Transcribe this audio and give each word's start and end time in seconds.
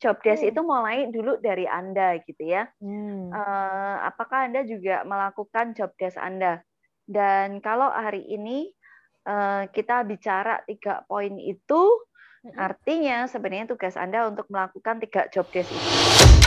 job 0.00 0.16
desk 0.24 0.42
hmm. 0.42 0.50
itu 0.50 0.60
mulai 0.64 0.98
dulu 1.12 1.36
dari 1.38 1.68
Anda 1.68 2.18
gitu 2.24 2.42
ya. 2.48 2.66
Hmm. 2.80 3.28
Uh, 3.30 3.96
apakah 4.08 4.48
Anda 4.48 4.64
juga 4.64 5.04
melakukan 5.04 5.76
job 5.76 5.92
desk 6.00 6.16
Anda? 6.16 6.64
Dan 7.04 7.60
kalau 7.60 7.92
hari 7.92 8.24
ini 8.24 8.72
uh, 9.28 9.68
kita 9.68 10.02
bicara 10.08 10.64
tiga 10.64 11.04
poin 11.04 11.36
itu, 11.36 11.82
hmm. 12.48 12.56
artinya 12.56 13.28
sebenarnya 13.28 13.76
tugas 13.76 13.94
Anda 14.00 14.26
untuk 14.26 14.48
melakukan 14.48 15.04
tiga 15.04 15.28
job 15.28 15.44
desk 15.52 15.68
itu. 15.68 16.39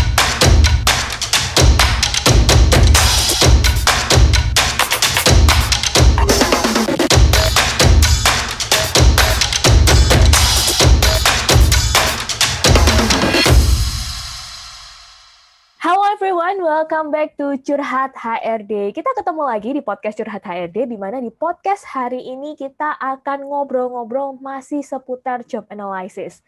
Everyone, 16.23 16.63
welcome 16.63 17.11
back 17.11 17.35
to 17.35 17.59
Curhat 17.59 18.15
HRD. 18.15 18.95
Kita 18.95 19.11
ketemu 19.19 19.43
lagi 19.43 19.75
di 19.75 19.83
podcast 19.83 20.15
Curhat 20.15 20.39
HRD, 20.39 20.87
di 20.87 20.95
mana 20.95 21.19
di 21.19 21.27
podcast 21.27 21.83
hari 21.83 22.23
ini 22.23 22.55
kita 22.55 22.95
akan 22.95 23.43
ngobrol-ngobrol 23.43 24.39
masih 24.39 24.79
seputar 24.79 25.43
job 25.43 25.67
analysis. 25.67 26.39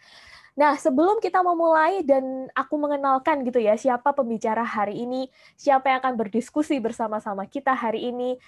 Nah, 0.56 0.80
sebelum 0.80 1.20
kita 1.20 1.44
memulai 1.44 2.00
dan 2.08 2.48
aku 2.56 2.80
mengenalkan 2.80 3.44
gitu 3.44 3.60
ya, 3.60 3.76
siapa 3.76 4.16
pembicara 4.16 4.64
hari 4.64 5.04
ini, 5.04 5.28
siapa 5.60 5.92
yang 5.92 6.00
akan 6.00 6.16
berdiskusi 6.16 6.80
bersama-sama 6.80 7.44
kita 7.44 7.76
hari 7.76 8.16
ini, 8.16 8.40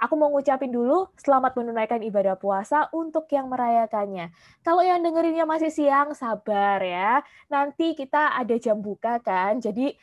aku 0.00 0.14
mau 0.16 0.32
ngucapin 0.32 0.72
dulu 0.72 1.08
selamat 1.20 1.56
menunaikan 1.56 2.00
ibadah 2.04 2.36
puasa 2.36 2.88
untuk 2.92 3.28
yang 3.32 3.48
merayakannya. 3.48 4.32
Kalau 4.64 4.80
yang 4.84 5.00
dengerinnya 5.00 5.44
masih 5.48 5.72
siang, 5.72 6.12
sabar 6.12 6.80
ya. 6.80 7.20
Nanti 7.52 7.96
kita 7.96 8.36
ada 8.36 8.56
jam 8.56 8.80
buka 8.80 9.20
kan, 9.20 9.60
jadi 9.60 9.96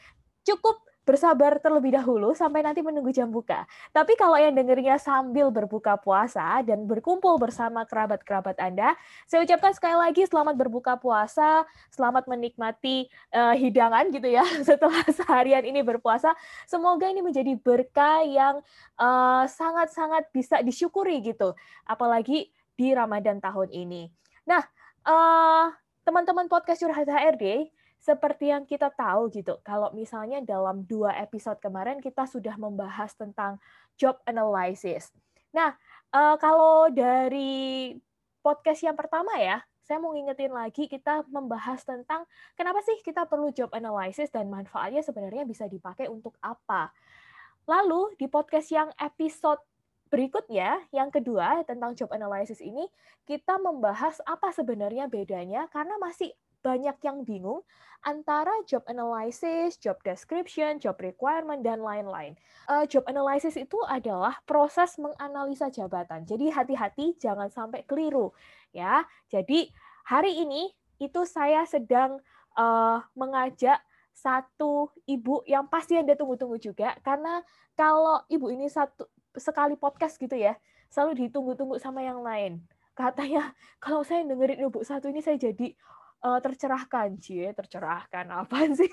cukup 0.44 0.84
bersabar 1.04 1.60
terlebih 1.60 1.96
dahulu 1.96 2.32
sampai 2.32 2.64
nanti 2.64 2.80
menunggu 2.80 3.12
jam 3.12 3.28
buka. 3.28 3.68
Tapi 3.92 4.16
kalau 4.16 4.40
yang 4.40 4.56
dengernya 4.56 4.96
sambil 4.96 5.52
berbuka 5.52 6.00
puasa 6.00 6.64
dan 6.64 6.88
berkumpul 6.88 7.36
bersama 7.36 7.84
kerabat-kerabat 7.84 8.56
Anda, 8.60 8.96
saya 9.28 9.44
ucapkan 9.44 9.76
sekali 9.76 10.00
lagi 10.00 10.24
selamat 10.24 10.56
berbuka 10.56 10.96
puasa, 10.96 11.68
selamat 11.92 12.26
menikmati 12.32 13.12
uh, 13.36 13.52
hidangan 13.52 14.10
gitu 14.16 14.32
ya 14.32 14.48
setelah 14.68 15.04
seharian 15.12 15.68
ini 15.68 15.84
berpuasa. 15.84 16.32
Semoga 16.66 17.12
ini 17.12 17.20
menjadi 17.20 17.54
berkah 17.60 18.24
yang 18.24 18.64
eh, 18.98 19.44
sangat-sangat 19.46 20.28
uh, 20.28 20.32
bisa 20.32 20.64
disyukuri 20.64 21.20
gitu, 21.20 21.52
apalagi 21.84 22.50
di 22.74 22.88
Ramadan 22.96 23.38
tahun 23.44 23.70
ini. 23.70 24.10
Nah, 24.48 24.64
uh, 25.06 25.68
teman-teman 26.04 26.50
podcast 26.50 26.82
Curhat 26.84 27.08
HRD, 27.08 27.70
seperti 28.04 28.52
yang 28.52 28.68
kita 28.68 28.92
tahu 28.92 29.32
gitu, 29.32 29.64
kalau 29.64 29.88
misalnya 29.96 30.44
dalam 30.44 30.84
dua 30.84 31.16
episode 31.24 31.56
kemarin 31.64 32.04
kita 32.04 32.28
sudah 32.28 32.60
membahas 32.60 33.16
tentang 33.16 33.64
job 33.96 34.20
analysis. 34.28 35.08
Nah, 35.56 35.72
uh, 36.12 36.36
kalau 36.36 36.92
dari 36.92 37.96
podcast 38.44 38.84
yang 38.84 39.00
pertama 39.00 39.40
ya, 39.40 39.64
saya 39.88 40.04
mau 40.04 40.12
ngingetin 40.12 40.52
lagi 40.52 40.92
kita 40.92 41.24
membahas 41.32 41.80
tentang 41.88 42.28
kenapa 42.60 42.84
sih 42.84 43.00
kita 43.00 43.24
perlu 43.24 43.56
job 43.56 43.72
analysis 43.72 44.28
dan 44.28 44.52
manfaatnya 44.52 45.00
sebenarnya 45.00 45.48
bisa 45.48 45.72
dipakai 45.72 46.12
untuk 46.12 46.36
apa. 46.44 46.92
Lalu 47.64 48.20
di 48.20 48.28
podcast 48.28 48.68
yang 48.68 48.92
episode 49.00 49.64
berikutnya, 50.12 50.84
yang 50.92 51.08
kedua 51.08 51.64
tentang 51.64 51.96
job 51.96 52.12
analysis 52.12 52.60
ini, 52.60 52.84
kita 53.24 53.56
membahas 53.64 54.20
apa 54.28 54.52
sebenarnya 54.52 55.08
bedanya 55.08 55.72
karena 55.72 55.96
masih 56.04 56.36
banyak 56.64 56.96
yang 57.04 57.28
bingung 57.28 57.62
antara 58.04 58.52
job 58.68 58.84
analysis, 58.92 59.80
job 59.80 59.96
description, 60.04 60.80
job 60.80 61.00
requirement, 61.00 61.64
dan 61.64 61.80
lain-lain. 61.80 62.36
Uh, 62.68 62.84
job 62.88 63.04
analysis 63.08 63.56
itu 63.56 63.80
adalah 63.88 64.40
proses 64.44 64.96
menganalisa 65.00 65.72
jabatan. 65.72 66.28
Jadi 66.28 66.52
hati-hati 66.52 67.16
jangan 67.20 67.48
sampai 67.52 67.84
keliru 67.88 68.32
ya. 68.76 69.08
Jadi 69.32 69.72
hari 70.08 70.44
ini 70.44 70.72
itu 71.00 71.24
saya 71.24 71.64
sedang 71.68 72.20
uh, 72.60 73.00
mengajak 73.16 73.80
satu 74.14 74.94
ibu 75.10 75.42
yang 75.50 75.66
pasti 75.66 75.98
Anda 75.98 76.14
tunggu-tunggu 76.14 76.62
juga 76.62 76.94
karena 77.02 77.42
kalau 77.74 78.22
ibu 78.30 78.54
ini 78.54 78.70
satu 78.70 79.10
sekali 79.34 79.74
podcast 79.74 80.22
gitu 80.22 80.38
ya, 80.38 80.54
selalu 80.94 81.28
ditunggu-tunggu 81.28 81.82
sama 81.82 82.06
yang 82.06 82.22
lain. 82.22 82.62
Katanya 82.94 83.56
kalau 83.84 84.06
saya 84.06 84.22
dengerin 84.28 84.70
ibu 84.70 84.86
satu 84.86 85.10
ini 85.10 85.24
saya 85.24 85.40
jadi 85.40 85.74
uh, 86.24 86.40
tercerahkan, 86.40 87.20
cie, 87.20 87.52
tercerahkan 87.52 88.26
apa 88.42 88.58
sih? 88.74 88.90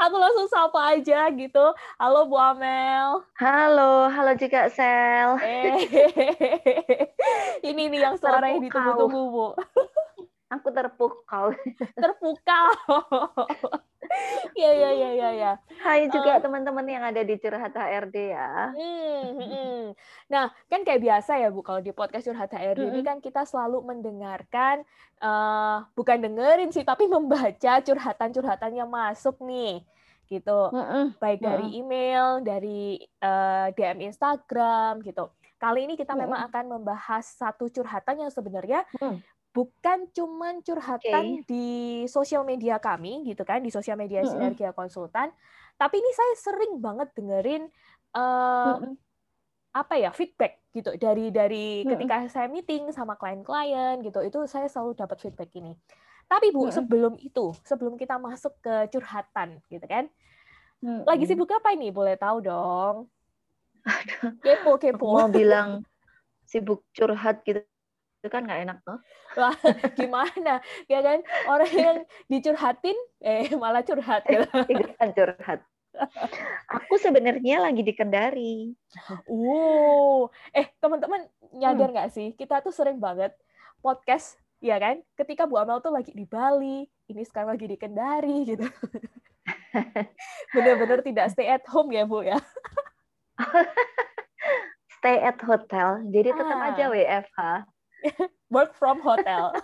aku 0.00 0.16
langsung 0.16 0.48
sapa 0.48 0.96
aja 0.96 1.28
gitu. 1.30 1.64
Halo 2.00 2.26
Bu 2.26 2.36
Amel. 2.40 3.22
Halo, 3.36 4.08
halo 4.08 4.32
juga 4.40 4.72
Sel. 4.72 5.36
Eh, 5.44 5.76
ini 7.68 7.92
nih 7.92 8.00
yang 8.00 8.16
suara 8.16 8.48
yang 8.50 8.64
ditunggu-tunggu 8.64 9.22
Bu. 9.28 9.46
aku 10.48 10.68
terpukau. 10.72 11.52
terpukau. 12.02 12.72
Ya 14.62 14.70
ya 14.72 14.90
ya 14.92 15.10
ya 15.12 15.30
ya. 15.32 15.52
Hai 15.82 16.06
juga 16.08 16.38
uh, 16.38 16.40
teman-teman 16.42 16.86
yang 16.86 17.02
ada 17.02 17.22
di 17.24 17.34
Curhat 17.40 17.74
HRD 17.74 18.16
ya. 18.32 18.72
Hmm, 18.72 19.24
hmm, 19.36 19.48
hmm. 19.48 19.82
Nah, 20.30 20.52
kan 20.70 20.80
kayak 20.86 21.02
biasa 21.02 21.40
ya 21.40 21.48
Bu 21.48 21.64
kalau 21.64 21.80
di 21.80 21.90
podcast 21.90 22.28
Curhat 22.28 22.52
HRD 22.52 22.82
hmm. 22.86 22.92
ini 22.96 23.00
kan 23.02 23.18
kita 23.18 23.42
selalu 23.48 23.82
mendengarkan 23.82 24.84
uh, 25.22 25.86
bukan 25.96 26.22
dengerin 26.22 26.70
sih 26.70 26.84
tapi 26.84 27.08
membaca 27.08 27.80
curhatan-curhatan 27.80 28.72
yang 28.76 28.90
masuk 28.90 29.40
nih 29.42 29.82
gitu. 30.32 30.60
Mm 30.72 31.20
Baik 31.20 31.44
dari 31.44 31.66
email, 31.76 32.40
dari 32.40 32.96
uh, 33.20 33.68
eh, 33.68 33.76
DM 33.76 34.08
Instagram 34.08 35.04
gitu. 35.04 35.28
Kali 35.60 35.84
ini 35.84 35.94
kita 35.94 36.16
mm 36.16 36.20
memang 36.24 36.40
akan 36.48 36.64
membahas 36.78 37.24
satu 37.36 37.68
curhatan 37.68 38.26
yang 38.26 38.32
sebenarnya 38.32 38.88
mm 38.96 39.31
bukan 39.52 40.08
cuman 40.16 40.64
curhatan 40.64 41.44
okay. 41.44 41.44
di 41.44 41.68
sosial 42.08 42.42
media 42.42 42.80
kami 42.80 43.20
gitu 43.28 43.44
kan 43.44 43.60
di 43.60 43.68
sosial 43.68 44.00
media 44.00 44.24
Sinergia 44.24 44.72
Konsultan 44.72 45.28
tapi 45.76 46.00
ini 46.00 46.10
saya 46.16 46.34
sering 46.40 46.80
banget 46.80 47.12
dengerin 47.12 47.68
uh, 48.16 48.80
apa 49.72 49.94
ya 49.96 50.12
feedback 50.12 50.60
gitu 50.72 50.92
dari 51.00 51.32
dari 51.32 51.84
ketika 51.84 52.28
saya 52.28 52.48
meeting 52.48 52.92
sama 52.92 53.16
klien-klien 53.16 54.00
gitu 54.04 54.20
itu 54.20 54.38
saya 54.44 54.68
selalu 54.68 54.96
dapat 54.96 55.20
feedback 55.20 55.48
ini. 55.56 55.72
Tapi 56.28 56.48
bu 56.52 56.72
sebelum 56.72 57.16
itu 57.20 57.52
sebelum 57.64 57.96
kita 57.96 58.16
masuk 58.16 58.56
ke 58.60 58.88
curhatan 58.88 59.60
gitu 59.68 59.84
kan 59.84 60.08
lagi 61.08 61.24
sibuk 61.24 61.48
apa 61.52 61.72
ini? 61.72 61.88
Boleh 61.88 62.20
tahu 62.20 62.44
dong. 62.44 63.08
Kepo 64.44 64.76
kepo. 64.76 65.08
Mau 65.18 65.28
bilang 65.32 65.82
sibuk 66.50 66.84
curhat 66.92 67.40
gitu 67.48 67.64
itu 68.22 68.30
kan 68.30 68.46
nggak 68.46 68.62
enak 68.70 68.78
tuh. 68.86 69.02
Wah, 69.42 69.58
gimana? 69.98 70.62
Ya 70.86 71.02
kan 71.02 71.26
orang 71.50 71.72
yang 71.74 71.98
dicurhatin 72.30 72.94
eh 73.18 73.50
malah 73.58 73.82
curhat 73.82 74.22
gitu. 74.30 74.46
curhat. 75.18 75.66
Aku 76.70 76.94
sebenarnya 77.02 77.66
lagi 77.66 77.82
di 77.82 77.90
Kendari. 77.90 78.70
Uh, 79.26 80.30
eh 80.54 80.70
teman-teman 80.78 81.26
nyadar 81.50 81.90
hmm. 81.90 81.94
nggak 81.98 82.08
hmm. 82.14 82.16
sih 82.16 82.28
kita 82.38 82.62
tuh 82.62 82.70
sering 82.70 83.02
banget 83.02 83.34
podcast 83.82 84.38
ya 84.62 84.78
kan? 84.78 85.02
Ketika 85.18 85.50
Bu 85.50 85.58
Amel 85.58 85.82
tuh 85.82 85.90
lagi 85.90 86.14
di 86.14 86.22
Bali, 86.22 86.86
ini 87.10 87.22
sekarang 87.26 87.58
lagi 87.58 87.66
di 87.66 87.74
Kendari 87.74 88.46
gitu. 88.46 88.64
Bener-bener 90.54 91.02
tidak 91.02 91.34
stay 91.34 91.50
at 91.50 91.66
home 91.66 91.90
ya 91.90 92.06
Bu 92.06 92.22
ya. 92.22 92.38
stay 95.02 95.18
at 95.18 95.42
hotel, 95.42 96.06
jadi 96.14 96.30
tetap 96.30 96.58
ah. 96.62 96.70
aja 96.70 96.84
WFH. 96.94 97.38
work 98.54 98.74
from 98.76 99.00
hotel. 99.00 99.54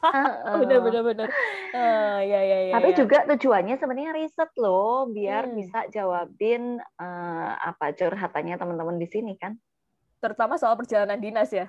bener 0.62 0.78
bener 0.84 1.02
bener. 1.02 1.28
Uh, 1.74 2.20
ya, 2.22 2.40
ya, 2.40 2.58
ya, 2.70 2.72
Tapi 2.78 2.94
ya. 2.94 2.96
juga 3.02 3.18
tujuannya 3.26 3.76
sebenarnya 3.80 4.12
riset 4.14 4.50
loh, 4.60 5.10
biar 5.10 5.50
hmm. 5.50 5.54
bisa 5.56 5.78
jawabin 5.90 6.78
uh, 7.00 7.50
apa 7.58 7.96
curhatannya 7.96 8.56
teman-teman 8.56 8.96
di 9.00 9.08
sini 9.08 9.34
kan. 9.40 9.56
Terutama 10.22 10.56
soal 10.60 10.78
perjalanan 10.78 11.18
dinas 11.18 11.50
ya. 11.50 11.68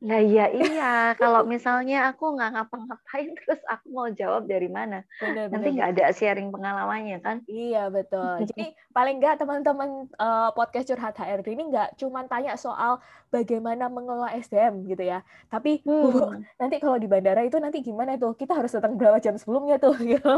Nah 0.00 0.16
iya 0.16 0.48
iya, 0.56 0.92
kalau 1.20 1.44
misalnya 1.44 2.08
aku 2.08 2.32
nggak 2.32 2.56
ngapa-ngapain 2.56 3.28
terus 3.38 3.60
aku 3.68 3.86
mau 3.92 4.08
jawab 4.08 4.48
dari 4.48 4.68
mana? 4.72 5.04
Bener, 5.20 5.52
Nanti 5.52 5.76
nggak 5.76 5.90
ada 5.96 6.04
sharing 6.16 6.48
pengalamannya 6.48 7.20
kan? 7.20 7.44
Iya 7.44 7.92
betul. 7.92 8.40
Jadi 8.48 8.72
paling 8.96 9.20
nggak 9.20 9.44
teman-teman 9.44 10.08
uh, 10.16 10.50
podcast 10.56 10.88
curhat 10.88 11.20
HRD 11.20 11.52
ini 11.52 11.68
nggak 11.68 12.00
cuma 12.00 12.24
tanya 12.24 12.56
soal 12.56 12.98
bagaimana 13.28 13.86
mengelola 13.92 14.34
SDM 14.34 14.90
gitu 14.90 15.06
ya, 15.06 15.22
tapi 15.46 15.86
hmm. 15.86 16.42
nanti 16.58 16.82
kalau 16.82 16.98
di 16.98 17.06
bandara 17.06 17.46
itu 17.46 17.62
nanti 17.62 17.78
gimana 17.78 18.18
tuh? 18.18 18.34
Kita 18.34 18.58
harus 18.58 18.74
datang 18.74 18.98
berapa 18.98 19.22
jam 19.22 19.38
sebelumnya 19.38 19.78
tuh? 19.78 19.94
Gitu. 19.94 20.34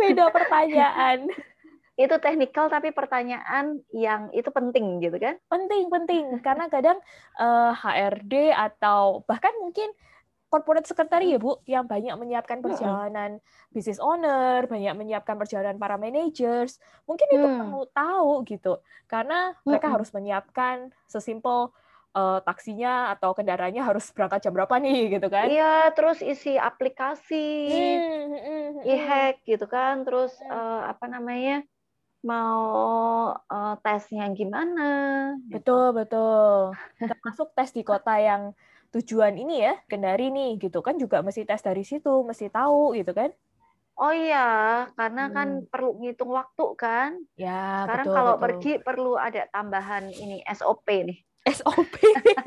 Beda 0.00 0.32
pertanyaan 0.32 1.28
itu 1.96 2.12
teknikal 2.20 2.68
tapi 2.68 2.92
pertanyaan 2.92 3.80
yang 3.92 4.28
itu 4.36 4.52
penting 4.52 5.00
gitu 5.00 5.16
kan? 5.16 5.40
Penting 5.48 5.88
penting 5.88 6.24
karena 6.46 6.68
kadang 6.68 7.00
uh, 7.40 7.72
eh, 7.72 8.12
HRD 8.12 8.52
atau 8.52 9.24
bahkan 9.24 9.52
mungkin 9.60 9.88
corporate 10.46 10.86
secretary 10.86 11.34
ya 11.34 11.38
Bu, 11.42 11.58
yang 11.66 11.84
banyak 11.84 12.14
menyiapkan 12.16 12.62
perjalanan 12.62 13.42
mm-hmm. 13.42 13.72
business 13.74 13.98
owner, 13.98 14.64
banyak 14.70 14.94
menyiapkan 14.94 15.34
perjalanan 15.36 15.76
para 15.76 15.98
managers, 15.98 16.78
mungkin 17.04 17.26
itu 17.34 17.44
mm. 17.44 17.56
perlu 17.60 17.82
tahu 17.90 18.30
gitu, 18.46 18.78
karena 19.10 19.52
mereka 19.66 19.90
mm-hmm. 19.90 19.94
harus 19.98 20.10
menyiapkan 20.14 20.76
sesimpel 21.10 21.74
uh, 22.14 22.38
taksinya 22.46 23.12
atau 23.18 23.34
kendaraannya 23.34 23.82
harus 23.82 24.08
berangkat 24.14 24.46
jam 24.46 24.54
berapa 24.54 24.74
nih 24.78 25.18
gitu 25.18 25.26
kan? 25.28 25.50
Iya, 25.50 25.92
terus 25.92 26.22
isi 26.22 26.54
aplikasi, 26.54 27.48
mm-hmm. 27.74 28.86
e-hack 28.86 29.42
gitu 29.44 29.66
kan, 29.66 30.06
terus 30.06 30.32
uh, 30.46 30.88
apa 30.88 31.10
namanya? 31.10 31.66
Mau 32.26 32.66
uh, 33.38 33.74
tesnya 33.80 34.26
gimana. 34.34 34.90
Gitu. 35.46 35.62
Betul, 35.62 35.86
betul. 35.94 36.74
Termasuk 36.98 37.54
tes 37.54 37.70
di 37.70 37.86
kota 37.86 38.18
yang 38.18 38.50
tujuan 38.90 39.38
ini 39.38 39.62
ya, 39.62 39.78
Kendari 39.86 40.34
nih 40.34 40.58
gitu 40.58 40.82
kan 40.82 40.98
juga 40.98 41.22
mesti 41.22 41.46
tes 41.46 41.62
dari 41.62 41.86
situ, 41.86 42.26
mesti 42.26 42.50
tahu 42.50 42.98
gitu 42.98 43.14
kan. 43.14 43.30
Oh 43.96 44.12
iya, 44.12 44.84
karena 44.92 45.32
kan 45.32 45.64
hmm. 45.64 45.72
perlu 45.72 45.96
ngitung 46.04 46.28
waktu 46.36 46.66
kan. 46.76 47.16
Ya, 47.40 47.88
Sekarang 47.88 48.04
betul, 48.04 48.16
kalau 48.20 48.34
betul. 48.36 48.44
pergi 48.44 48.72
perlu 48.84 49.12
ada 49.16 49.42
tambahan 49.48 50.04
ini 50.12 50.44
SOP 50.52 50.84
nih. 50.84 51.18
SOP. 51.46 51.94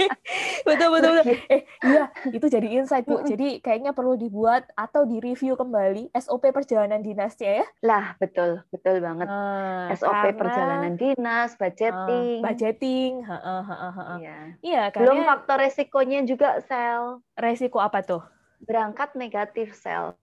betul, 0.68 0.90
betul, 0.92 1.12
betul. 1.24 1.36
Eh, 1.48 1.64
iya, 1.88 2.12
itu 2.36 2.46
jadi 2.52 2.68
insight, 2.68 3.08
Bu. 3.08 3.24
Jadi 3.24 3.64
kayaknya 3.64 3.96
perlu 3.96 4.20
dibuat 4.20 4.68
atau 4.76 5.08
direview 5.08 5.56
kembali 5.56 6.12
SOP 6.20 6.52
perjalanan 6.52 7.00
dinasnya 7.00 7.64
ya. 7.64 7.66
Lah, 7.82 8.06
betul, 8.20 8.62
betul 8.70 9.00
banget. 9.00 9.28
Uh, 9.32 9.88
SOP 9.96 10.12
karena, 10.12 10.36
perjalanan 10.36 10.94
dinas, 11.00 11.56
budgeting. 11.56 12.40
Uh, 12.40 12.44
budgeting, 12.44 13.12
ha, 13.24 13.38
ha, 13.40 13.58
ha, 13.64 13.90
ha. 13.96 14.04
Iya. 14.20 14.38
Iya, 14.60 14.84
karena... 14.92 15.04
Belum 15.08 15.20
faktor 15.24 15.58
resikonya 15.64 16.20
juga, 16.28 16.60
sel. 16.68 17.24
Resiko 17.40 17.80
apa 17.80 18.04
tuh? 18.04 18.22
Berangkat 18.68 19.16
negatif, 19.16 19.74
sel. 19.80 20.14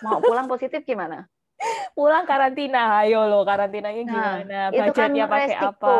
Mau 0.00 0.18
pulang 0.24 0.48
positif 0.48 0.80
gimana? 0.88 1.28
Pulang 1.96 2.24
karantina. 2.24 3.02
Ayo 3.04 3.26
lo 3.28 3.42
karantinanya 3.42 4.02
nah, 4.02 4.10
gimana? 4.10 4.42
nah, 4.44 4.66
budgetnya 4.70 5.24
kan 5.26 5.32
pakai 5.32 5.56
apa? 5.58 5.94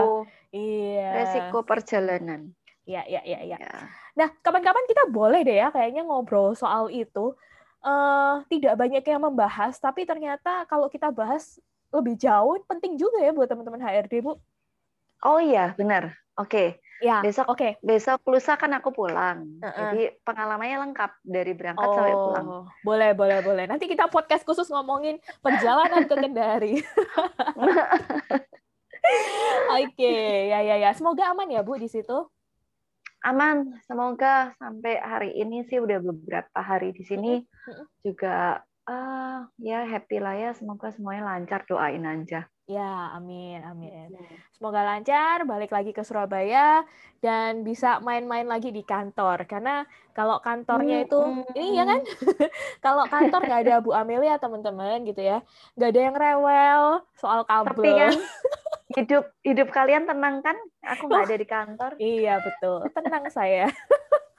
iya. 0.52 1.08
Resiko 1.22 1.58
perjalanan. 1.64 2.52
Iya 2.82 3.06
iya 3.06 3.20
iya 3.22 3.38
ya. 3.46 3.58
nah 4.18 4.28
kapan-kapan 4.42 4.84
kita 4.90 5.06
boleh 5.06 5.46
deh 5.46 5.54
ya 5.54 5.70
kayaknya 5.70 6.02
ngobrol 6.02 6.58
soal 6.58 6.90
itu. 6.90 7.34
Uh, 7.82 8.46
tidak 8.46 8.78
banyak 8.78 9.02
yang 9.02 9.22
membahas 9.26 9.74
tapi 9.78 10.06
ternyata 10.06 10.62
kalau 10.70 10.86
kita 10.86 11.10
bahas 11.10 11.58
lebih 11.90 12.14
jauh 12.14 12.54
penting 12.70 12.94
juga 12.94 13.18
ya 13.18 13.34
buat 13.34 13.50
teman-teman 13.50 13.82
HRD 13.82 14.22
bu. 14.22 14.38
Oh 15.22 15.38
iya 15.38 15.74
benar. 15.78 16.14
Oke 16.38 16.82
Ya, 17.02 17.18
besok 17.18 17.50
oke. 17.50 17.58
Okay. 17.58 17.72
Besok 17.82 18.22
lusa 18.30 18.54
kan 18.54 18.70
aku 18.78 18.94
pulang. 18.94 19.58
Uh 19.58 19.66
-uh. 19.66 19.74
Jadi 19.90 20.14
pengalamannya 20.22 20.78
lengkap 20.88 21.10
dari 21.26 21.52
berangkat 21.52 21.88
oh, 21.90 21.94
sampai 21.98 22.14
pulang. 22.14 22.46
Boleh, 22.86 23.10
boleh, 23.18 23.38
boleh. 23.42 23.64
Nanti 23.66 23.90
kita 23.90 24.06
podcast 24.06 24.46
khusus 24.46 24.70
ngomongin 24.70 25.18
perjalanan 25.42 26.06
ke 26.06 26.14
Kendari. 26.14 26.74
Oke, 29.74 29.98
okay. 29.98 30.46
ya 30.54 30.62
ya 30.62 30.78
ya. 30.78 30.94
Semoga 30.94 31.34
aman 31.34 31.50
ya 31.50 31.66
Bu 31.66 31.74
di 31.74 31.90
situ. 31.90 32.30
Aman, 33.22 33.78
semoga 33.86 34.54
sampai 34.58 34.98
hari 34.98 35.30
ini 35.38 35.66
sih 35.66 35.78
udah 35.82 35.98
beberapa 36.02 36.58
hari 36.58 36.90
di 36.90 37.06
sini 37.06 37.42
juga 38.02 38.62
uh, 38.86 39.46
ya 39.58 39.86
happy 39.90 40.22
lah 40.22 40.34
ya. 40.38 40.50
Semoga 40.54 40.94
semuanya 40.94 41.34
lancar. 41.34 41.66
Doain 41.66 42.06
aja. 42.06 42.46
Ya, 42.72 43.12
amin, 43.12 43.60
amin. 43.60 44.08
Semoga 44.56 44.80
lancar, 44.80 45.44
balik 45.44 45.68
lagi 45.68 45.92
ke 45.92 46.00
Surabaya 46.00 46.88
dan 47.20 47.60
bisa 47.68 48.00
main-main 48.00 48.48
lagi 48.48 48.72
di 48.72 48.80
kantor. 48.80 49.44
Karena 49.44 49.84
kalau 50.16 50.40
kantornya 50.40 51.04
itu, 51.04 51.20
mm, 51.20 51.52
ini 51.52 51.68
ya 51.76 51.84
kan, 51.84 52.00
kalau 52.84 53.04
kantor 53.12 53.40
nggak 53.44 53.60
ada 53.68 53.74
Bu 53.84 53.92
Amelia 53.92 54.40
teman-teman 54.40 55.04
gitu 55.04 55.20
ya, 55.20 55.44
nggak 55.76 55.90
ada 55.92 56.00
yang 56.00 56.16
rewel 56.16 56.84
soal 57.20 57.44
kabel. 57.44 57.76
Tapi 57.76 57.90
kan 57.92 58.12
hidup 58.96 59.24
hidup 59.44 59.68
kalian 59.68 60.08
tenang 60.08 60.40
kan? 60.40 60.56
Aku 60.96 61.12
nggak 61.12 61.28
ada 61.28 61.36
di 61.36 61.46
kantor. 61.46 61.90
iya 62.00 62.40
betul, 62.40 62.88
tenang 62.96 63.28
saya. 63.28 63.68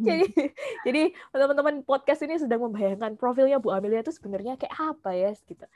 jadi 0.00 0.26
jadi 0.86 1.02
teman-teman 1.30 1.84
podcast 1.86 2.24
ini 2.26 2.40
sedang 2.40 2.64
membayangkan 2.66 3.14
profilnya 3.14 3.62
Bu 3.62 3.70
Amelia 3.70 4.02
itu 4.02 4.14
sebenarnya 4.14 4.56
kayak 4.58 4.74
apa 4.74 5.10
ya 5.14 5.30
gitu. 5.36 5.66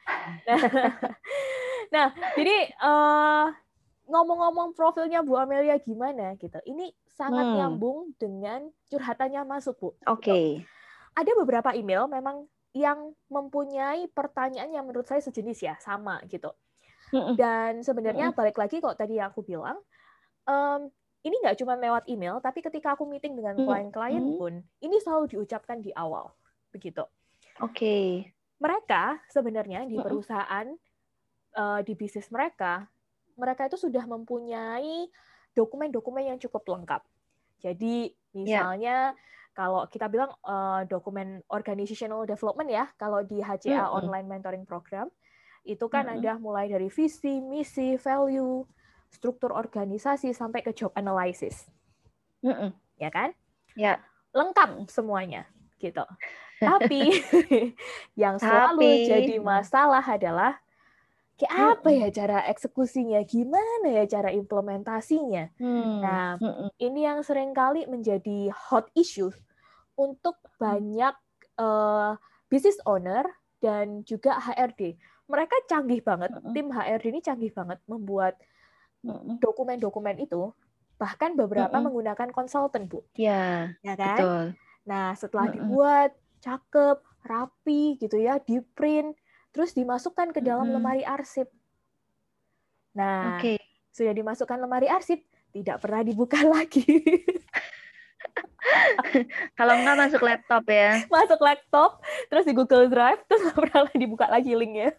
Nah, 0.49 0.61
nah 1.95 2.07
jadi 2.35 2.57
uh, 2.81 3.47
ngomong-ngomong 4.09 4.75
profilnya 4.75 5.23
Bu 5.23 5.39
Amelia 5.39 5.79
gimana 5.81 6.35
gitu. 6.41 6.59
Ini 6.65 6.91
sangat 7.15 7.47
hmm. 7.47 7.57
nyambung 7.61 7.99
dengan 8.19 8.67
curhatannya 8.91 9.43
masuk 9.47 9.75
Bu. 9.79 9.89
Oke. 10.11 10.21
Okay. 10.21 10.49
Ada 11.15 11.31
beberapa 11.39 11.71
email 11.79 12.11
memang 12.11 12.51
yang 12.75 13.15
mempunyai 13.31 14.11
pertanyaan 14.11 14.75
yang 14.75 14.83
menurut 14.83 15.07
saya 15.07 15.23
sejenis 15.23 15.59
ya 15.63 15.75
sama 15.79 16.19
gitu. 16.27 16.51
Dan 17.39 17.87
sebenarnya 17.87 18.35
balik 18.35 18.59
lagi 18.59 18.83
kok 18.83 18.99
tadi 18.99 19.23
yang 19.23 19.31
aku 19.31 19.47
bilang 19.47 19.79
um, 20.51 20.91
ini 21.25 21.41
nggak 21.41 21.57
cuma 21.57 21.73
lewat 21.81 22.05
email, 22.05 22.37
tapi 22.45 22.61
ketika 22.61 22.93
aku 22.93 23.09
meeting 23.09 23.33
dengan 23.33 23.57
hmm. 23.57 23.65
klien-klien 23.65 24.21
hmm. 24.21 24.37
pun, 24.37 24.53
ini 24.85 24.97
selalu 25.01 25.33
diucapkan 25.33 25.81
di 25.81 25.89
awal, 25.97 26.29
begitu. 26.69 27.01
Oke. 27.65 27.73
Okay. 27.73 28.05
Mereka 28.61 29.25
sebenarnya 29.33 29.89
di 29.89 29.97
hmm. 29.97 30.05
perusahaan, 30.05 30.67
uh, 31.57 31.81
di 31.81 31.93
bisnis 31.97 32.29
mereka, 32.29 32.85
mereka 33.41 33.67
itu 33.73 33.81
sudah 33.81 34.05
mempunyai 34.05 35.09
dokumen-dokumen 35.57 36.29
yang 36.29 36.39
cukup 36.39 36.77
lengkap. 36.77 37.03
Jadi 37.65 38.13
ya. 38.13 38.37
misalnya 38.37 38.97
yeah. 39.17 39.57
kalau 39.57 39.89
kita 39.89 40.13
bilang 40.13 40.29
uh, 40.45 40.85
dokumen 40.85 41.41
organizational 41.49 42.29
development 42.29 42.69
ya, 42.69 42.85
kalau 43.01 43.25
di 43.25 43.41
HCA 43.41 43.89
-hmm. 43.89 43.97
online 43.97 44.27
mentoring 44.29 44.69
program, 44.69 45.09
itu 45.65 45.89
kan 45.89 46.05
-hmm. 46.05 46.21
ada 46.21 46.33
mulai 46.37 46.69
dari 46.69 46.93
visi, 46.93 47.41
misi, 47.41 47.97
value, 47.97 48.69
struktur 49.15 49.55
organisasi 49.55 50.35
sampai 50.35 50.67
ke 50.67 50.75
job 50.75 50.91
analysis. 50.99 51.71
Mm 52.43 52.55
-mm. 52.55 52.71
Ya 52.99 53.11
kan? 53.15 53.31
Ya. 53.79 54.03
Lengkap 54.35 54.91
semuanya 54.91 55.47
gitu. 55.79 56.05
Tapi 56.59 57.01
yang 58.23 58.41
selalu 58.43 58.83
Tapi... 58.83 59.09
jadi 59.11 59.35
masalah 59.39 60.03
adalah 60.03 60.59
kayak 61.35 61.55
apa 61.79 61.89
ya 61.91 62.09
cara 62.15 62.39
eksekusinya, 62.47 63.19
gimana 63.27 63.91
ya 63.91 64.05
cara 64.07 64.31
implementasinya. 64.31 65.51
Hmm. 65.59 65.99
Nah, 65.99 66.39
ini 66.79 67.01
yang 67.03 67.27
sering 67.27 67.51
kali 67.51 67.91
menjadi 67.91 68.55
hot 68.55 68.87
issue 68.95 69.35
untuk 69.99 70.39
banyak 70.63 71.15
uh, 71.59 72.15
business 72.47 72.79
owner 72.87 73.27
dan 73.59 74.07
juga 74.07 74.39
HRD. 74.39 74.95
Mereka 75.27 75.67
canggih 75.67 76.05
banget, 76.07 76.31
tim 76.55 76.71
HRD 76.71 77.05
ini 77.11 77.21
canggih 77.25 77.51
banget 77.51 77.83
membuat 77.91 78.39
dokumen-dokumen 79.41 80.17
itu 80.23 80.51
bahkan 80.95 81.35
beberapa 81.35 81.69
mm-hmm. 81.69 81.85
menggunakan 81.91 82.29
konsultan 82.31 82.87
bu. 82.87 83.03
Ya, 83.19 83.75
ya 83.83 83.95
kan? 83.99 84.19
Betul. 84.19 84.45
Nah 84.87 85.07
setelah 85.19 85.51
mm-hmm. 85.51 85.65
dibuat 85.67 86.11
cakep, 86.41 86.99
rapi 87.27 87.83
gitu 87.99 88.17
ya, 88.21 88.39
di 88.41 88.63
print, 88.63 89.17
terus 89.51 89.75
dimasukkan 89.75 90.31
ke 90.33 90.41
dalam 90.41 90.71
mm-hmm. 90.71 90.81
lemari 90.81 91.03
arsip. 91.03 91.51
Nah 92.95 93.43
okay. 93.43 93.59
sudah 93.91 94.15
dimasukkan 94.15 94.59
lemari 94.61 94.87
arsip, 94.87 95.21
tidak 95.51 95.83
pernah 95.83 96.01
dibuka 96.07 96.41
lagi. 96.55 96.87
Kalau 99.55 99.75
nggak 99.77 99.99
masuk 99.99 100.21
laptop 100.25 100.65
ya. 100.67 101.05
Masuk 101.15 101.41
laptop, 101.41 102.01
terus 102.33 102.45
di 102.49 102.53
Google 102.57 102.89
Drive, 102.89 103.21
terus 103.29 103.43
nggak 103.45 103.59
pernah 103.61 103.81
dibuka 103.95 104.27
lagi 104.27 104.57
linknya. 104.57 104.97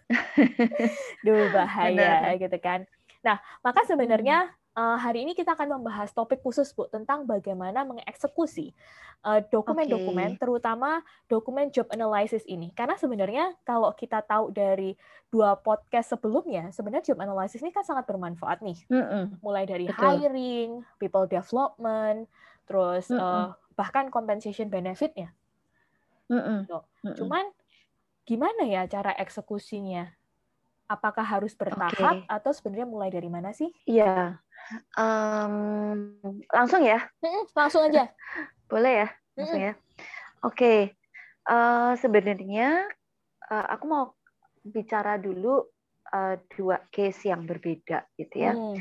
Duh 1.25 1.49
bahaya 1.51 2.31
Benar. 2.31 2.39
gitu 2.39 2.57
kan. 2.61 2.85
Nah, 3.25 3.41
maka 3.65 3.81
sebenarnya 3.89 4.53
uh, 4.77 4.97
hari 5.01 5.25
ini 5.25 5.33
kita 5.33 5.57
akan 5.57 5.81
membahas 5.81 6.13
topik 6.13 6.45
khusus 6.45 6.69
Bu 6.77 6.85
tentang 6.85 7.25
bagaimana 7.25 7.81
mengeksekusi 7.87 8.75
eh, 9.25 9.41
dokumen-dokumen, 9.49 10.37
okay. 10.37 10.39
terutama 10.39 11.01
dokumen 11.25 11.73
job 11.73 11.89
analysis 11.89 12.45
ini. 12.45 12.69
Karena 12.77 12.93
sebenarnya 12.99 13.57
kalau 13.65 13.89
kita 13.97 14.21
tahu 14.21 14.53
dari 14.53 14.93
dua 15.33 15.57
podcast 15.57 16.13
sebelumnya, 16.13 16.69
sebenarnya 16.69 17.09
job 17.09 17.19
analysis 17.23 17.65
ini 17.65 17.73
kan 17.73 17.81
sangat 17.81 18.05
bermanfaat 18.05 18.61
nih. 18.61 18.77
Mm 18.91 19.01
-mm. 19.01 19.23
Mulai 19.41 19.65
dari 19.65 19.89
Betul. 19.89 20.05
hiring, 20.05 20.69
people 21.01 21.25
development, 21.25 22.29
terus 22.69 23.09
mm 23.09 23.17
-mm. 23.17 23.25
Uh, 23.25 23.47
bahkan 23.73 24.13
compensation 24.13 24.69
benefitnya. 24.69 25.33
Mm 26.29 26.37
-mm. 26.37 26.59
Mm 26.69 26.81
-mm. 27.09 27.15
Cuman 27.17 27.45
gimana 28.29 28.69
ya 28.69 28.85
cara 28.85 29.17
eksekusinya? 29.17 30.13
Apakah 30.85 31.25
harus 31.25 31.53
bertahap 31.57 32.25
okay. 32.25 32.29
atau 32.29 32.51
sebenarnya 32.53 32.87
mulai 32.87 33.09
dari 33.09 33.29
mana 33.29 33.51
sih? 33.51 33.69
Iya, 33.89 34.37
um, 34.97 36.15
langsung 36.49 36.81
ya? 36.85 37.01
langsung 37.53 37.85
aja. 37.89 38.09
Boleh 38.71 39.05
ya, 39.05 39.07
langsung 39.37 39.61
ya. 39.61 39.73
Oke, 40.45 40.53
okay. 40.53 40.79
uh, 41.49 41.53
eh, 41.53 41.91
sebenarnya 41.97 42.85
uh, 43.49 43.65
aku 43.69 43.85
mau 43.85 44.03
bicara 44.65 45.17
dulu 45.21 45.61
uh, 46.13 46.35
dua 46.53 46.81
case 46.89 47.29
yang 47.29 47.45
berbeda 47.45 48.05
gitu 48.17 48.35
ya. 48.35 48.53
Hmm. 48.53 48.77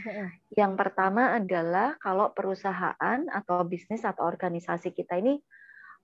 Yang 0.52 0.72
pertama 0.76 1.36
adalah 1.36 1.96
kalau 2.00 2.32
perusahaan 2.32 3.20
atau 3.28 3.64
bisnis 3.64 4.04
atau 4.04 4.24
organisasi 4.24 4.92
kita 4.92 5.20
ini 5.20 5.40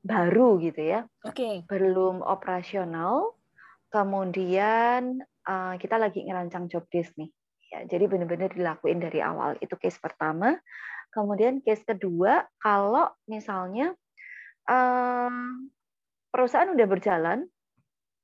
baru 0.00 0.56
gitu 0.64 0.80
ya. 0.80 1.00
Oke. 1.24 1.36
Okay. 1.36 1.54
Belum 1.68 2.24
operasional. 2.24 3.36
Kemudian 3.90 5.18
uh, 5.46 5.74
kita 5.80 5.96
lagi 5.96 6.24
ngerancang 6.26 6.66
job 6.68 6.84
desk 6.90 7.14
nih. 7.16 7.30
Ya, 7.70 7.86
jadi 7.86 8.10
benar-benar 8.10 8.50
dilakuin 8.50 8.98
dari 8.98 9.22
awal. 9.22 9.54
Itu 9.62 9.78
case 9.78 9.96
pertama. 10.02 10.58
Kemudian 11.14 11.62
case 11.62 11.86
kedua, 11.86 12.42
kalau 12.58 13.06
misalnya 13.30 13.94
uh, 14.66 15.30
perusahaan 16.34 16.70
udah 16.70 16.86
berjalan, 16.90 17.46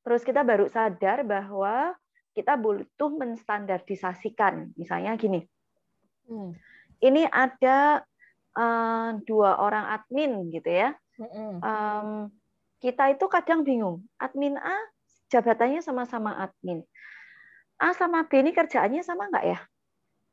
terus 0.03 0.27
kita 0.27 0.43
baru 0.43 0.67
sadar 0.67 1.23
bahwa 1.23 1.95
kita 2.35 2.59
butuh 2.59 3.11
menstandardisasikan. 3.15 4.75
Misalnya 4.75 5.15
gini, 5.15 5.47
hmm. 6.27 6.51
ini 7.07 7.23
ada 7.31 8.03
uh, 8.59 9.11
dua 9.23 9.63
orang 9.63 9.95
admin 9.95 10.51
gitu 10.51 10.71
ya. 10.71 10.91
Hmm. 11.17 11.59
Um, 11.63 12.09
kita 12.83 13.15
itu 13.15 13.25
kadang 13.31 13.65
bingung. 13.65 14.05
Admin 14.21 14.61
A 14.61 14.77
jabatannya 15.31 15.81
sama-sama 15.83 16.37
admin. 16.39 16.83
A 17.77 17.93
sama 17.93 18.25
B 18.25 18.41
ini 18.41 18.57
kerjaannya 18.57 19.05
sama 19.05 19.29
nggak 19.29 19.47
ya? 19.47 19.59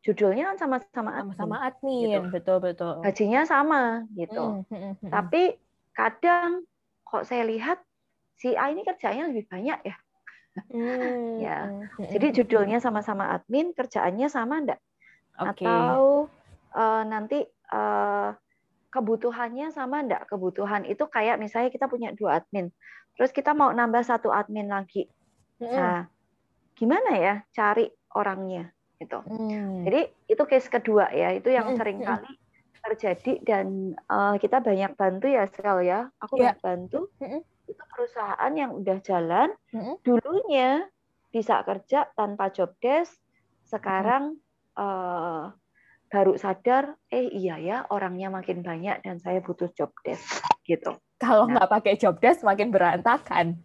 Judulnya 0.04 0.54
kan 0.54 0.58
sama-sama 0.60 1.12
admin. 1.16 1.36
Sama-sama 1.36 1.56
admin, 1.64 2.08
gitu. 2.08 2.32
betul 2.32 2.58
betul. 2.60 2.94
Gajinya 3.04 3.42
sama 3.48 3.82
gitu. 4.16 4.68
Hmm, 4.68 4.96
Tapi 5.00 5.56
kadang 5.96 6.68
kok 7.04 7.24
saya 7.28 7.44
lihat 7.48 7.80
si 8.40 8.56
A 8.56 8.72
ini 8.72 8.84
kerjanya 8.84 9.32
lebih 9.32 9.48
banyak 9.48 9.80
ya. 9.84 9.96
Hmm. 10.72 11.40
ya. 11.46 11.58
Jadi 12.00 12.44
judulnya 12.44 12.80
sama-sama 12.80 13.32
admin, 13.32 13.72
kerjaannya 13.72 14.28
sama 14.28 14.64
enggak? 14.64 14.82
Okay. 15.34 15.66
Atau 15.66 16.30
uh, 16.76 17.04
nanti 17.08 17.42
uh, 17.74 18.36
kebutuhannya 18.94 19.74
sama 19.74 20.06
enggak? 20.06 20.30
Kebutuhan 20.30 20.86
itu 20.86 21.04
kayak 21.10 21.42
misalnya 21.42 21.74
kita 21.74 21.90
punya 21.90 22.14
dua 22.14 22.44
admin, 22.44 22.70
terus 23.18 23.32
kita 23.32 23.54
mau 23.54 23.70
nambah 23.70 24.04
satu 24.06 24.34
admin 24.34 24.70
lagi. 24.70 25.06
Hmm. 25.62 25.70
Nah, 25.70 26.02
gimana 26.74 27.12
ya 27.18 27.36
cari 27.54 27.88
orangnya 28.18 28.70
gitu. 28.98 29.20
Hmm. 29.24 29.86
Jadi 29.86 30.02
itu 30.30 30.44
case 30.48 30.70
kedua 30.70 31.12
ya, 31.14 31.34
itu 31.36 31.50
yang 31.54 31.76
sering 31.78 32.02
kali 32.02 32.32
terjadi 32.84 33.34
dan 33.48 33.96
uh, 34.12 34.36
kita 34.36 34.60
banyak 34.60 34.92
bantu 35.00 35.32
ya 35.32 35.48
Sel 35.48 35.88
ya. 35.88 36.12
Aku 36.20 36.36
yeah. 36.36 36.52
banyak 36.52 36.60
bantu 36.60 37.00
itu 37.64 37.84
perusahaan 37.96 38.54
yang 38.54 38.76
udah 38.76 38.98
jalan 39.00 39.50
hmm. 39.72 39.96
dulunya 40.04 40.84
bisa 41.34 41.64
kerja 41.66 42.12
tanpa 42.14 42.52
job 42.54 42.76
desk 42.84 43.18
sekarang 43.66 44.38
hmm. 44.76 44.84
uh, 44.84 45.56
baru 46.14 46.38
sadar 46.38 46.94
eh 47.10 47.26
iya 47.34 47.58
ya 47.58 47.78
orangnya 47.90 48.30
makin 48.30 48.62
banyak 48.62 49.02
dan 49.02 49.18
saya 49.18 49.42
butuh 49.42 49.72
job 49.74 49.90
desk 50.06 50.46
gitu 50.68 50.94
kalau 51.24 51.48
nah. 51.48 51.56
nggak 51.58 51.68
nah, 51.68 51.74
pakai 51.80 51.94
job 51.96 52.20
desk 52.20 52.44
makin 52.44 52.70
berantakan 52.70 53.56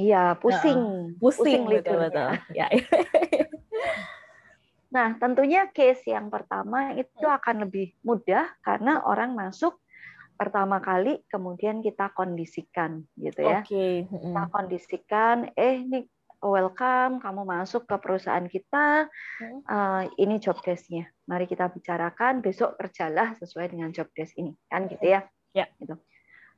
iya 0.00 0.32
pusing 0.40 0.80
uh, 0.80 1.12
pusing, 1.20 1.62
pusing 1.62 1.62
betul 1.68 2.08
betul 2.08 2.32
ya 2.58 2.66
nah 4.96 5.12
tentunya 5.20 5.68
case 5.68 6.08
yang 6.08 6.32
pertama 6.32 6.96
itu 6.96 7.24
hmm. 7.26 7.36
akan 7.36 7.56
lebih 7.68 7.92
mudah 8.00 8.48
karena 8.64 9.04
orang 9.04 9.36
masuk 9.36 9.76
pertama 10.36 10.78
kali 10.84 11.24
kemudian 11.32 11.80
kita 11.80 12.12
kondisikan 12.12 13.08
gitu 13.16 13.40
ya. 13.40 13.64
Okay. 13.64 14.04
Kita 14.04 14.42
kondisikan 14.52 15.48
eh 15.56 15.80
ini 15.80 16.04
welcome 16.44 17.18
kamu 17.18 17.42
masuk 17.48 17.88
ke 17.88 17.96
perusahaan 17.96 18.44
kita. 18.44 19.08
Uh, 19.66 20.04
ini 20.20 20.36
job 20.36 20.60
desk-nya. 20.60 21.08
Mari 21.26 21.48
kita 21.48 21.72
bicarakan 21.72 22.44
besok 22.44 22.76
kerjalah 22.76 23.34
sesuai 23.40 23.72
dengan 23.72 23.90
job 23.90 24.06
desk 24.12 24.36
ini 24.36 24.52
kan 24.68 24.86
gitu 24.86 25.02
ya. 25.02 25.24
Ya. 25.56 25.66
Gitu. 25.80 25.96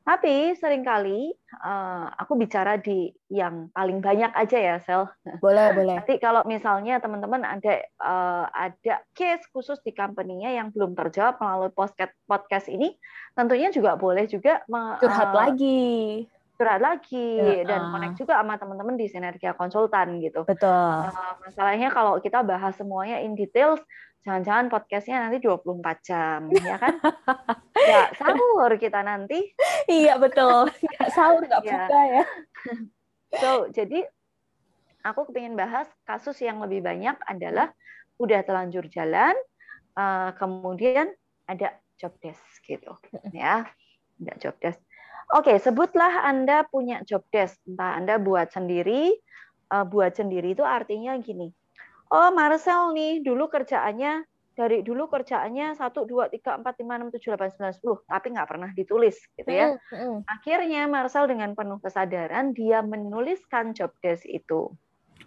Tapi 0.08 0.56
sering 0.56 0.88
kali 0.88 1.36
uh, 1.60 2.08
aku 2.16 2.40
bicara 2.40 2.80
di 2.80 3.12
yang 3.28 3.68
paling 3.76 4.00
banyak 4.00 4.32
aja 4.32 4.56
ya, 4.56 4.76
Sel. 4.80 5.04
Boleh, 5.44 5.76
boleh. 5.76 6.00
Nanti 6.00 6.16
kalau 6.16 6.48
misalnya 6.48 6.96
teman-teman 6.96 7.44
ada 7.44 7.84
uh, 8.00 8.48
ada 8.48 9.04
case 9.12 9.44
khusus 9.52 9.76
di 9.84 9.92
company-nya 9.92 10.56
yang 10.56 10.72
belum 10.72 10.96
terjawab 10.96 11.36
melalui 11.36 11.68
podcast 11.76 12.16
podcast 12.24 12.72
ini, 12.72 12.96
tentunya 13.36 13.68
juga 13.68 14.00
boleh 14.00 14.24
juga 14.24 14.64
curhat 14.96 15.36
uh, 15.36 15.36
lagi. 15.44 16.24
Curhat 16.58 16.82
lagi 16.82 17.38
ya, 17.38 17.62
dan 17.62 17.94
connect 17.94 18.18
juga 18.18 18.42
sama 18.42 18.58
teman-teman 18.58 18.98
di 18.98 19.06
Sinergia 19.06 19.54
Konsultan 19.54 20.18
gitu. 20.18 20.42
Betul. 20.42 21.06
Uh, 21.06 21.38
masalahnya 21.46 21.94
kalau 21.94 22.18
kita 22.18 22.42
bahas 22.42 22.74
semuanya 22.74 23.22
in 23.22 23.38
details, 23.38 23.78
Jangan-jangan 24.26 24.66
podcastnya 24.68 25.24
nanti 25.24 25.40
24 25.40 26.04
jam, 26.04 26.52
ya 26.52 26.76
kan? 26.76 27.00
Nggak 27.88 28.08
sahur 28.18 28.70
kita 28.76 29.00
nanti. 29.00 29.54
Iya, 29.88 30.20
betul. 30.20 30.68
Nggak 30.68 31.10
sahur, 31.16 31.42
nggak 31.48 31.62
ya. 31.64 31.70
buka 31.72 32.00
ya. 32.04 32.24
So, 33.40 33.50
jadi 33.72 34.04
aku 35.06 35.32
kepingin 35.32 35.56
bahas 35.56 35.88
kasus 36.04 36.36
yang 36.44 36.60
lebih 36.60 36.84
banyak 36.84 37.16
adalah 37.24 37.72
udah 38.20 38.44
telanjur 38.44 38.84
jalan, 38.92 39.32
uh, 39.96 40.34
kemudian 40.36 41.08
ada 41.48 41.78
job 41.96 42.12
desk 42.20 42.60
gitu. 42.66 43.00
ya 43.32 43.64
Ada 44.20 44.34
job 44.36 44.60
desk. 44.60 44.82
Oke, 45.28 45.60
sebutlah 45.60 46.24
Anda 46.24 46.64
punya 46.64 47.04
job 47.04 47.20
desk. 47.28 47.60
Entah 47.68 48.00
Anda 48.00 48.16
buat 48.16 48.48
sendiri, 48.48 49.12
uh, 49.68 49.84
buat 49.84 50.16
sendiri 50.16 50.56
itu 50.56 50.64
artinya 50.64 51.12
gini, 51.20 51.52
oh 52.08 52.32
Marcel 52.32 52.96
nih 52.96 53.20
dulu 53.20 53.52
kerjaannya 53.52 54.24
dari 54.58 54.82
dulu 54.82 55.06
kerjaannya 55.06 55.78
satu 55.78 56.02
dua 56.02 56.26
tiga 56.26 56.58
empat 56.58 56.82
lima 56.82 56.98
enam 56.98 57.14
tujuh 57.14 57.30
delapan 57.30 57.54
sembilan 57.54 57.74
sepuluh 57.78 57.98
tapi 58.10 58.26
nggak 58.34 58.48
pernah 58.48 58.70
ditulis 58.74 59.16
gitu 59.38 59.50
ya. 59.54 59.70
Mm, 59.70 59.94
mm. 59.94 60.18
Akhirnya 60.26 60.82
Marcel 60.90 61.30
dengan 61.30 61.54
penuh 61.54 61.78
kesadaran 61.78 62.50
dia 62.50 62.82
menuliskan 62.82 63.70
job 63.70 63.94
desk 64.02 64.26
itu. 64.26 64.74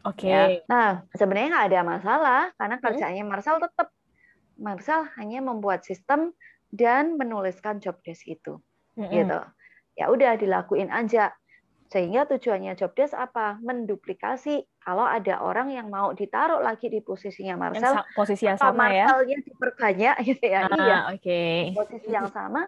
Oke. 0.04 0.28
Okay. 0.28 0.30
Ya. 0.36 0.44
Nah 0.68 0.90
sebenarnya 1.16 1.48
nggak 1.56 1.68
ada 1.72 1.82
masalah 1.88 2.42
karena 2.60 2.76
kerjaannya 2.84 3.24
Marcel 3.24 3.64
tetap 3.64 3.88
Marcel 4.60 5.08
hanya 5.16 5.40
membuat 5.40 5.88
sistem 5.88 6.36
dan 6.76 7.16
menuliskan 7.16 7.80
job 7.80 7.96
desk 8.04 8.28
itu, 8.28 8.60
mm 9.00 9.08
-hmm. 9.08 9.16
gitu. 9.16 9.40
Ya 10.02 10.10
udah 10.10 10.34
dilakuin 10.34 10.90
aja. 10.90 11.30
Sehingga 11.92 12.26
tujuannya 12.26 12.74
job 12.74 12.98
desk 12.98 13.14
apa? 13.14 13.62
Menduplikasi 13.62 14.66
kalau 14.82 15.06
ada 15.06 15.46
orang 15.46 15.70
yang 15.70 15.94
mau 15.94 16.16
ditaruh 16.16 16.64
lagi 16.64 16.90
di 16.90 17.06
posisinya 17.06 17.54
Marcel, 17.54 18.02
yang 18.02 18.18
posisi 18.18 18.50
yang 18.50 18.58
sama 18.58 18.90
ya. 18.90 19.06
Marcelnya 19.06 19.38
diperbanyak 19.46 20.16
gitu 20.34 20.46
ya. 20.50 20.62
Ah, 20.66 20.78
iya. 20.82 20.98
Oke. 21.14 21.22
Okay. 21.22 21.58
Posisi 21.78 22.10
yang 22.10 22.32
sama, 22.34 22.66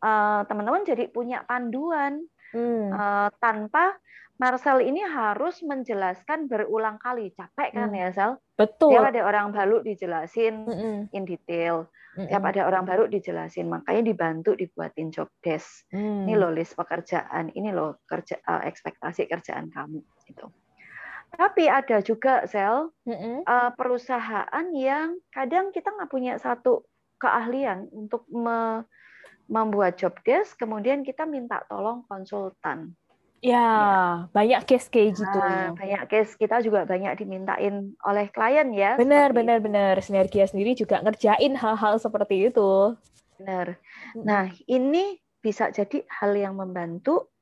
eh, 0.00 0.40
teman-teman 0.48 0.82
uh, 0.82 0.88
jadi 0.88 1.04
punya 1.12 1.44
panduan 1.44 2.24
hmm. 2.56 2.88
uh, 2.94 3.28
tanpa 3.42 4.00
Marcel 4.40 4.80
ini 4.80 5.04
harus 5.04 5.60
menjelaskan 5.60 6.48
berulang 6.48 6.96
kali. 6.96 7.28
Capek 7.36 7.76
kan 7.76 7.92
hmm. 7.92 8.00
ya, 8.00 8.08
Sel? 8.08 8.32
Betul. 8.56 8.96
Tiap 8.96 9.12
ada 9.12 9.20
orang 9.28 9.52
baru 9.52 9.84
dijelasin 9.84 10.64
hmm. 10.64 11.00
in 11.12 11.28
detail. 11.28 11.92
Hmm. 12.16 12.24
Tiap 12.24 12.48
ada 12.48 12.64
orang 12.64 12.88
baru 12.88 13.04
dijelasin. 13.04 13.68
Makanya 13.68 14.00
dibantu 14.00 14.56
dibuatin 14.56 15.12
job 15.12 15.28
desk. 15.44 15.84
Hmm. 15.92 16.24
Ini 16.24 16.40
loh 16.40 16.56
list 16.56 16.72
pekerjaan. 16.72 17.52
Ini 17.52 17.68
loh 17.76 18.00
kerja 18.08 18.40
uh, 18.48 18.64
ekspektasi 18.64 19.28
kerjaan 19.28 19.68
kamu. 19.68 20.00
Gitu. 20.24 20.48
Tapi 21.30 21.68
ada 21.68 22.00
juga, 22.00 22.42
Sel, 22.48 22.90
uh, 22.90 23.70
perusahaan 23.76 24.66
yang 24.72 25.20
kadang 25.30 25.70
kita 25.70 25.92
nggak 25.92 26.10
punya 26.10 26.40
satu 26.40 26.88
keahlian 27.20 27.86
untuk 27.92 28.24
me 28.32 28.82
membuat 29.50 29.98
job 29.98 30.14
desk, 30.22 30.54
kemudian 30.62 31.02
kita 31.02 31.26
minta 31.26 31.58
tolong 31.66 32.06
konsultan. 32.06 32.94
Ya, 33.40 33.56
ya, 33.56 33.96
banyak 34.36 34.68
case 34.68 34.92
kayak 34.92 35.16
gitu. 35.16 35.38
Nah, 35.40 35.72
banyak 35.72 36.02
case 36.12 36.36
kita 36.36 36.60
juga 36.60 36.84
banyak 36.84 37.24
dimintain 37.24 37.96
oleh 38.04 38.28
klien 38.28 38.68
ya. 38.76 39.00
Benar, 39.00 39.32
benar, 39.32 39.64
itu. 39.64 39.64
benar. 39.64 39.94
Sinergia 40.04 40.44
sendiri 40.44 40.76
juga 40.76 41.00
ngerjain 41.00 41.56
hal-hal 41.56 41.96
seperti 41.96 42.52
itu. 42.52 43.00
Benar. 43.40 43.80
Nah, 44.20 44.52
ini 44.68 45.16
bisa 45.40 45.72
jadi 45.72 46.04
hal 46.20 46.36
yang 46.36 46.60
membantu, 46.60 47.32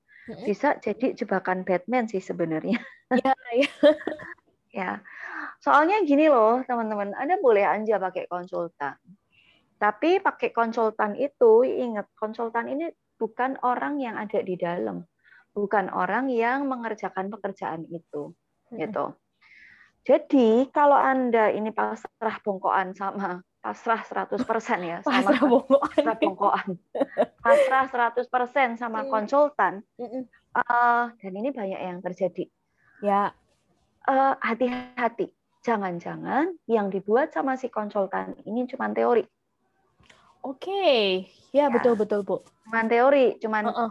bisa 0.46 0.78
jadi 0.78 1.18
jebakan 1.18 1.66
Batman 1.66 2.06
sih 2.06 2.22
sebenarnya. 2.22 2.78
Ya, 3.10 3.34
ya. 3.58 3.70
ya. 4.70 4.90
Soalnya 5.58 5.98
gini 6.06 6.30
loh, 6.30 6.62
teman-teman, 6.62 7.10
Anda 7.18 7.42
boleh 7.42 7.66
aja 7.66 7.98
pakai 7.98 8.30
konsultan. 8.30 8.94
Tapi 9.82 10.22
pakai 10.22 10.54
konsultan 10.54 11.18
itu, 11.18 11.66
ingat, 11.66 12.06
konsultan 12.14 12.70
ini 12.70 12.86
bukan 13.18 13.58
orang 13.66 13.98
yang 13.98 14.14
ada 14.14 14.38
di 14.46 14.54
dalam 14.54 15.02
bukan 15.56 15.90
orang 15.90 16.28
yang 16.30 16.68
mengerjakan 16.68 17.32
pekerjaan 17.32 17.88
itu 17.88 18.36
gitu. 18.74 19.16
Jadi 20.08 20.68
kalau 20.72 20.96
Anda 20.96 21.52
ini 21.52 21.68
pasrah 21.68 22.40
bongkoan 22.40 22.96
sama 22.96 23.44
pasrah 23.60 24.00
100% 24.00 24.40
ya 24.80 25.04
sama 25.04 25.20
pasrah 25.20 25.40
bongkoan. 25.44 25.92
Pasrah 25.92 26.16
bongkoan. 26.16 26.68
pasrah 27.44 27.84
100% 28.16 28.80
sama 28.80 29.04
konsultan. 29.08 29.84
Uh, 30.56 31.12
dan 31.20 31.32
ini 31.36 31.52
banyak 31.52 31.80
yang 31.80 32.00
terjadi. 32.00 32.48
Ya. 33.04 33.36
Uh, 34.08 34.32
hati-hati. 34.40 35.28
Jangan-jangan 35.60 36.56
yang 36.64 36.88
dibuat 36.88 37.36
sama 37.36 37.60
si 37.60 37.68
konsultan 37.68 38.32
ini 38.48 38.64
cuma 38.64 38.88
teori. 38.88 39.26
Oke, 40.38 40.70
okay. 40.70 41.04
ya, 41.50 41.66
ya 41.66 41.74
betul 41.74 41.98
betul 41.98 42.22
bu. 42.22 42.40
Cuman 42.64 42.86
teori, 42.86 43.36
cuman 43.42 43.68
uh 43.68 43.90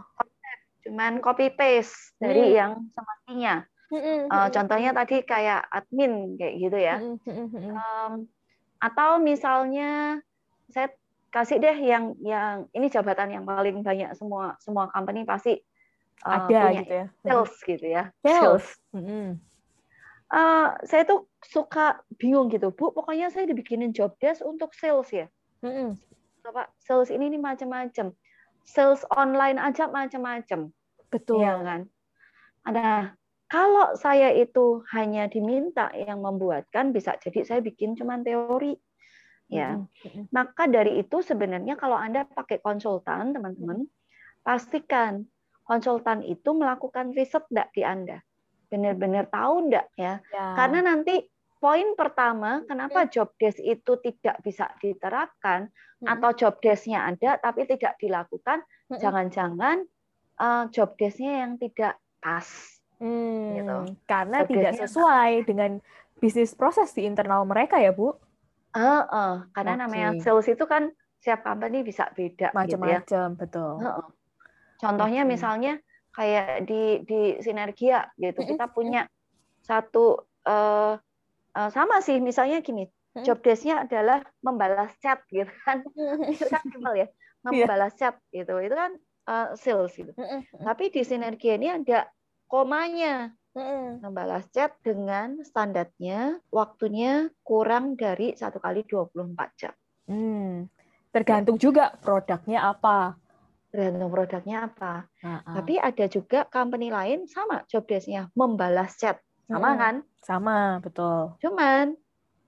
cuman 0.88 1.20
copy 1.20 1.52
paste 1.52 2.16
dari 2.16 2.48
hmm. 2.48 2.56
yang 2.56 2.72
semestinya. 2.96 3.54
Uh, 3.92 4.48
contohnya 4.52 4.92
tadi 4.92 5.24
kayak 5.24 5.64
admin 5.68 6.36
kayak 6.40 6.54
gitu 6.56 6.78
ya. 6.80 6.96
Um, 7.28 8.28
atau 8.80 9.20
misalnya 9.20 10.20
saya 10.72 10.92
kasih 11.28 11.60
deh 11.60 11.76
yang 11.76 12.16
yang 12.24 12.68
ini 12.72 12.88
jabatan 12.88 13.32
yang 13.32 13.44
paling 13.44 13.84
banyak 13.84 14.12
semua 14.16 14.56
semua 14.60 14.88
company 14.88 15.28
pasti 15.28 15.60
uh, 16.24 16.48
ada 16.48 16.68
punya 16.68 16.80
gitu 16.84 16.94
ya. 16.94 17.06
Sales 17.24 17.54
gitu 17.64 17.86
ya. 17.86 18.02
Sales. 18.24 18.66
sales. 18.92 19.36
Uh, 20.28 20.76
saya 20.84 21.08
tuh 21.08 21.24
suka 21.40 22.04
bingung 22.20 22.52
gitu, 22.52 22.68
Bu. 22.68 22.92
Pokoknya 22.92 23.32
saya 23.32 23.48
dibikinin 23.48 23.96
job 23.96 24.12
desk 24.20 24.44
untuk 24.44 24.76
sales 24.76 25.08
ya. 25.08 25.26
Mm-hmm. 25.64 25.96
Pak, 26.48 26.68
sales 26.80 27.08
ini 27.08 27.32
nih 27.32 27.40
macam-macam. 27.40 28.12
Sales 28.68 29.00
online 29.08 29.56
aja 29.56 29.88
macam-macam. 29.88 30.68
Betul. 31.08 31.44
Ya 31.44 31.56
kan? 31.60 31.80
Ada 32.68 33.18
kalau 33.48 33.96
saya 33.96 34.28
itu 34.36 34.84
hanya 34.92 35.24
diminta 35.24 35.88
yang 35.96 36.20
membuatkan, 36.20 36.92
bisa 36.92 37.16
jadi 37.16 37.40
saya 37.48 37.60
bikin 37.64 37.96
cuma 37.96 38.20
teori. 38.20 38.76
Ya. 39.48 39.80
Maka 40.28 40.68
dari 40.68 41.00
itu 41.00 41.24
sebenarnya 41.24 41.80
kalau 41.80 41.96
Anda 41.96 42.28
pakai 42.28 42.60
konsultan, 42.60 43.32
teman-teman, 43.32 43.88
pastikan 44.44 45.24
konsultan 45.64 46.20
itu 46.20 46.52
melakukan 46.52 47.16
riset 47.16 47.48
enggak 47.48 47.72
di 47.72 47.82
Anda. 47.88 48.20
Benar-benar 48.68 49.32
tahu 49.32 49.72
enggak 49.72 49.88
ya? 49.96 50.20
ya. 50.28 50.46
Karena 50.52 50.84
nanti 50.84 51.24
poin 51.56 51.96
pertama, 51.96 52.60
kenapa 52.68 53.08
job 53.08 53.32
desk 53.40 53.64
itu 53.64 53.96
tidak 54.04 54.44
bisa 54.44 54.68
diterapkan 54.84 55.72
atau 56.04 56.30
job 56.36 56.60
desk-nya 56.60 57.08
ada 57.08 57.40
tapi 57.40 57.64
tidak 57.64 57.96
dilakukan, 57.96 58.60
jangan-jangan 58.92 59.88
uh, 60.40 60.64
job 60.72 60.94
desk-nya 60.96 61.46
yang 61.46 61.60
tidak 61.60 61.98
pas 62.18 62.46
Hmm, 62.98 63.54
gitu. 63.54 63.76
Karena 64.10 64.42
tidak 64.42 64.74
sesuai 64.74 65.46
dengan 65.46 65.78
bisnis 66.18 66.54
proses 66.54 66.90
di 66.94 67.06
internal 67.06 67.46
mereka 67.46 67.78
ya, 67.78 67.94
Bu? 67.94 68.14
Uh, 68.74 69.02
uh, 69.08 69.34
karena 69.54 69.74
okay. 69.74 69.82
namanya 69.86 70.08
sales 70.20 70.46
itu 70.50 70.66
kan 70.68 70.92
siap 71.18 71.42
company 71.42 71.82
bisa 71.82 72.10
beda 72.14 72.52
macam-macam, 72.52 73.00
gitu 73.02 73.14
ya. 73.16 73.26
betul. 73.38 73.72
Uh, 73.80 74.02
uh. 74.02 74.06
Contohnya 74.78 75.22
okay. 75.24 75.30
misalnya 75.30 75.72
kayak 76.14 76.66
di 76.66 77.02
di 77.06 77.20
sinergia 77.38 78.10
gitu, 78.18 78.42
kita 78.42 78.66
punya 78.70 79.06
satu 79.62 80.26
uh, 80.46 80.98
uh, 81.54 81.70
sama 81.70 82.02
sih, 82.02 82.18
misalnya 82.18 82.60
gini, 82.62 82.90
job 83.22 83.38
desk-nya 83.42 83.86
adalah 83.86 84.26
membalas 84.42 84.90
chat 84.98 85.22
gitu 85.30 85.50
kan, 85.66 85.86
itu 86.34 86.44
kan 86.50 86.62
simpel 86.66 86.94
ya, 86.98 87.06
iya. 87.06 87.06
membalas 87.46 87.94
chat 87.94 88.18
gitu, 88.34 88.58
itu 88.58 88.74
kan 88.74 88.98
uh, 89.28 89.52
sales 89.54 89.92
gitu. 89.92 90.16
Tapi 90.56 90.88
di 90.88 91.04
sinergia 91.04 91.60
ini 91.60 91.68
ada 91.68 92.08
komanya. 92.48 93.36
Hmm. 93.52 93.98
Membalas 93.98 94.46
chat 94.54 94.76
dengan 94.86 95.42
standarnya 95.42 96.38
waktunya 96.52 97.26
kurang 97.42 97.98
dari 97.98 98.38
satu 98.38 98.62
kali 98.62 98.86
24 98.86 99.34
jam. 99.58 99.74
Hmm. 100.06 100.70
Tergantung 101.10 101.58
juga 101.58 101.90
produknya 101.98 102.70
apa. 102.70 103.18
Tergantung 103.72 104.14
produknya 104.14 104.70
apa. 104.70 105.10
Uh 105.18 105.42
-uh. 105.42 105.54
Tapi 105.58 105.74
ada 105.74 106.06
juga 106.06 106.46
company 106.46 106.92
lain 106.92 107.26
sama 107.26 107.66
job 107.66 107.82
desk-nya 107.88 108.30
membalas 108.38 108.94
chat. 108.94 109.18
Sama 109.48 109.74
hmm. 109.74 109.78
kan? 109.80 109.94
Sama, 110.22 110.58
betul. 110.84 111.34
Cuman 111.40 111.96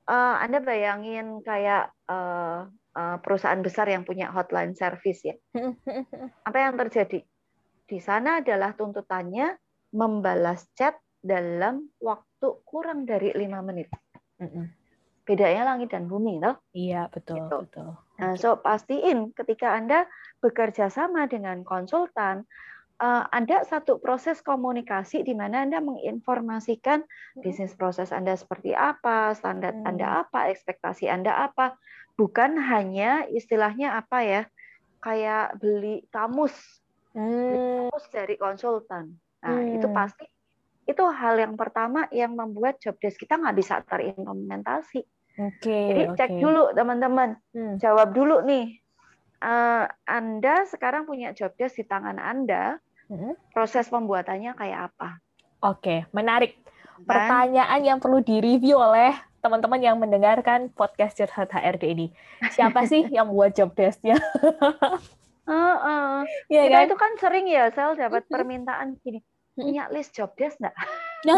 uh, 0.07 0.37
Anda 0.39 0.63
bayangin 0.63 1.41
kayak 1.43 1.91
uh, 2.07 2.71
perusahaan 2.95 3.61
besar 3.63 3.87
yang 3.87 4.03
punya 4.03 4.31
hotline 4.35 4.75
service 4.75 5.23
ya. 5.23 5.37
apa 6.49 6.59
yang 6.59 6.75
terjadi? 6.75 7.23
Di 7.87 7.99
sana 7.99 8.43
adalah 8.43 8.75
tuntutannya 8.75 9.55
membalas 9.95 10.67
chat 10.79 10.99
dalam 11.21 11.91
waktu 11.99 12.49
kurang 12.65 13.05
dari 13.05 13.35
lima 13.35 13.61
menit. 13.61 13.91
Bedanya 15.27 15.75
langit 15.75 15.95
dan 15.95 16.11
bumi, 16.11 16.43
toh? 16.43 16.59
Iya, 16.75 17.07
betul, 17.13 17.39
gitu. 17.39 17.57
betul. 17.69 17.89
Nah, 18.19 18.35
so 18.35 18.59
pastiin 18.59 19.31
ketika 19.37 19.77
Anda 19.77 20.09
bekerja 20.43 20.91
sama 20.91 21.29
dengan 21.31 21.63
konsultan, 21.63 22.49
uh, 23.01 23.25
ada 23.31 23.63
satu 23.63 23.99
proses 23.99 24.45
komunikasi 24.45 25.25
di 25.25 25.33
mana 25.33 25.65
Anda 25.65 25.79
menginformasikan 25.79 27.05
bisnis 27.41 27.73
proses 27.75 28.11
Anda 28.11 28.35
seperti 28.35 28.77
apa, 28.77 29.37
standar. 29.37 29.77
Anda 29.87 30.27
apa, 30.27 30.53
ekspektasi 30.53 31.07
Anda 31.07 31.49
apa, 31.49 31.79
bukan 32.21 32.61
hanya 32.61 33.25
istilahnya 33.33 33.97
apa 33.97 34.19
ya, 34.21 34.43
kayak 35.01 35.57
beli 35.57 36.05
kamus, 36.13 36.53
hmm. 37.17 37.25
beli 37.25 37.59
kamus 37.89 38.05
dari 38.13 38.35
konsultan. 38.37 39.17
Nah, 39.41 39.57
hmm. 39.57 39.77
itu 39.81 39.89
pasti 39.89 40.29
itu 40.85 41.01
hal 41.01 41.41
yang 41.41 41.55
pertama 41.57 42.05
yang 42.13 42.37
membuat 42.37 42.77
job 42.83 42.99
desk 43.01 43.25
kita 43.25 43.41
nggak 43.41 43.57
bisa 43.57 43.81
terimplementasi. 43.89 45.01
Oke. 45.41 45.63
Okay, 45.65 45.85
Jadi 45.89 46.03
cek 46.19 46.31
okay. 46.37 46.41
dulu 46.43 46.63
teman-teman, 46.77 47.41
hmm. 47.57 47.81
jawab 47.81 48.13
dulu 48.13 48.45
nih. 48.45 48.77
Uh, 49.41 49.89
anda 50.05 50.69
sekarang 50.69 51.09
punya 51.09 51.33
job 51.33 51.57
desk 51.57 51.81
di 51.81 51.89
tangan 51.89 52.21
Anda, 52.21 52.77
hmm. 53.09 53.57
proses 53.57 53.89
pembuatannya 53.89 54.53
kayak 54.53 54.93
apa? 54.93 55.17
Oke, 55.65 56.05
okay, 56.05 56.13
menarik. 56.13 56.61
Pertanyaan 57.01 57.81
yang 57.81 57.97
perlu 57.97 58.21
direview 58.21 58.77
oleh 58.77 59.17
teman-teman 59.41 59.81
yang 59.81 59.97
mendengarkan 59.97 60.69
podcast 60.73 61.17
Curhat 61.17 61.53
HRD 61.53 61.85
ini. 61.97 62.07
Siapa 62.53 62.85
sih 62.85 63.09
yang 63.09 63.33
buat 63.33 63.57
job 63.57 63.73
desk-nya? 63.73 64.21
Uh, 65.51 65.75
uh. 65.83 66.15
Ya, 66.47 66.69
kita 66.69 66.79
kan? 66.79 66.87
itu 66.87 66.97
kan 66.97 67.13
sering 67.19 67.47
ya, 67.51 67.73
sel 67.75 67.99
dapat 67.99 68.23
permintaan 68.31 69.01
gini 69.03 69.25
punya 69.61 69.85
list 69.93 70.17
job 70.17 70.33
desk 70.39 70.57
nggak? 70.61 70.77
Nah, 71.21 71.37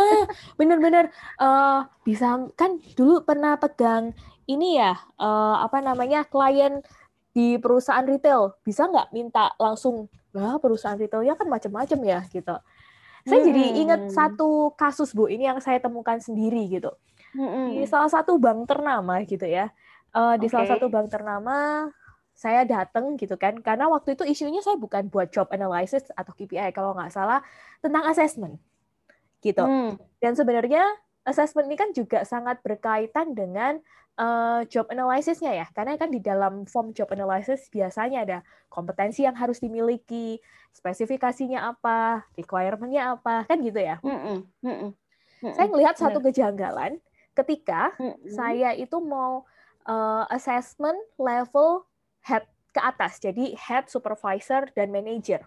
benar-benar 0.55 1.11
uh, 1.43 1.91
bisa 2.07 2.39
kan 2.55 2.79
dulu 2.95 3.27
pernah 3.27 3.59
pegang 3.59 4.15
ini 4.47 4.79
ya 4.79 4.95
uh, 5.19 5.59
apa 5.59 5.83
namanya 5.83 6.23
klien 6.23 6.87
di 7.35 7.59
perusahaan 7.59 8.07
retail 8.07 8.55
bisa 8.63 8.87
nggak 8.87 9.11
minta 9.11 9.51
langsung 9.59 10.07
lah 10.39 10.63
perusahaan 10.63 10.95
retailnya 10.95 11.35
kan 11.35 11.51
macam-macam 11.51 11.99
ya 12.07 12.23
gitu. 12.31 12.55
Saya 13.27 13.43
hmm. 13.43 13.49
jadi 13.51 13.65
ingat 13.83 14.01
satu 14.15 14.71
kasus 14.79 15.11
bu 15.19 15.27
ini 15.27 15.51
yang 15.51 15.59
saya 15.59 15.83
temukan 15.83 16.23
sendiri 16.23 16.63
gitu 16.71 16.95
hmm. 17.35 17.77
di 17.77 17.85
salah 17.89 18.09
satu 18.09 18.37
bank 18.37 18.69
ternama 18.69 19.21
gitu 19.25 19.45
ya. 19.45 19.73
Uh, 20.13 20.37
di 20.37 20.47
okay. 20.47 20.53
salah 20.53 20.69
satu 20.77 20.93
bank 20.93 21.09
ternama 21.09 21.89
saya 22.33 22.65
datang 22.65 23.15
gitu 23.21 23.37
kan 23.37 23.61
karena 23.61 23.87
waktu 23.87 24.17
itu 24.17 24.25
isunya 24.25 24.65
saya 24.65 24.81
bukan 24.81 25.07
buat 25.13 25.31
job 25.31 25.49
analysis 25.53 26.09
atau 26.17 26.33
KPI 26.33 26.73
kalau 26.73 26.97
nggak 26.97 27.13
salah 27.13 27.45
tentang 27.85 28.09
assessment 28.09 28.57
gitu 29.45 29.63
hmm. 29.63 30.01
dan 30.19 30.33
sebenarnya 30.33 30.83
assessment 31.23 31.71
ini 31.71 31.77
kan 31.79 31.91
juga 31.95 32.25
sangat 32.27 32.59
berkaitan 32.65 33.37
dengan 33.37 33.79
uh, 34.19 34.65
job 34.67 34.89
analysisnya 34.91 35.55
ya 35.55 35.67
karena 35.71 35.95
kan 36.01 36.11
di 36.11 36.19
dalam 36.19 36.67
form 36.67 36.91
job 36.97 37.11
analysis 37.15 37.69
biasanya 37.71 38.19
ada 38.27 38.39
kompetensi 38.73 39.23
yang 39.23 39.37
harus 39.37 39.63
dimiliki 39.63 40.41
spesifikasinya 40.73 41.69
apa 41.77 42.27
requirementnya 42.35 43.19
apa 43.19 43.45
kan 43.47 43.61
gitu 43.61 43.79
ya 43.79 44.01
mm 44.03 44.19
-mm. 44.19 44.39
Mm 44.65 44.77
-mm. 44.77 44.91
saya 45.53 45.69
melihat 45.69 45.95
satu 45.95 46.19
kejanggalan 46.19 46.99
ketika 47.33 47.93
mm 47.97 48.05
-mm. 48.05 48.31
saya 48.33 48.77
itu 48.77 48.97
mau 49.01 49.45
uh, 49.87 50.25
assessment 50.31 50.99
level 51.19 51.87
head 52.23 52.47
ke 52.73 52.81
atas, 52.81 53.21
jadi 53.21 53.53
head, 53.53 53.93
supervisor, 53.93 54.73
dan 54.73 54.89
manager, 54.89 55.45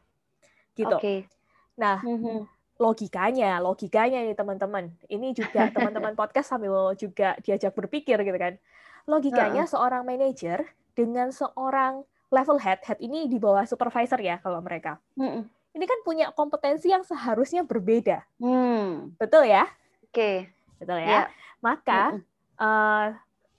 gitu. 0.78 0.98
Okay. 1.02 1.26
Nah, 1.74 1.98
mm-hmm. 2.06 2.46
logikanya, 2.78 3.58
logikanya 3.58 4.22
nih 4.22 4.38
teman-teman, 4.38 4.94
ini 5.10 5.34
juga 5.34 5.68
teman-teman 5.76 6.14
podcast 6.14 6.54
sambil 6.54 6.94
juga 6.94 7.34
diajak 7.42 7.74
berpikir 7.74 8.22
gitu 8.22 8.38
kan. 8.38 8.62
Logikanya 9.10 9.66
uh-uh. 9.66 9.74
seorang 9.74 10.04
manager 10.06 10.70
dengan 10.94 11.34
seorang 11.34 12.06
level 12.30 12.62
head, 12.62 12.82
head 12.86 13.02
ini 13.02 13.26
di 13.26 13.42
bawah 13.42 13.66
supervisor 13.66 14.22
ya 14.22 14.38
kalau 14.42 14.62
mereka. 14.62 15.02
Mm-mm. 15.18 15.50
Ini 15.76 15.86
kan 15.90 16.00
punya 16.08 16.32
kompetensi 16.32 16.88
yang 16.88 17.04
seharusnya 17.04 17.66
berbeda, 17.68 18.24
mm. 18.40 19.20
betul 19.20 19.44
ya? 19.44 19.68
Oke, 20.08 20.14
okay. 20.14 20.36
betul 20.80 21.04
ya. 21.04 21.10
Yeah. 21.10 21.26
Maka 21.66 22.22
uh, 22.62 23.10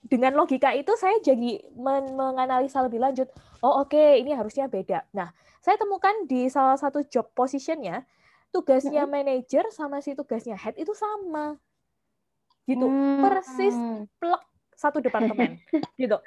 dengan 0.07 0.31
logika 0.39 0.71
itu 0.71 0.95
saya 0.95 1.19
jadi 1.19 1.59
men 1.75 2.15
menganalisa 2.15 2.79
lebih 2.79 3.03
lanjut. 3.03 3.27
Oh 3.59 3.83
oke, 3.83 3.91
okay, 3.91 4.23
ini 4.23 4.31
harusnya 4.31 4.71
beda. 4.71 5.03
Nah, 5.11 5.35
saya 5.59 5.75
temukan 5.75 6.23
di 6.23 6.47
salah 6.47 6.79
satu 6.79 7.03
job 7.03 7.27
positionnya 7.35 8.07
tugasnya 8.55 9.03
manager 9.03 9.67
sama 9.75 9.99
si 9.99 10.15
tugasnya 10.15 10.55
head 10.55 10.79
itu 10.79 10.95
sama, 10.95 11.59
gitu, 12.63 12.87
hmm. 12.87 13.19
persis 13.19 13.75
plek 14.17 14.43
satu 14.77 15.03
departemen, 15.03 15.59
gitu. 16.01 16.17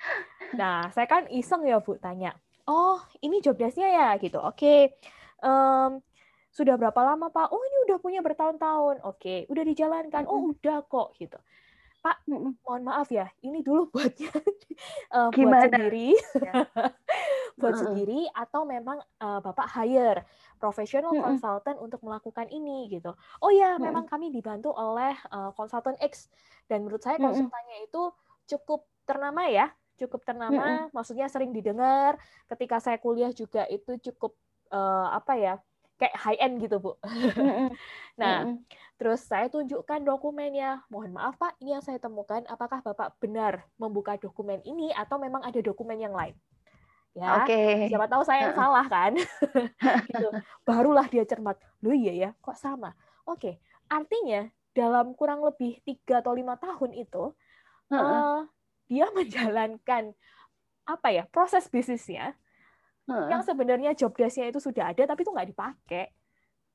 Nah, 0.59 0.93
saya 0.93 1.09
kan 1.09 1.25
iseng 1.33 1.65
ya 1.65 1.81
bu 1.81 1.97
tanya, 1.97 2.37
oh 2.69 3.01
ini 3.25 3.41
job 3.41 3.57
desknya 3.57 3.89
ya, 3.89 4.09
gitu. 4.21 4.37
Oke, 4.43 4.53
okay. 4.61 4.81
um, 5.41 6.05
sudah 6.53 6.75
berapa 6.77 7.01
lama 7.01 7.31
pak? 7.31 7.49
Oh 7.49 7.63
ini 7.63 7.77
udah 7.89 7.99
punya 8.03 8.21
bertahun-tahun. 8.21 9.07
Oke, 9.07 9.17
okay. 9.17 9.39
udah 9.49 9.65
dijalankan. 9.65 10.27
Oh 10.27 10.53
udah 10.53 10.85
kok, 10.85 11.17
gitu. 11.17 11.39
Pak, 12.01 12.25
mohon 12.65 12.83
maaf 12.83 13.13
ya, 13.13 13.29
ini 13.45 13.61
dulu 13.61 13.89
buatnya 13.93 14.33
uh, 15.13 15.29
buat 15.29 15.69
sendiri. 15.69 16.17
Ya. 16.41 16.65
buat 17.61 17.77
sendiri 17.77 18.25
atau 18.33 18.65
memang 18.65 19.05
uh, 19.21 19.41
Bapak 19.45 19.69
hire 19.77 20.25
professional 20.57 21.13
consultant 21.13 21.77
untuk 21.77 22.01
melakukan 22.01 22.49
ini 22.49 22.89
gitu. 22.89 23.13
Oh 23.45 23.53
ya, 23.53 23.77
memang 23.77 24.09
kami 24.09 24.33
dibantu 24.33 24.73
oleh 24.73 25.13
uh, 25.29 25.53
konsultan 25.53 25.93
X 26.01 26.33
dan 26.73 26.89
menurut 26.89 27.05
saya 27.05 27.21
konsultannya 27.21 27.85
itu 27.85 28.03
cukup 28.49 28.89
ternama 29.05 29.45
ya, 29.53 29.69
cukup 30.01 30.25
ternama, 30.25 30.89
maksudnya 30.97 31.29
sering 31.29 31.53
didengar. 31.53 32.17
Ketika 32.49 32.81
saya 32.81 32.97
kuliah 32.97 33.29
juga 33.37 33.69
itu 33.69 34.01
cukup 34.01 34.33
uh, 34.73 35.13
apa 35.13 35.37
ya? 35.37 35.55
Kayak 36.01 36.17
high 36.17 36.41
end 36.41 36.65
gitu 36.65 36.81
bu. 36.81 36.97
nah, 38.21 38.57
terus 38.97 39.21
saya 39.21 39.53
tunjukkan 39.53 40.01
dokumennya. 40.01 40.81
Mohon 40.89 41.21
maaf 41.21 41.37
pak, 41.37 41.61
ini 41.61 41.77
yang 41.77 41.85
saya 41.85 42.01
temukan. 42.01 42.41
Apakah 42.49 42.81
bapak 42.81 43.21
benar 43.21 43.69
membuka 43.77 44.17
dokumen 44.17 44.65
ini 44.65 44.89
atau 44.97 45.21
memang 45.21 45.45
ada 45.45 45.61
dokumen 45.61 46.01
yang 46.01 46.17
lain? 46.17 46.33
Ya, 47.13 47.43
okay. 47.43 47.91
siapa 47.91 48.07
tahu 48.07 48.23
saya 48.25 48.49
yang 48.49 48.57
salah 48.57 48.87
kan? 48.89 49.13
gitu. 50.09 50.29
Barulah 50.65 51.05
dia 51.11 51.29
cermat. 51.29 51.61
Loh 51.85 51.93
iya 51.93 52.17
ya, 52.17 52.31
kok 52.41 52.57
sama? 52.57 52.97
Oke, 53.29 53.61
artinya 53.91 54.49
dalam 54.71 55.13
kurang 55.19 55.43
lebih 55.43 55.83
tiga 55.83 56.23
atau 56.23 56.33
lima 56.33 56.55
tahun 56.57 56.95
itu 56.95 57.35
uh 57.91 57.95
-uh. 57.95 57.99
Uh, 57.99 58.41
dia 58.87 59.07
menjalankan 59.17 60.15
apa 60.87 61.09
ya 61.15 61.25
proses 61.31 61.71
bisnisnya 61.71 62.35
yang 63.29 63.43
sebenarnya 63.43 63.91
job 63.99 64.13
desk-nya 64.15 64.51
itu 64.51 64.61
sudah 64.63 64.95
ada 64.95 65.03
tapi 65.05 65.21
itu 65.27 65.33
nggak 65.33 65.51
dipakai. 65.51 66.07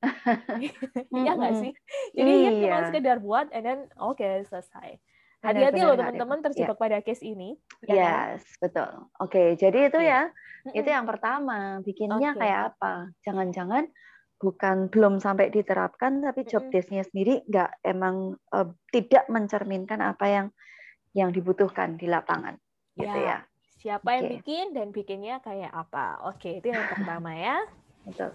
Iya 1.16 1.32
nggak 1.34 1.54
sih? 1.64 1.72
Jadi 2.14 2.32
iya. 2.32 2.50
dia 2.52 2.62
cuma 2.62 2.80
sekedar 2.92 3.18
buat 3.24 3.48
and 3.56 3.64
then 3.66 3.80
oke 3.98 4.20
okay, 4.20 4.44
selesai. 4.46 5.00
Hati-hati 5.46 5.80
loh 5.86 5.94
teman-teman 5.94 6.40
terjebak 6.42 6.74
yeah. 6.74 6.82
pada 6.82 6.98
case 7.06 7.22
ini. 7.22 7.54
Ya 7.86 7.94
yes, 7.94 8.42
kan? 8.58 8.66
betul. 8.66 8.90
Oke, 8.90 9.06
okay, 9.22 9.48
jadi 9.54 9.94
itu 9.94 10.00
yeah. 10.02 10.26
ya, 10.66 10.74
itu 10.82 10.90
yang 10.90 11.06
pertama. 11.06 11.80
Bikinnya 11.86 12.34
okay. 12.34 12.42
kayak 12.42 12.62
apa? 12.74 13.14
Jangan-jangan 13.22 13.86
bukan 14.42 14.90
belum 14.90 15.22
sampai 15.22 15.54
diterapkan, 15.54 16.26
tapi 16.26 16.50
job 16.50 16.66
desk-nya 16.74 17.06
sendiri 17.06 17.46
nggak 17.46 17.86
emang 17.86 18.34
uh, 18.58 18.68
tidak 18.90 19.30
mencerminkan 19.30 20.02
apa 20.02 20.26
yang 20.26 20.48
yang 21.14 21.30
dibutuhkan 21.30 21.96
di 21.96 22.10
lapangan, 22.10 22.58
gitu 22.98 23.16
ya. 23.16 23.46
Siapa 23.86 24.18
yang 24.18 24.42
bikin 24.42 24.74
dan 24.74 24.90
bikinnya 24.90 25.38
kayak 25.46 25.70
apa? 25.70 26.18
Oke, 26.26 26.58
itu 26.58 26.74
yang 26.74 26.90
pertama 26.90 27.38
ya. 27.38 27.62
Betul. 28.10 28.34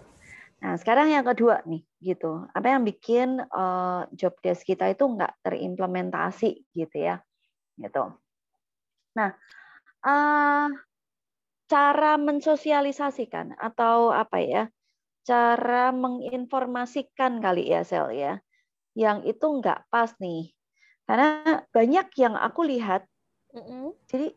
Nah, 0.63 0.79
sekarang 0.79 1.11
yang 1.11 1.27
kedua 1.27 1.59
nih, 1.67 1.83
gitu. 1.99 2.47
Apa 2.55 2.71
yang 2.71 2.87
bikin 2.87 3.43
uh, 3.51 4.07
job 4.15 4.31
desk 4.39 4.63
kita 4.63 4.95
itu 4.95 5.03
nggak 5.03 5.43
terimplementasi, 5.43 6.71
gitu 6.71 6.95
ya, 6.95 7.19
gitu. 7.75 8.15
Nah, 9.19 9.35
uh, 10.07 10.71
cara 11.67 12.13
mensosialisasikan 12.15 13.59
atau 13.59 14.15
apa 14.15 14.39
ya, 14.39 14.63
cara 15.27 15.91
menginformasikan 15.91 17.43
kali 17.43 17.75
ya, 17.75 17.83
Sel 17.83 18.15
ya, 18.15 18.39
yang 18.95 19.27
itu 19.27 19.43
nggak 19.43 19.83
pas 19.91 20.15
nih. 20.15 20.55
Karena 21.03 21.59
banyak 21.75 22.07
yang 22.15 22.39
aku 22.39 22.63
lihat, 22.63 23.03
mm 23.51 23.59
-hmm. 23.59 23.87
jadi 24.07 24.31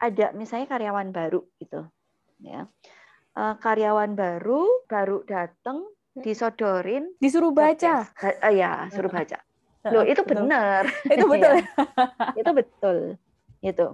ada 0.00 0.32
misalnya 0.32 0.66
karyawan 0.66 1.12
baru 1.12 1.44
gitu 1.60 1.84
ya. 2.40 2.64
Uh, 3.36 3.54
karyawan 3.62 4.16
baru 4.18 4.66
baru 4.88 5.22
datang 5.28 5.86
hmm. 6.16 6.24
disodorin. 6.24 7.12
Disuruh 7.20 7.52
baca. 7.52 8.08
uh, 8.08 8.52
ya 8.52 8.88
suruh 8.90 9.12
baca. 9.12 9.38
Loh 9.94 10.04
itu 10.04 10.20
benar 10.24 10.88
itu 11.14 11.24
betul. 11.32 11.54
Itu 12.34 12.50
betul. 12.56 12.98
Itu 13.60 13.86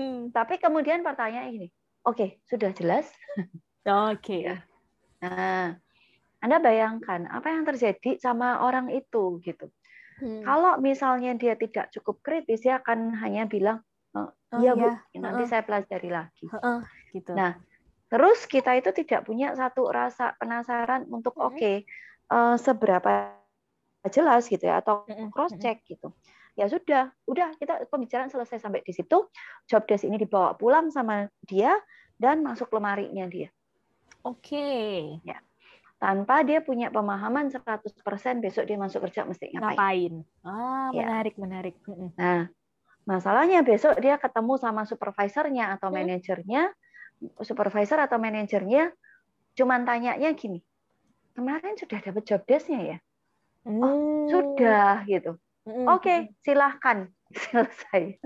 hmm. 0.00 0.32
tapi 0.32 0.56
kemudian 0.56 1.04
pertanyaan 1.04 1.52
ini. 1.52 1.68
Oke 2.08 2.16
okay, 2.16 2.30
sudah 2.48 2.72
jelas? 2.72 3.06
Oke. 3.36 4.16
Okay. 4.18 4.40
ya. 4.48 4.56
nah 5.20 5.76
anda 6.40 6.56
bayangkan 6.56 7.28
apa 7.28 7.52
yang 7.52 7.68
terjadi 7.68 8.16
sama 8.16 8.64
orang 8.64 8.88
itu 8.88 9.44
gitu. 9.44 9.68
Hmm. 10.20 10.44
kalau 10.44 10.76
misalnya 10.84 11.32
dia 11.32 11.56
tidak 11.56 11.88
cukup 11.96 12.20
kritis 12.20 12.60
dia 12.60 12.76
akan 12.76 13.16
hanya 13.24 13.48
bilang 13.48 13.80
Oh, 14.10 14.30
iya 14.58 14.74
Bu, 14.74 14.90
ya. 14.90 15.22
nanti 15.22 15.46
uh 15.46 15.48
saya 15.48 15.62
pelajari 15.62 16.10
lagi. 16.10 16.46
Uh 16.50 16.82
gitu. 17.14 17.30
Nah, 17.34 17.54
terus 18.10 18.42
kita 18.50 18.74
itu 18.74 18.90
tidak 18.90 19.22
punya 19.22 19.54
satu 19.54 19.86
rasa 19.86 20.34
penasaran 20.38 21.06
untuk 21.06 21.38
uh 21.38 21.50
oke 21.50 21.58
okay, 21.58 21.76
uh, 22.30 22.58
seberapa 22.58 23.38
jelas 24.08 24.48
gitu 24.48 24.64
ya 24.64 24.80
atau 24.80 25.04
cross 25.30 25.54
check 25.60 25.84
gitu. 25.86 26.10
Ya 26.58 26.66
sudah, 26.66 27.14
udah 27.30 27.54
kita 27.56 27.86
pembicaraan 27.88 28.32
selesai 28.32 28.58
sampai 28.58 28.82
di 28.82 28.90
situ. 28.90 29.30
Job 29.70 29.86
desk 29.86 30.04
ini 30.08 30.18
dibawa 30.18 30.58
pulang 30.58 30.90
sama 30.90 31.30
dia 31.46 31.76
dan 32.18 32.42
masuk 32.42 32.72
lemarinya 32.74 33.24
dia. 33.30 33.48
Oke. 34.26 34.50
Okay. 34.50 34.96
Ya. 35.24 35.38
Tanpa 36.00 36.40
dia 36.40 36.64
punya 36.64 36.88
pemahaman 36.88 37.52
100% 37.52 37.60
besok 38.40 38.64
dia 38.64 38.80
masuk 38.80 39.04
kerja 39.04 39.28
mesti 39.28 39.52
ngapain. 39.52 39.76
Ngapain. 39.76 40.14
Ah, 40.48 40.88
menarik, 40.96 41.34
ya. 41.36 41.40
menarik. 41.44 41.74
Nah, 42.16 42.48
Masalahnya 43.08 43.64
besok 43.64 43.96
dia 43.98 44.20
ketemu 44.20 44.60
sama 44.60 44.84
supervisornya 44.84 45.76
atau 45.78 45.88
hmm. 45.88 45.96
manajernya, 45.96 46.62
supervisor 47.44 47.98
atau 48.00 48.16
manajernya 48.20 48.92
cuman 49.58 49.82
tanyanya 49.84 50.30
gini, 50.32 50.62
kemarin 51.34 51.74
sudah 51.76 51.98
dapat 52.00 52.22
job 52.24 52.42
desk-nya 52.46 52.80
ya? 52.96 52.98
Oh, 53.66 53.72
hmm. 53.76 54.28
sudah 54.30 55.04
gitu. 55.04 55.36
Hmm. 55.68 55.86
Oke, 55.90 56.00
okay, 56.00 56.18
silahkan 56.40 57.12
selesai. 57.48 58.16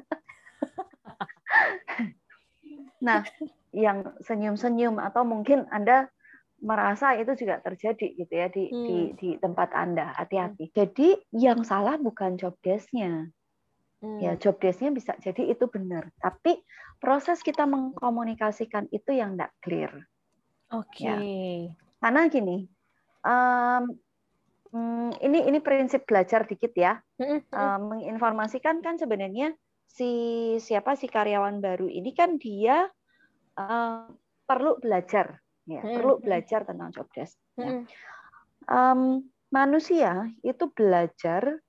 nah, 3.03 3.27
yang 3.75 4.15
senyum-senyum 4.23 5.03
atau 5.03 5.27
mungkin 5.27 5.67
Anda 5.75 6.07
merasa 6.65 7.13
itu 7.19 7.37
juga 7.37 7.61
terjadi 7.61 8.07
gitu 8.17 8.33
ya 8.33 8.49
di 8.49 8.71
hmm. 8.71 8.85
di 8.87 8.99
di 9.19 9.31
tempat 9.37 9.75
Anda. 9.75 10.15
Hati-hati. 10.15 10.71
Jadi 10.73 11.19
yang 11.35 11.67
salah 11.67 11.99
bukan 11.99 12.39
job 12.39 12.55
desk-nya. 12.63 13.29
Ya, 14.21 14.37
hmm. 14.37 14.41
job 14.43 14.61
desk-nya 14.61 14.93
bisa 14.93 15.17
jadi 15.25 15.49
itu 15.49 15.65
benar, 15.73 16.13
tapi 16.21 16.61
proses 17.01 17.41
kita 17.41 17.65
mengkomunikasikan 17.65 18.93
itu 18.93 19.17
yang 19.17 19.35
tidak 19.35 19.53
clear. 19.65 19.93
Oke. 20.77 21.09
Okay. 21.09 21.09
Ya. 21.09 21.73
Karena 22.05 22.29
gini, 22.29 22.69
um, 23.25 23.85
ini 25.25 25.49
ini 25.49 25.59
prinsip 25.65 26.05
belajar 26.05 26.45
dikit 26.45 26.77
ya. 26.77 27.01
Um, 27.49 27.97
menginformasikan 27.97 28.85
kan 28.85 29.01
sebenarnya 29.01 29.57
si 29.89 30.11
siapa 30.61 31.01
si 31.01 31.09
karyawan 31.09 31.65
baru 31.65 31.89
ini 31.89 32.13
kan 32.13 32.37
dia 32.37 32.91
um, 33.57 34.13
perlu 34.45 34.77
belajar, 34.85 35.41
ya, 35.65 35.81
perlu 35.81 36.21
belajar 36.21 36.69
tentang 36.69 36.93
job 36.93 37.09
desk. 37.17 37.41
Ya. 37.57 37.89
Um, 38.69 39.33
manusia 39.49 40.29
itu 40.45 40.69
belajar 40.77 41.64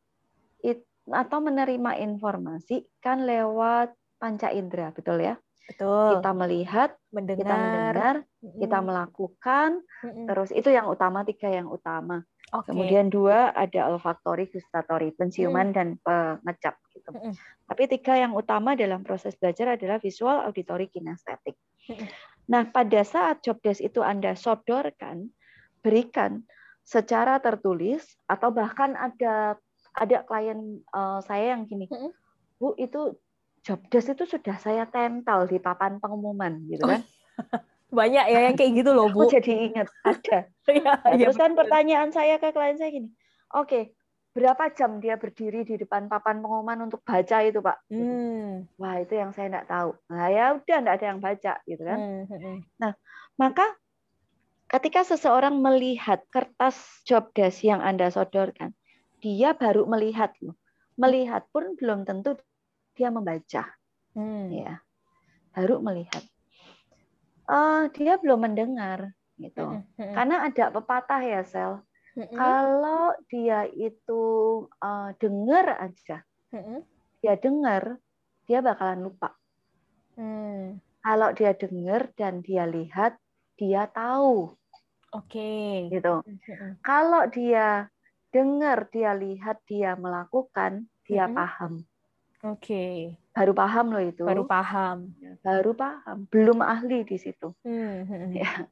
atau 1.10 1.38
menerima 1.42 2.02
informasi 2.02 2.86
kan 3.02 3.26
lewat 3.26 3.94
panca 4.18 4.50
indera, 4.50 4.90
betul 4.90 5.22
ya? 5.22 5.38
Betul. 5.66 6.22
Kita 6.22 6.32
melihat, 6.38 6.90
mendengar, 7.10 7.42
kita 7.42 7.56
mendengar, 7.58 8.16
mm. 8.22 8.60
kita 8.62 8.78
melakukan, 8.86 9.70
mm. 10.06 10.26
terus 10.30 10.50
itu 10.54 10.70
yang 10.70 10.86
utama 10.86 11.26
tiga 11.26 11.50
yang 11.50 11.66
utama. 11.66 12.22
Okay. 12.54 12.72
Kemudian 12.72 13.10
dua 13.10 13.50
ada 13.58 13.90
olfaktori, 13.90 14.46
gustatory, 14.46 15.10
penciuman 15.18 15.74
mm. 15.74 15.76
dan 15.76 15.88
pengecap 16.06 16.78
gitu. 16.94 17.10
Mm. 17.10 17.34
Tapi 17.66 17.84
tiga 17.90 18.14
yang 18.14 18.38
utama 18.38 18.78
dalam 18.78 19.02
proses 19.02 19.34
belajar 19.34 19.74
adalah 19.74 19.98
visual, 19.98 20.46
auditory, 20.46 20.86
kinestetik. 20.94 21.58
Mm. 21.90 22.06
Nah, 22.46 22.70
pada 22.70 23.02
saat 23.02 23.42
job 23.42 23.58
desk 23.66 23.82
itu 23.82 24.06
Anda 24.06 24.38
sodorkan, 24.38 25.34
berikan 25.82 26.46
secara 26.86 27.42
tertulis 27.42 28.06
atau 28.30 28.54
bahkan 28.54 28.94
ada 28.94 29.58
ada 29.96 30.28
klien 30.28 30.84
uh, 30.92 31.20
saya 31.24 31.56
yang 31.56 31.66
gini, 31.66 31.88
Bu 32.60 32.76
itu 32.76 33.16
job 33.66 33.82
desk 33.90 34.14
itu 34.14 34.38
sudah 34.38 34.56
saya 34.62 34.86
tempel 34.86 35.50
di 35.50 35.58
papan 35.58 35.98
pengumuman 35.98 36.68
gitu 36.70 36.86
kan. 36.86 37.02
Banyak 37.90 38.26
ya 38.28 38.40
yang 38.52 38.56
kayak 38.60 38.72
gitu 38.84 38.92
loh, 38.92 39.10
Bu. 39.10 39.26
Aku 39.26 39.34
jadi 39.40 39.72
ingat 39.72 39.88
ada. 40.04 40.38
ya, 40.68 40.94
nah, 41.00 41.16
terus 41.16 41.40
kan 41.40 41.56
pertanyaan 41.56 42.12
saya 42.12 42.36
ke 42.42 42.52
klien 42.52 42.76
saya 42.76 42.92
gini, 42.92 43.10
oke, 43.56 43.68
okay, 43.68 43.84
berapa 44.36 44.68
jam 44.76 45.00
dia 45.00 45.16
berdiri 45.16 45.64
di 45.64 45.80
depan 45.80 46.12
papan 46.12 46.44
pengumuman 46.44 46.92
untuk 46.92 47.00
baca 47.08 47.40
itu, 47.40 47.64
Pak? 47.64 47.88
Gitu. 47.88 48.04
Hmm. 48.04 48.68
Wah, 48.76 49.00
itu 49.00 49.16
yang 49.16 49.32
saya 49.32 49.48
tidak 49.48 49.66
tahu. 49.72 49.90
Nah, 50.12 50.28
ya 50.28 50.46
udah 50.60 50.78
tidak 50.84 50.94
ada 51.00 51.06
yang 51.08 51.20
baca 51.24 51.54
gitu 51.64 51.84
kan. 51.88 52.00
Hmm. 52.28 52.58
Nah, 52.76 52.92
maka 53.40 53.66
ketika 54.68 55.08
seseorang 55.08 55.56
melihat 55.64 56.20
kertas 56.34 56.76
job 57.08 57.32
desk 57.32 57.64
yang 57.64 57.80
Anda 57.80 58.12
sodorkan, 58.12 58.76
dia 59.26 59.58
baru 59.58 59.90
melihat 59.90 60.38
loh. 60.46 60.54
Melihat 61.02 61.50
pun 61.50 61.74
belum 61.74 62.06
tentu 62.06 62.38
dia 62.94 63.10
membaca. 63.10 63.74
Hmm. 64.14 64.54
Ya. 64.54 64.86
Baru 65.58 65.82
melihat. 65.82 66.22
Uh, 67.50 67.90
dia 67.98 68.22
belum 68.22 68.46
mendengar 68.46 69.18
gitu. 69.42 69.66
Hmm. 69.66 69.82
Hmm. 69.98 70.14
Karena 70.14 70.36
ada 70.46 70.70
pepatah 70.70 71.22
ya, 71.26 71.42
Sel. 71.42 71.82
Hmm. 72.14 72.30
Kalau 72.38 73.18
dia 73.26 73.66
itu 73.74 74.24
uh, 74.78 75.10
dengar 75.18 75.74
aja, 75.82 76.22
hmm. 76.54 76.86
dia 77.20 77.34
dengar, 77.36 77.98
dia 78.46 78.62
bakalan 78.62 79.10
lupa. 79.10 79.34
Hmm. 80.16 80.78
Kalau 81.02 81.34
dia 81.34 81.58
dengar 81.58 82.14
dan 82.14 82.46
dia 82.46 82.70
lihat, 82.70 83.18
dia 83.58 83.90
tahu. 83.90 84.54
Oke. 85.12 85.34
Okay. 85.34 85.74
Gitu. 85.92 86.14
Kalau 86.86 87.28
dia 87.30 87.90
dengar, 88.36 88.92
dia 88.92 89.16
lihat, 89.16 89.64
dia 89.64 89.96
melakukan, 89.96 90.92
dia 91.08 91.32
hmm. 91.32 91.36
paham. 91.40 91.74
Oke. 92.44 92.60
Okay. 92.60 92.96
Baru 93.32 93.56
paham 93.56 93.96
loh 93.96 94.04
itu. 94.04 94.24
Baru 94.28 94.44
paham. 94.44 95.16
Ya, 95.24 95.40
baru 95.40 95.72
paham. 95.72 96.28
Belum 96.28 96.60
ahli 96.60 97.08
di 97.08 97.16
situ. 97.16 97.56
Hmm. 97.64 98.36
Ya. 98.36 98.68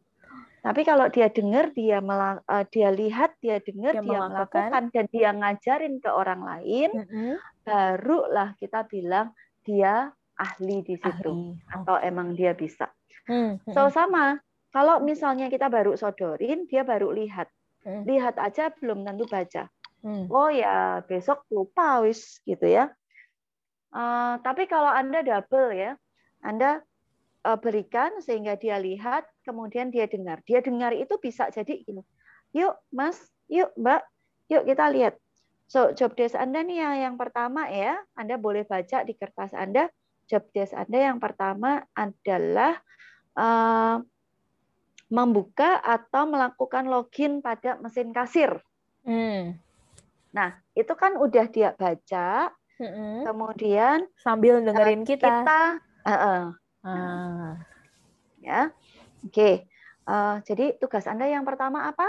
Tapi 0.63 0.87
kalau 0.87 1.11
dia 1.11 1.27
dengar, 1.27 1.75
dia 1.75 1.99
melak 1.99 2.39
uh, 2.47 2.63
dia 2.71 2.87
lihat, 2.87 3.35
dia 3.43 3.59
dengar, 3.59 3.99
dia, 3.99 4.03
dia 4.03 4.07
melakukan. 4.07 4.71
melakukan 4.71 4.83
dan 4.95 5.05
dia 5.11 5.29
ngajarin 5.35 5.95
ke 5.99 6.07
orang 6.07 6.41
lain, 6.43 6.89
hmm. 7.03 7.35
barulah 7.67 8.55
kita 8.55 8.87
bilang 8.87 9.35
dia 9.67 10.15
ahli 10.39 10.79
di 10.87 10.95
situ 10.95 11.31
ahli. 11.35 11.67
atau 11.67 11.99
okay. 11.99 12.07
emang 12.07 12.31
dia 12.39 12.55
bisa. 12.55 12.87
Hmm. 13.27 13.59
So 13.75 13.91
sama, 13.91 14.39
kalau 14.71 15.03
misalnya 15.03 15.51
kita 15.51 15.67
baru 15.67 15.99
sodorin, 15.99 16.63
dia 16.71 16.87
baru 16.87 17.11
lihat. 17.11 17.51
Hmm. 17.83 18.03
Lihat 18.07 18.39
aja 18.39 18.71
belum 18.79 19.03
tentu 19.03 19.27
baca. 19.27 19.67
Hmm. 20.03 20.27
Oh 20.27 20.51
ya, 20.51 21.03
besok 21.07 21.47
lupa 21.51 22.03
wis 22.03 22.43
gitu 22.43 22.67
ya. 22.67 22.91
Uh, 23.93 24.41
tapi 24.41 24.65
kalau 24.65 24.89
Anda 24.89 25.21
double 25.21 25.71
ya, 25.75 25.95
Anda 26.43 26.81
uh, 27.45 27.59
berikan 27.59 28.19
sehingga 28.19 28.57
dia 28.59 28.79
lihat, 28.81 29.27
kemudian 29.45 29.93
dia 29.93 30.09
dengar. 30.09 30.41
Dia 30.43 30.59
dengar 30.59 30.91
itu 30.91 31.15
bisa 31.21 31.47
jadi 31.53 31.83
ini. 31.87 32.01
Yuk, 32.55 32.73
Mas, 32.89 33.19
yuk, 33.47 33.71
Mbak, 33.77 34.01
yuk 34.49 34.63
kita 34.67 34.85
lihat. 34.91 35.15
So, 35.71 35.95
job 35.95 36.13
desk 36.13 36.35
Anda 36.35 36.61
nih 36.61 36.83
yang, 36.83 36.95
yang 36.99 37.15
pertama 37.15 37.65
ya, 37.71 37.97
Anda 38.13 38.37
boleh 38.37 38.67
baca 38.67 39.01
di 39.07 39.13
kertas 39.15 39.55
Anda 39.55 39.87
job 40.27 40.45
desk 40.51 40.75
Anda 40.75 41.13
yang 41.13 41.19
pertama 41.19 41.83
adalah 41.95 42.77
uh, 43.35 44.01
membuka 45.11 45.79
atau 45.81 46.29
melakukan 46.29 46.87
login 46.87 47.43
pada 47.43 47.79
mesin 47.79 48.11
kasir. 48.15 48.61
Hmm. 49.03 49.59
Nah, 50.33 50.57
itu 50.73 50.93
kan 50.97 51.19
udah 51.19 51.45
dia 51.51 51.75
baca, 51.77 52.49
hmm. 52.81 53.27
kemudian 53.27 54.07
sambil 54.17 54.63
dengerin 54.63 55.03
uh, 55.03 55.07
kita. 55.07 55.29
Kita, 55.29 55.61
uh, 56.03 56.11
uh, 56.11 56.41
uh. 56.87 57.51
ya, 58.41 58.73
oke. 59.23 59.33
Okay. 59.33 59.55
Uh, 60.03 60.43
jadi 60.43 60.75
tugas 60.83 61.07
Anda 61.07 61.31
yang 61.31 61.47
pertama 61.47 61.87
apa? 61.87 62.07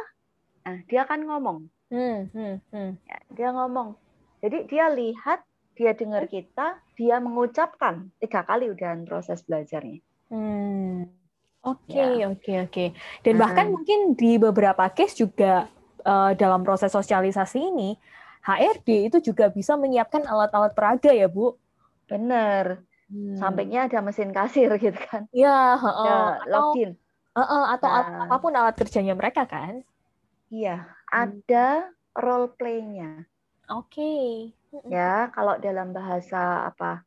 Nah, 0.67 0.83
dia 0.91 1.07
akan 1.07 1.21
ngomong. 1.31 1.59
Hmm, 1.93 2.27
hmm, 2.33 2.57
hmm. 2.75 2.91
Ya, 3.07 3.19
dia 3.31 3.49
ngomong. 3.55 3.95
Jadi 4.43 4.67
dia 4.67 4.91
lihat 4.91 5.47
dia 5.79 5.93
dengar 5.95 6.27
kita, 6.27 6.81
dia 6.99 7.23
mengucapkan 7.23 8.11
tiga 8.19 8.43
kali 8.43 8.71
udah 8.71 8.99
proses 9.07 9.47
belajarnya. 9.47 10.01
Hmm. 10.33 10.84
Oke, 11.85 12.01
ya. 12.01 12.33
oke, 12.33 12.53
oke. 12.65 12.85
Dan 13.21 13.35
bahkan 13.37 13.69
hmm. 13.69 13.75
mungkin 13.77 14.01
di 14.17 14.41
beberapa 14.41 14.89
case 14.89 15.21
juga 15.21 15.69
uh, 16.01 16.33
dalam 16.33 16.65
proses 16.65 16.89
sosialisasi 16.89 17.61
ini, 17.61 18.01
HRD 18.45 19.13
itu 19.13 19.19
juga 19.33 19.53
bisa 19.53 19.77
menyiapkan 19.77 20.25
alat-alat 20.25 20.73
peraga 20.73 21.13
ya, 21.13 21.29
Bu? 21.29 21.57
Benar. 22.09 22.81
Hmm. 23.13 23.37
Sampingnya 23.37 23.89
ada 23.89 24.01
mesin 24.01 24.33
kasir 24.33 24.73
gitu 24.85 24.97
kan. 24.97 25.29
Iya, 25.33 25.77
uh, 25.77 26.05
ya, 26.05 26.17
login. 26.49 26.91
Uh, 27.35 27.43
uh, 27.43 27.65
atau 27.77 27.91
nah. 27.91 28.31
apa 28.31 28.37
pun 28.41 28.53
alat 28.55 28.77
kerjanya 28.79 29.13
mereka 29.13 29.45
kan? 29.45 29.83
Iya, 30.49 30.87
ada 31.11 31.91
role 32.15 32.55
play-nya. 32.55 33.27
Oke. 33.73 34.53
Okay. 34.73 34.89
Ya, 34.89 35.29
kalau 35.35 35.59
dalam 35.59 35.91
bahasa 35.93 36.69
apa? 36.69 37.03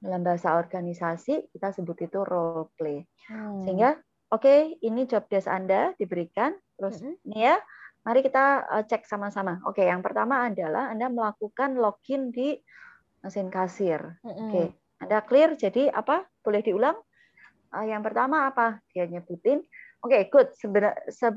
Dalam 0.00 0.22
bahasa 0.22 0.54
organisasi 0.56 1.50
kita 1.52 1.72
sebut 1.76 1.98
itu 2.04 2.22
role 2.24 2.72
play. 2.78 3.04
Hmm. 3.28 3.66
Sehingga 3.66 4.00
oke, 4.30 4.42
okay, 4.42 4.78
ini 4.82 5.04
job 5.04 5.26
desk 5.30 5.50
Anda 5.50 5.92
diberikan, 5.96 6.54
terus 6.78 7.02
hmm. 7.02 7.14
ini 7.30 7.38
ya, 7.46 7.56
mari 8.06 8.20
kita 8.22 8.66
eh, 8.78 8.84
cek 8.86 9.06
sama-sama. 9.06 9.62
Oke, 9.66 9.82
okay, 9.82 9.86
yang 9.90 10.00
pertama 10.00 10.46
adalah 10.46 10.90
Anda 10.90 11.10
melakukan 11.10 11.78
login 11.78 12.30
di 12.34 12.56
mesin 13.22 13.50
kasir. 13.50 14.20
Hmm. 14.22 14.30
Oke, 14.30 14.40
okay. 14.50 14.66
Anda 15.02 15.18
clear. 15.26 15.54
Jadi 15.58 15.90
apa? 15.90 16.24
Boleh 16.40 16.62
diulang? 16.62 16.96
Eh, 17.74 17.86
yang 17.90 18.00
pertama 18.00 18.48
apa? 18.48 18.80
Dia 18.94 19.06
nyebutin. 19.06 19.60
Oke, 20.04 20.22
okay, 20.22 20.22
good. 20.30 20.48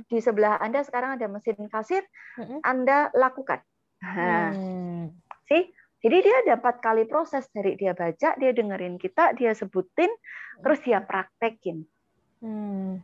di 0.05 0.19
sebelah 0.21 0.61
Anda 0.61 0.85
sekarang 0.85 1.17
ada 1.17 1.25
mesin 1.25 1.57
kasir. 1.71 2.05
Hmm. 2.37 2.61
Anda 2.61 3.09
lakukan. 3.15 3.63
Nah, 3.99 4.53
hmm 4.53 4.79
sih. 5.49 5.63
Jadi 5.99 6.17
dia 6.23 6.55
dapat 6.55 6.79
kali 6.79 7.03
proses 7.11 7.43
dari 7.51 7.75
dia 7.75 7.91
baca, 7.91 8.31
dia 8.39 8.51
dengerin 8.55 8.95
kita, 8.95 9.35
dia 9.35 9.51
sebutin, 9.51 10.07
terus 10.63 10.79
dia 10.79 11.03
praktekin. 11.03 11.83
Hmm. 12.39 13.03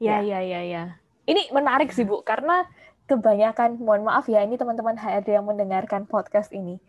Ya, 0.00 0.24
ya, 0.24 0.40
ya, 0.40 0.60
ya. 0.64 0.84
Ini 1.28 1.52
menarik 1.52 1.92
sih 1.92 2.08
Bu, 2.08 2.24
karena 2.24 2.64
kebanyakan, 3.04 3.76
mohon 3.82 4.06
maaf 4.06 4.30
ya, 4.30 4.40
ini 4.46 4.56
teman-teman 4.56 4.96
HRD 4.96 5.36
yang 5.36 5.46
mendengarkan 5.46 6.06
podcast 6.06 6.54
ini, 6.54 6.80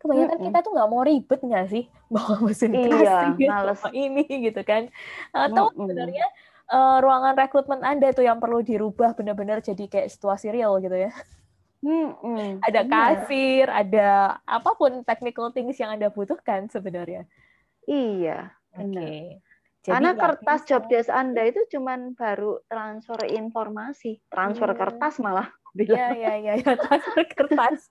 kebanyakan 0.00 0.38
mm 0.38 0.40
-hmm. 0.40 0.54
kita 0.54 0.58
tuh 0.64 0.72
nggak 0.72 0.90
mau 0.90 1.02
ribet 1.02 1.40
nggak 1.42 1.66
sih 1.68 1.84
bawa 2.14 2.40
mesin 2.40 2.72
iya, 2.72 3.34
males. 3.34 3.82
ini 3.92 4.24
gitu 4.48 4.62
kan? 4.62 4.88
Atau 5.34 5.68
mm 5.68 5.72
-hmm. 5.74 5.78
sebenarnya 5.84 6.26
uh, 6.70 6.98
ruangan 7.02 7.34
rekrutmen 7.36 7.82
Anda 7.84 8.14
tuh 8.14 8.24
yang 8.24 8.38
perlu 8.40 8.64
dirubah 8.64 9.18
benar-benar 9.18 9.60
jadi 9.60 9.84
kayak 9.90 10.08
situasi 10.08 10.54
real 10.54 10.78
gitu 10.80 10.94
ya? 10.94 11.12
Hmm, 11.84 12.16
ada 12.66 12.80
kasir, 12.88 13.68
iya. 13.68 13.80
ada 13.84 14.08
apa 14.48 14.70
pun 14.78 15.04
technical 15.04 15.52
things 15.52 15.76
yang 15.76 15.92
Anda 15.92 16.08
butuhkan 16.08 16.72
sebenarnya. 16.72 17.28
Iya, 17.84 18.56
Oke. 18.80 18.88
Okay. 18.96 19.20
Karena 19.84 20.16
kertas 20.16 20.64
job 20.64 20.88
desk 20.88 21.12
Anda 21.12 21.44
itu 21.44 21.60
cuman 21.68 22.16
baru 22.16 22.64
transfer 22.64 23.20
informasi, 23.28 24.16
transfer 24.32 24.72
hmm. 24.72 24.80
kertas 24.80 25.20
malah. 25.20 25.48
Iya, 25.74 26.14
iya, 26.14 26.32
iya, 26.38 26.52
ya, 26.62 26.78
transfer 26.78 27.26
kertas. 27.34 27.90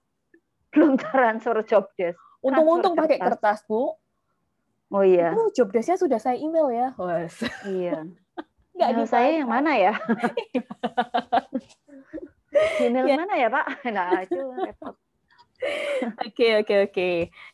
Belum 0.72 0.96
transfer 0.96 1.60
job 1.68 1.92
desk. 2.00 2.16
Untung-untung 2.40 2.96
pakai 2.96 3.20
kertas, 3.20 3.68
Bu. 3.68 4.00
Oh 4.88 5.04
iya. 5.04 5.36
Itu 5.36 5.52
job 5.52 5.76
desk-nya 5.76 6.00
sudah 6.00 6.16
saya 6.16 6.40
email 6.40 6.72
ya. 6.72 6.88
Was. 6.96 7.44
Iya. 7.68 8.08
Nggak 8.80 8.90
email 8.96 9.10
saya 9.12 9.30
yang 9.36 9.52
mana 9.52 9.76
ya? 9.76 10.00
Email 12.80 13.06
yeah. 13.10 13.18
mana 13.20 13.34
ya 13.36 13.48
Pak? 13.50 13.66
Nah 13.90 14.10
itu 14.24 14.40
repot. 14.40 14.96
Oke 16.24 16.48
oke 16.64 16.76
oke. 16.90 17.10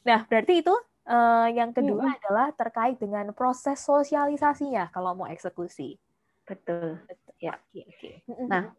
Nah 0.06 0.26
berarti 0.28 0.62
itu 0.62 0.74
uh, 1.10 1.48
yang 1.50 1.74
kedua 1.74 2.06
hmm. 2.06 2.18
adalah 2.22 2.48
terkait 2.54 3.02
dengan 3.02 3.34
proses 3.34 3.82
sosialisasinya 3.82 4.94
kalau 4.94 5.18
mau 5.18 5.28
eksekusi. 5.28 5.98
Betul. 6.46 7.02
Betul. 7.10 7.34
Ya. 7.42 7.58
Oke 7.58 7.82
oke. 7.90 8.12
Nah 8.46 8.72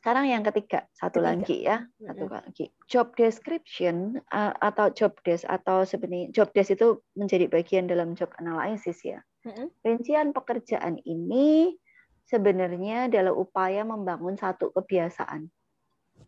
sekarang 0.00 0.32
yang 0.32 0.40
ketiga 0.40 0.88
satu 0.96 1.20
ketiga. 1.20 1.28
lagi 1.28 1.56
ya 1.60 1.76
satu 2.00 2.24
lagi 2.32 2.66
job 2.88 3.12
description 3.20 4.16
uh, 4.32 4.56
atau 4.64 4.88
job 4.96 5.12
desk 5.28 5.44
atau 5.44 5.84
sebenarnya 5.84 6.32
job 6.32 6.48
desk 6.56 6.72
itu 6.72 7.04
menjadi 7.12 7.52
bagian 7.52 7.84
dalam 7.84 8.16
job 8.16 8.32
analysis 8.40 9.04
ya. 9.04 9.20
Rincian 9.84 10.32
pekerjaan 10.36 11.00
ini 11.04 11.76
sebenarnya 12.28 13.12
adalah 13.12 13.32
upaya 13.36 13.84
membangun 13.84 14.36
satu 14.36 14.72
kebiasaan. 14.72 15.48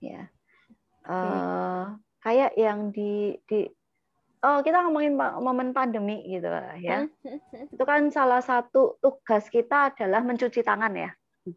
Ya. 0.00 0.28
Uh, 1.02 1.96
kayak 2.22 2.54
yang 2.56 2.94
di 2.94 3.36
di 3.48 3.66
oh 4.42 4.58
kita 4.62 4.82
ngomongin 4.86 5.14
momen 5.18 5.70
pandemi 5.70 6.22
gitu 6.26 6.50
ya. 6.82 7.06
Itu 7.70 7.82
kan 7.86 8.10
salah 8.10 8.42
satu 8.42 8.98
tugas 8.98 9.46
kita 9.48 9.94
adalah 9.94 10.22
mencuci 10.22 10.62
tangan 10.66 10.92
ya. 10.94 11.10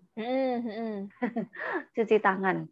Cuci 1.95 2.17
tangan. 2.21 2.65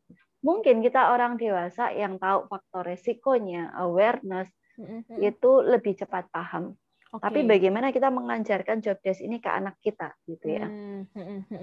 Mungkin 0.43 0.83
kita 0.83 1.13
orang 1.13 1.39
dewasa 1.39 1.93
yang 1.95 2.19
tahu 2.19 2.51
faktor 2.51 2.83
resikonya, 2.83 3.71
awareness, 3.79 4.51
itu 5.21 5.51
lebih 5.63 5.95
cepat 5.95 6.27
paham. 6.33 6.75
Okay. 7.13 7.23
Tapi 7.29 7.39
bagaimana 7.45 7.93
kita 7.93 8.09
mengajarkan 8.09 8.81
job 8.81 8.97
desk 9.05 9.21
ini 9.21 9.37
ke 9.37 9.45
anak 9.45 9.77
kita 9.85 10.17
gitu 10.25 10.49
ya. 10.49 10.65
Hmm. 10.65 11.05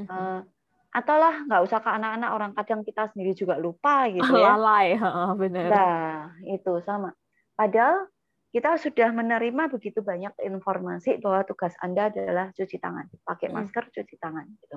Uh, 0.06 0.46
atau 0.90 1.16
lah 1.18 1.42
nggak 1.46 1.62
usah 1.66 1.78
ke 1.82 1.90
anak-anak 1.90 2.30
orang 2.34 2.52
kadang 2.54 2.80
kita 2.86 3.10
sendiri 3.10 3.34
juga 3.34 3.58
lupa 3.58 4.06
gitu 4.10 4.30
ya. 4.42 4.54
Lalai, 4.54 4.94
benar. 5.34 5.66
Nah 5.70 6.18
itu 6.46 6.78
sama. 6.86 7.10
Padahal 7.58 8.06
kita 8.50 8.76
sudah 8.82 9.14
menerima 9.14 9.70
begitu 9.70 10.02
banyak 10.02 10.34
informasi 10.42 11.22
bahwa 11.22 11.46
tugas 11.46 11.74
anda 11.78 12.10
adalah 12.10 12.50
cuci 12.50 12.76
tangan, 12.82 13.06
pakai 13.22 13.48
masker, 13.50 13.86
cuci 13.94 14.14
tangan. 14.18 14.46
Gitu. 14.58 14.74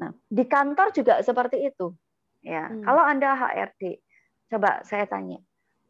Nah 0.00 0.10
di 0.16 0.44
kantor 0.48 0.88
juga 0.96 1.20
seperti 1.20 1.68
itu. 1.68 1.92
Ya, 2.42 2.66
hmm. 2.66 2.82
kalau 2.82 3.06
anda 3.06 3.38
HRD, 3.38 4.02
coba 4.50 4.82
saya 4.82 5.06
tanya, 5.06 5.38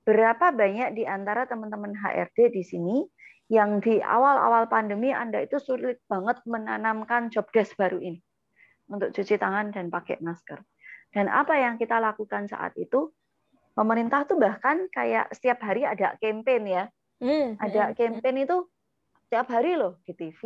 berapa 0.04 0.52
banyak 0.52 0.92
di 0.98 1.08
antara 1.08 1.48
teman-teman 1.48 1.96
HRD 1.96 2.52
di 2.52 2.62
sini 2.66 2.96
yang 3.52 3.84
di 3.84 4.00
awal-awal 4.00 4.64
pandemi 4.64 5.12
Anda 5.12 5.44
itu 5.44 5.60
sulit 5.60 6.00
banget 6.08 6.40
menanamkan 6.48 7.28
job 7.28 7.44
desk 7.52 7.76
baru 7.76 8.00
ini 8.00 8.20
untuk 8.88 9.12
cuci 9.12 9.36
tangan 9.36 9.68
dan 9.72 9.92
pakai 9.92 10.20
masker. 10.24 10.64
Dan 11.12 11.28
apa 11.28 11.60
yang 11.60 11.76
kita 11.76 12.00
lakukan 12.00 12.48
saat 12.48 12.72
itu, 12.80 13.12
pemerintah 13.76 14.24
tuh 14.24 14.40
bahkan 14.40 14.88
kayak 14.88 15.28
setiap 15.36 15.60
hari 15.60 15.84
ada 15.84 16.16
campaign 16.16 16.64
ya. 16.64 16.84
Hmm, 17.22 17.54
ada 17.62 17.90
hmm, 17.90 17.94
campaign 17.94 18.36
itu 18.42 18.66
setiap 19.22 19.46
hari 19.54 19.78
loh 19.78 19.94
di 20.02 20.12
TV, 20.18 20.42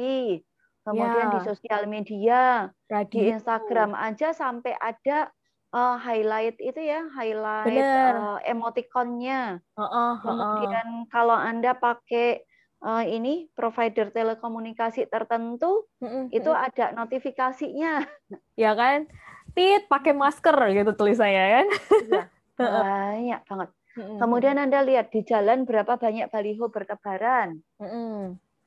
kemudian 0.84 1.32
ya. 1.32 1.34
di 1.34 1.40
sosial 1.40 1.82
media, 1.88 2.68
Radio. 2.92 3.08
di 3.08 3.20
Instagram 3.32 3.96
aja 3.96 4.36
sampai 4.36 4.76
ada 4.76 5.32
uh, 5.72 5.96
highlight 5.96 6.60
itu 6.60 6.76
ya, 6.76 7.08
highlight 7.16 7.80
uh, 7.80 8.38
emoticonnya. 8.44 9.64
Uh 9.72 9.82
-uh, 9.82 10.12
kemudian 10.20 11.08
uh 11.08 11.08
kalau 11.08 11.34
anda 11.34 11.72
pakai 11.72 12.44
uh, 12.84 13.02
ini 13.08 13.48
provider 13.56 14.12
telekomunikasi 14.12 15.08
tertentu, 15.08 15.88
uh 16.00 16.04
-uh, 16.04 16.24
itu 16.28 16.52
ada 16.52 16.92
notifikasinya. 16.92 18.04
Ya 18.60 18.72
kan? 18.76 19.08
Tit 19.56 19.88
pakai 19.88 20.12
masker 20.12 20.56
gitu 20.72 20.92
tulisannya 20.96 21.44
kan? 21.60 21.66
Iya, 22.04 22.22
banyak 22.84 23.40
banget. 23.48 23.68
Kemudian 23.96 24.60
Anda 24.60 24.84
lihat 24.84 25.08
di 25.08 25.24
jalan 25.24 25.64
berapa 25.64 25.96
banyak 25.96 26.28
baliho 26.28 26.68
bertebaran. 26.68 27.64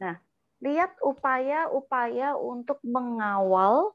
Nah, 0.02 0.16
lihat 0.60 0.98
upaya-upaya 1.06 2.34
untuk 2.34 2.82
mengawal 2.82 3.94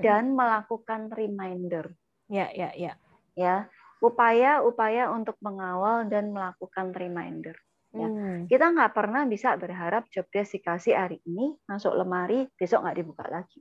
dan 0.00 0.32
melakukan 0.32 1.12
reminder. 1.12 1.92
Ya, 2.32 2.48
ya, 2.50 2.72
ya. 2.72 2.96
Ya, 3.38 3.68
upaya-upaya 4.00 5.12
untuk 5.12 5.36
mengawal 5.44 6.08
dan 6.08 6.32
melakukan 6.32 6.96
reminder. 6.96 7.54
Ya. 7.90 8.06
Hmm. 8.06 8.46
Kita 8.46 8.70
nggak 8.70 8.94
pernah 8.94 9.26
bisa 9.26 9.58
berharap 9.58 10.06
job 10.14 10.26
desk 10.30 10.56
dikasih 10.58 10.94
hari 10.94 11.18
ini 11.26 11.58
masuk 11.66 11.94
lemari, 11.98 12.46
besok 12.54 12.86
nggak 12.86 12.98
dibuka 13.02 13.26
lagi. 13.26 13.60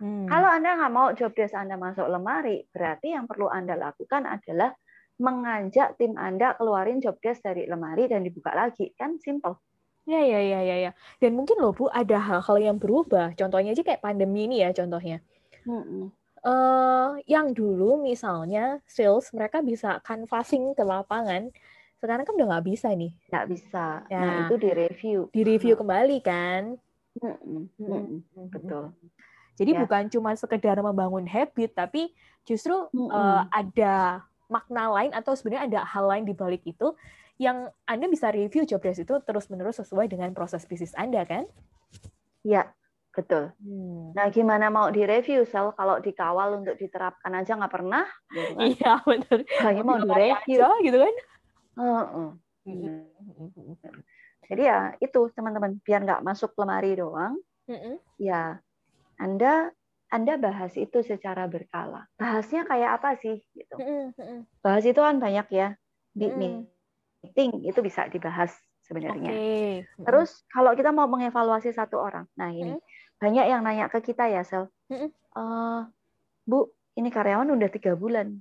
Hmm. 0.00 0.24
Kalau 0.24 0.48
Anda 0.48 0.78
nggak 0.80 0.92
mau 0.94 1.08
job 1.12 1.36
desk 1.36 1.52
Anda 1.52 1.76
masuk 1.76 2.08
lemari, 2.08 2.64
berarti 2.72 3.12
yang 3.12 3.28
perlu 3.28 3.52
Anda 3.52 3.76
lakukan 3.76 4.24
adalah 4.24 4.72
mengajak 5.18 5.98
tim 5.98 6.14
Anda 6.14 6.54
keluarin 6.54 7.02
job 7.02 7.18
desk 7.18 7.42
dari 7.42 7.66
lemari 7.66 8.06
dan 8.06 8.22
dibuka 8.22 8.54
lagi. 8.54 8.94
Kan 8.94 9.18
simple. 9.18 9.58
Ya, 10.08 10.24
ya, 10.24 10.40
ya, 10.40 10.60
ya, 10.64 10.76
ya. 10.88 10.90
Dan 11.20 11.36
mungkin 11.36 11.60
loh 11.60 11.76
Bu, 11.76 11.92
ada 11.92 12.16
hal-hal 12.16 12.56
yang 12.64 12.80
berubah. 12.80 13.36
Contohnya 13.36 13.76
aja 13.76 13.84
kayak 13.84 14.00
pandemi 14.00 14.48
ini 14.48 14.64
ya 14.64 14.72
contohnya. 14.72 15.20
Hmm. 15.68 16.08
Uh, 16.38 17.18
yang 17.28 17.52
dulu 17.52 18.00
misalnya 18.00 18.80
sales 18.88 19.28
mereka 19.36 19.60
bisa 19.60 20.00
canvassing 20.00 20.72
ke 20.72 20.80
lapangan, 20.80 21.52
sekarang 22.00 22.24
kan 22.24 22.34
udah 22.40 22.46
nggak 22.56 22.66
bisa 22.72 22.88
nih. 22.94 23.12
Nggak 23.28 23.46
bisa. 23.52 23.86
Ya. 24.08 24.20
Nah 24.22 24.34
itu 24.48 24.56
direview. 24.56 25.20
Direview 25.34 25.74
hmm. 25.76 25.82
kembali 25.84 26.18
kan. 26.24 26.62
Hmm. 27.20 27.68
Hmm. 27.76 28.22
Betul. 28.48 28.96
Jadi 29.58 29.70
ya. 29.74 29.78
bukan 29.82 30.02
cuma 30.08 30.32
sekedar 30.38 30.78
membangun 30.78 31.26
habit, 31.26 31.74
tapi 31.74 32.14
justru 32.48 32.86
hmm. 32.94 33.10
uh, 33.10 33.44
ada 33.50 34.24
makna 34.48 34.88
lain 34.92 35.12
atau 35.12 35.36
sebenarnya 35.36 35.64
ada 35.68 35.80
hal 35.84 36.04
lain 36.08 36.24
di 36.24 36.34
balik 36.34 36.64
itu 36.64 36.96
yang 37.38 37.70
Anda 37.86 38.10
bisa 38.10 38.34
review 38.34 38.66
job 38.66 38.82
desk 38.82 39.06
itu 39.06 39.14
terus-menerus 39.22 39.78
sesuai 39.78 40.10
dengan 40.10 40.34
proses 40.34 40.66
bisnis 40.66 40.90
Anda, 40.98 41.22
kan? 41.22 41.46
Ya, 42.42 42.74
betul. 43.14 43.54
Hmm. 43.62 44.10
Nah, 44.18 44.26
gimana 44.34 44.74
mau 44.74 44.90
direview, 44.90 45.46
Sel? 45.46 45.70
Kalau 45.78 46.02
dikawal 46.02 46.58
untuk 46.58 46.74
diterapkan 46.74 47.30
aja 47.38 47.54
nggak 47.54 47.70
pernah. 47.70 48.04
Gitu 48.34 48.52
kan? 48.58 48.66
Iya, 48.74 48.92
betul. 49.06 49.38
Hanya 49.62 49.82
mau 49.86 50.02
direview. 50.02 50.58
Aja, 50.58 50.82
gitu 50.82 50.98
kan? 50.98 51.14
Uh 51.78 51.86
-uh. 51.86 52.30
Hmm. 52.66 53.06
Jadi 54.48 54.62
ya 54.64 54.96
itu 54.98 55.20
teman-teman 55.36 55.76
biar 55.84 56.00
nggak 56.08 56.24
masuk 56.24 56.56
lemari 56.56 56.96
doang, 56.96 57.36
mm 57.68 57.76
-hmm. 57.76 57.94
ya 58.16 58.56
Anda 59.20 59.72
anda 60.08 60.40
bahas 60.40 60.72
itu 60.74 61.04
secara 61.04 61.44
berkala. 61.46 62.08
Bahasnya 62.16 62.64
kayak 62.64 63.00
apa 63.00 63.20
sih? 63.20 63.44
Gitu. 63.52 63.74
Bahas 64.64 64.84
itu 64.88 64.96
kan 64.96 65.20
banyak 65.20 65.46
ya 65.52 65.76
di 66.16 66.26
meeting 66.32 67.62
itu 67.68 67.80
bisa 67.84 68.08
dibahas 68.08 68.50
sebenarnya. 68.88 69.30
Okay. 69.30 69.72
Terus 70.00 70.42
kalau 70.48 70.72
kita 70.72 70.90
mau 70.90 71.04
mengevaluasi 71.06 71.76
satu 71.76 72.00
orang, 72.00 72.24
nah 72.34 72.48
ini 72.48 72.80
banyak 73.20 73.46
yang 73.46 73.60
nanya 73.60 73.92
ke 73.92 74.00
kita 74.00 74.32
ya 74.32 74.42
Sel, 74.42 74.72
uh, 75.36 75.80
Bu, 76.48 76.72
ini 76.96 77.12
karyawan 77.12 77.52
udah 77.52 77.68
tiga 77.68 77.92
bulan, 77.92 78.40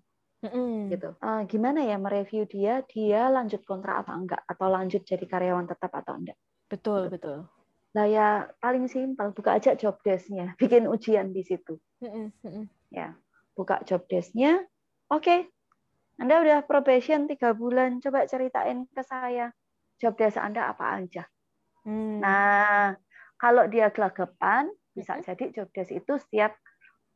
gitu. 0.87 1.19
Uh, 1.19 1.43
gimana 1.51 1.83
ya 1.83 1.99
mereview 1.99 2.47
dia, 2.47 2.79
dia 2.87 3.27
lanjut 3.27 3.65
kontrak 3.67 4.07
apa 4.07 4.11
enggak, 4.15 4.41
atau 4.47 4.67
lanjut 4.71 5.03
jadi 5.03 5.25
karyawan 5.27 5.67
tetap 5.67 5.91
atau 5.91 6.15
enggak? 6.15 6.39
Betul 6.71 7.11
gitu. 7.11 7.13
betul. 7.19 7.37
Nah 7.97 8.05
ya 8.05 8.45
paling 8.61 8.85
simpel 8.85 9.33
buka 9.33 9.57
aja 9.57 9.73
job 9.73 9.97
desk-nya, 10.05 10.53
bikin 10.61 10.85
ujian 10.85 11.33
di 11.33 11.41
situ. 11.41 11.81
Ya, 12.93 13.17
buka 13.57 13.81
job 13.89 14.05
desk-nya. 14.05 14.61
Oke, 15.09 15.25
okay. 15.25 15.39
Anda 16.21 16.45
udah 16.45 16.59
probation 16.69 17.25
tiga 17.25 17.57
bulan, 17.57 17.97
coba 17.97 18.29
ceritain 18.29 18.85
ke 18.85 19.01
saya 19.01 19.49
job 19.97 20.13
desk 20.13 20.37
Anda 20.37 20.69
apa 20.69 21.01
aja. 21.01 21.25
Hmm. 21.81 22.21
Nah, 22.21 22.93
kalau 23.41 23.65
dia 23.65 23.89
gelagapan, 23.89 24.69
bisa 24.93 25.17
jadi 25.25 25.49
job 25.49 25.73
desk 25.73 25.97
itu 25.97 26.13
setiap 26.21 26.53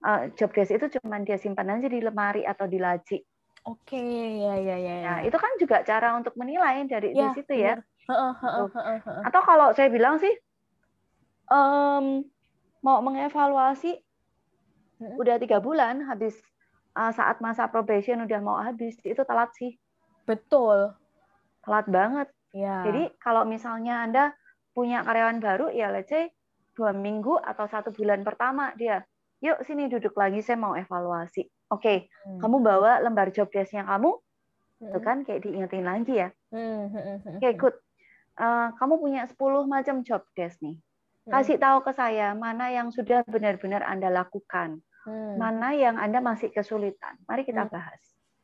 uh, 0.02 0.34
job 0.34 0.50
desk 0.50 0.74
itu 0.74 0.98
cuma 0.98 1.22
dia 1.22 1.38
simpan 1.38 1.78
aja 1.78 1.86
di 1.86 2.02
lemari 2.02 2.42
atau 2.42 2.66
di 2.66 2.82
laci. 2.82 3.22
Oke, 3.70 4.02
okay. 4.02 4.42
ya, 4.42 4.58
ya 4.58 4.78
ya 4.82 4.96
ya. 4.98 5.12
Nah, 5.14 5.20
itu 5.22 5.38
kan 5.38 5.54
juga 5.62 5.86
cara 5.86 6.18
untuk 6.18 6.34
menilai 6.34 6.82
dari 6.90 7.14
ya, 7.14 7.30
di 7.30 7.38
situ 7.38 7.54
ya. 7.54 7.78
Atau 9.30 9.42
kalau 9.46 9.78
saya 9.78 9.94
bilang 9.94 10.18
sih 10.18 10.34
um, 11.52 12.24
mau 12.82 13.04
mengevaluasi 13.04 14.00
hmm. 15.04 15.20
udah 15.20 15.36
tiga 15.38 15.60
bulan 15.60 16.08
habis 16.08 16.40
uh, 16.96 17.12
saat 17.12 17.44
masa 17.44 17.68
probation 17.68 18.24
udah 18.24 18.40
mau 18.40 18.58
habis 18.58 18.98
itu 19.04 19.22
telat 19.28 19.52
sih 19.60 19.76
betul 20.26 20.96
telat 21.62 21.86
banget 21.92 22.28
ya. 22.56 22.88
jadi 22.88 23.12
kalau 23.20 23.44
misalnya 23.46 24.08
anda 24.08 24.26
punya 24.72 25.04
karyawan 25.04 25.44
baru 25.44 25.68
ya 25.70 25.92
let's 25.92 26.10
say 26.10 26.32
dua 26.74 26.96
minggu 26.96 27.36
atau 27.44 27.68
satu 27.68 27.92
bulan 27.92 28.24
pertama 28.24 28.72
dia 28.80 29.04
yuk 29.44 29.60
sini 29.68 29.92
duduk 29.92 30.16
lagi 30.16 30.40
saya 30.40 30.58
mau 30.58 30.74
evaluasi 30.74 31.46
oke 31.70 31.84
okay, 31.84 31.98
hmm. 32.26 32.40
kamu 32.40 32.58
bawa 32.64 33.04
lembar 33.04 33.30
job 33.36 33.52
desknya 33.52 33.84
kamu 33.84 34.16
hmm. 34.16 34.88
itu 34.90 35.00
kan 35.04 35.18
kayak 35.28 35.44
diingetin 35.44 35.86
lagi 35.86 36.14
ya 36.16 36.30
hmm. 36.56 37.38
oke 37.38 37.44
okay, 37.44 37.52
good 37.60 37.76
uh, 38.40 38.72
kamu 38.80 38.94
punya 38.98 39.22
10 39.28 39.38
macam 39.68 39.96
job 40.08 40.24
desk 40.34 40.64
nih 40.64 40.80
Hmm. 40.80 40.91
Kasih 41.30 41.62
tahu 41.62 41.86
ke 41.86 41.94
saya 41.94 42.34
mana 42.34 42.74
yang 42.74 42.90
sudah 42.90 43.22
benar-benar 43.30 43.86
Anda 43.86 44.10
lakukan, 44.10 44.82
hmm. 45.06 45.38
mana 45.38 45.78
yang 45.78 46.02
Anda 46.02 46.18
masih 46.18 46.50
kesulitan. 46.50 47.22
Mari 47.30 47.46
kita 47.46 47.70
hmm. 47.70 47.72
bahas. 47.72 48.02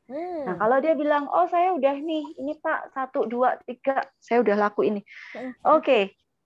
Hmm. 0.07 0.45
Nah, 0.45 0.55
kalau 0.61 0.77
dia 0.79 0.93
bilang, 0.93 1.25
oh 1.27 1.49
saya 1.49 1.73
udah 1.73 1.97
nih, 1.97 2.37
ini 2.37 2.53
Pak 2.61 2.93
satu 2.93 3.25
dua 3.25 3.57
tiga, 3.65 4.05
saya 4.21 4.45
udah 4.45 4.55
laku 4.55 4.85
ini. 4.85 5.01
Hmm. 5.33 5.51
Oke, 5.67 5.81
okay. 5.81 6.03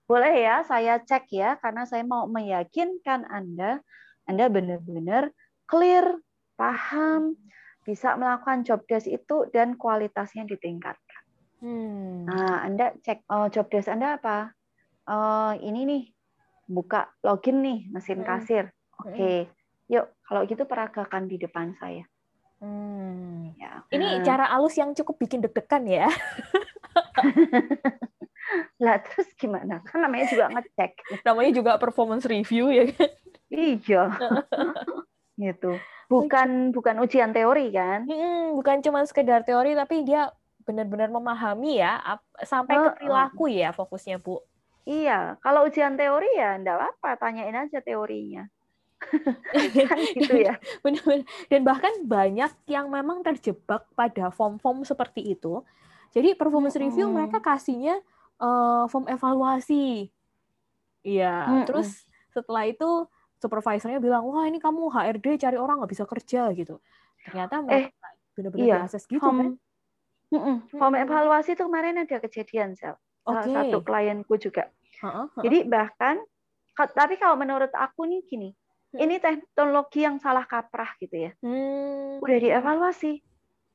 boleh 0.08 0.32
ya 0.32 0.64
saya 0.64 0.98
cek 1.04 1.28
ya, 1.30 1.60
karena 1.60 1.84
saya 1.84 2.02
mau 2.02 2.24
meyakinkan 2.26 3.28
Anda, 3.28 3.84
Anda 4.24 4.48
benar-benar 4.48 5.30
clear, 5.68 6.16
paham, 6.56 7.36
bisa 7.84 8.16
melakukan 8.16 8.64
job 8.64 8.80
desk 8.88 9.06
itu 9.06 9.46
dan 9.52 9.76
kualitasnya 9.76 10.48
ditingkatkan. 10.48 11.22
Hmm. 11.62 12.26
Nah, 12.26 12.66
Anda 12.66 12.96
cek 12.98 13.28
oh, 13.30 13.46
job 13.52 13.70
desk 13.70 13.92
Anda 13.92 14.18
apa? 14.18 14.50
Oh, 15.06 15.54
ini 15.54 15.86
nih 15.86 16.02
buka 16.72 17.12
login 17.20 17.62
nih 17.62 17.78
mesin 17.92 18.24
hmm. 18.24 18.28
kasir. 18.28 18.64
Oke, 19.02 19.12
okay. 19.12 19.38
yuk 19.92 20.08
kalau 20.24 20.48
gitu 20.48 20.64
peragakan 20.64 21.28
di 21.28 21.36
depan 21.36 21.76
saya. 21.76 22.08
Hmm. 22.62 23.50
Ya. 23.58 23.82
Ini 23.90 24.22
cara 24.22 24.46
alus 24.54 24.78
yang 24.78 24.94
cukup 24.94 25.18
bikin 25.18 25.42
deg-degan 25.42 25.82
ya. 25.84 26.06
lah 28.84 29.02
terus 29.02 29.34
gimana? 29.34 29.82
Kan 29.82 30.06
namanya 30.06 30.30
juga 30.30 30.46
ngecek. 30.50 30.92
namanya 31.26 31.50
juga 31.50 31.72
performance 31.82 32.26
review 32.26 32.70
ya 32.70 32.86
kan? 32.94 33.10
Iya. 33.50 34.02
gitu. 35.42 35.74
Bukan 36.06 36.70
bukan 36.70 37.02
ujian 37.02 37.34
teori 37.34 37.74
kan? 37.74 38.06
Hmm, 38.06 38.54
bukan 38.54 38.78
cuma 38.84 39.02
sekedar 39.10 39.42
teori 39.42 39.74
tapi 39.74 40.06
dia 40.06 40.30
benar-benar 40.62 41.10
memahami 41.10 41.82
ya 41.82 41.98
sampai 42.46 42.78
ke 42.78 43.02
perilaku 43.02 43.50
ya 43.50 43.74
fokusnya 43.74 44.22
Bu. 44.22 44.38
Iya, 44.82 45.38
kalau 45.38 45.70
ujian 45.70 45.94
teori 45.94 46.26
ya 46.34 46.58
enggak 46.58 46.74
apa-apa, 46.74 47.10
tanyain 47.22 47.54
aja 47.54 47.78
teorinya. 47.78 48.50
kan 49.90 49.98
gitu 49.98 50.34
ya. 50.42 50.58
Benar-benar. 50.82 51.26
Dan 51.46 51.60
bahkan 51.62 51.94
banyak 52.02 52.52
yang 52.66 52.86
memang 52.90 53.22
terjebak 53.22 53.86
pada 53.94 54.34
form-form 54.34 54.82
seperti 54.82 55.38
itu. 55.38 55.62
Jadi 56.10 56.34
performance 56.34 56.74
hmm. 56.74 56.84
review 56.86 57.06
mereka 57.14 57.38
kasihnya 57.38 58.02
uh, 58.42 58.90
form 58.90 59.06
evaluasi. 59.06 60.10
Iya, 61.02 61.34
hmm. 61.46 61.64
terus 61.66 62.06
setelah 62.30 62.66
itu 62.66 63.06
supervisornya 63.42 63.98
bilang, 63.98 64.22
"Wah, 64.30 64.46
ini 64.46 64.62
kamu 64.62 64.86
HRD 64.86 65.40
cari 65.42 65.58
orang 65.58 65.82
nggak 65.82 65.92
bisa 65.94 66.04
kerja 66.06 66.50
gitu." 66.54 66.78
Ternyata 67.26 67.58
eh, 67.58 67.62
mereka 67.62 67.86
eh, 67.90 68.14
benar-benar 68.38 68.66
iya, 68.66 68.78
proses 68.86 69.02
gitu 69.06 69.18
form, 69.18 69.38
kan. 69.38 69.50
Form 70.70 70.94
evaluasi 70.94 71.58
itu 71.58 71.62
kemarin 71.66 72.06
ada 72.06 72.16
kejadian, 72.22 72.78
Sel 72.78 72.94
okay. 73.26 73.50
salah 73.50 73.66
satu 73.66 73.78
klienku 73.82 74.34
juga. 74.38 74.68
Uh 75.02 75.26
-uh, 75.26 75.26
Jadi 75.42 75.66
bahkan, 75.66 76.22
tapi 76.74 77.18
kalau 77.18 77.34
menurut 77.34 77.70
aku 77.74 78.06
nih 78.06 78.22
gini, 78.26 78.50
hmm. 78.94 78.98
ini 79.02 79.18
teknologi 79.18 80.06
yang 80.06 80.22
salah 80.22 80.46
kaprah 80.46 80.94
gitu 81.02 81.28
ya. 81.28 81.32
Hmm. 81.42 82.22
Udah 82.22 82.38
dievaluasi, 82.38 83.20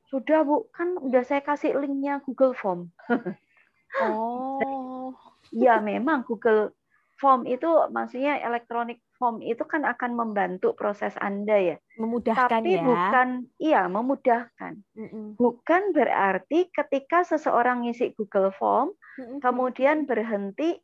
sudah 0.08 0.40
bu, 0.44 0.68
kan 0.72 0.96
udah 0.96 1.22
saya 1.24 1.44
kasih 1.44 1.76
linknya 1.76 2.24
Google 2.24 2.56
Form. 2.56 2.88
oh. 4.04 5.12
Ya 5.52 5.80
memang 5.80 6.24
Google 6.24 6.72
Form 7.18 7.44
itu 7.50 7.66
maksudnya 7.90 8.38
electronic 8.40 9.02
form 9.18 9.42
itu 9.42 9.66
kan 9.66 9.82
akan 9.82 10.14
membantu 10.14 10.72
proses 10.78 11.12
Anda 11.18 11.74
ya. 11.74 11.76
Memudahkan 11.98 12.62
Tapi 12.62 12.78
ya. 12.78 12.82
bukan 12.86 13.28
iya, 13.58 13.82
memudahkan. 13.90 14.72
Mm-mm. 14.94 15.34
Bukan 15.34 15.90
berarti 15.90 16.70
ketika 16.70 17.26
seseorang 17.26 17.84
ngisi 17.84 18.14
Google 18.14 18.54
Form. 18.54 18.94
Kemudian 19.40 20.06
berhenti 20.06 20.78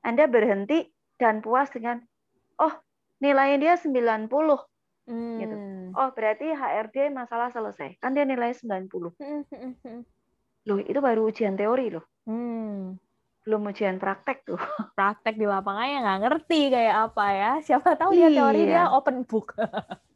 Anda 0.00 0.24
berhenti 0.30 0.88
dan 1.20 1.44
puas 1.44 1.68
dengan 1.68 2.00
oh, 2.56 2.72
nilainya 3.20 3.58
dia 3.60 3.74
90. 3.76 4.30
gitu. 5.10 5.56
Mm. 5.56 5.90
Oh, 5.92 6.08
berarti 6.14 6.54
HRD 6.54 7.10
masalah 7.10 7.50
selesai. 7.50 7.98
Kan 7.98 8.14
dia 8.14 8.22
nilai 8.24 8.54
90. 8.54 9.12
Mm, 9.18 9.42
mm, 9.50 9.74
mm, 9.82 10.00
Loh, 10.70 10.78
itu 10.78 11.00
baru 11.02 11.26
ujian 11.28 11.58
teori 11.58 11.90
loh. 11.90 12.06
mm. 12.30 12.96
Belum 13.42 13.66
ujian 13.66 13.96
praktek 13.96 14.44
tuh. 14.44 14.60
Praktek 14.98 15.34
di 15.34 15.48
lapangannya 15.48 16.04
nggak 16.04 16.20
ngerti 16.22 16.60
kayak 16.70 16.96
apa 17.10 17.24
ya. 17.32 17.52
Siapa 17.64 17.96
tahu 17.96 18.12
dia 18.12 18.28
teori 18.28 18.68
Iya. 18.68 18.68
dia 18.68 18.82
open 18.92 19.24
book. 19.24 19.56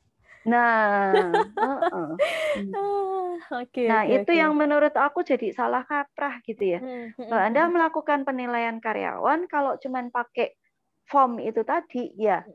Nah, 0.45 1.40
heeh. 1.42 2.12
Ah, 2.74 3.61
Oke. 3.66 3.82
nah 3.90 4.03
oke, 4.07 4.14
itu 4.14 4.30
oke. 4.30 4.38
yang 4.38 4.55
menurut 4.55 4.95
aku 4.95 5.26
jadi 5.26 5.51
salah 5.51 5.82
kaprah 5.82 6.38
gitu 6.47 6.78
ya. 6.78 6.80
Kalau 7.18 7.42
mm, 7.42 7.49
Anda 7.51 7.62
mm. 7.66 7.72
melakukan 7.74 8.20
penilaian 8.22 8.78
karyawan, 8.78 9.51
kalau 9.51 9.74
cuman 9.82 10.14
pakai 10.14 10.55
form 11.11 11.42
itu 11.42 11.66
tadi, 11.66 12.14
ya 12.14 12.47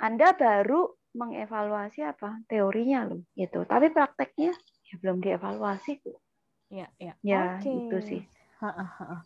Anda 0.00 0.32
baru 0.32 0.88
mengevaluasi 1.12 2.00
apa 2.08 2.40
teorinya 2.48 3.12
loh, 3.12 3.20
gitu. 3.36 3.68
Tapi 3.68 3.92
prakteknya 3.92 4.56
ya 4.88 4.94
belum 5.04 5.20
dievaluasi 5.20 6.00
tuh. 6.00 6.16
Ya, 6.72 6.88
ya. 6.96 7.12
Ya, 7.20 7.60
Oke. 7.60 7.68
itu 7.68 7.98
sih. 8.00 8.22
Ha-ha, 8.64 8.84
ha-ha. 8.84 9.16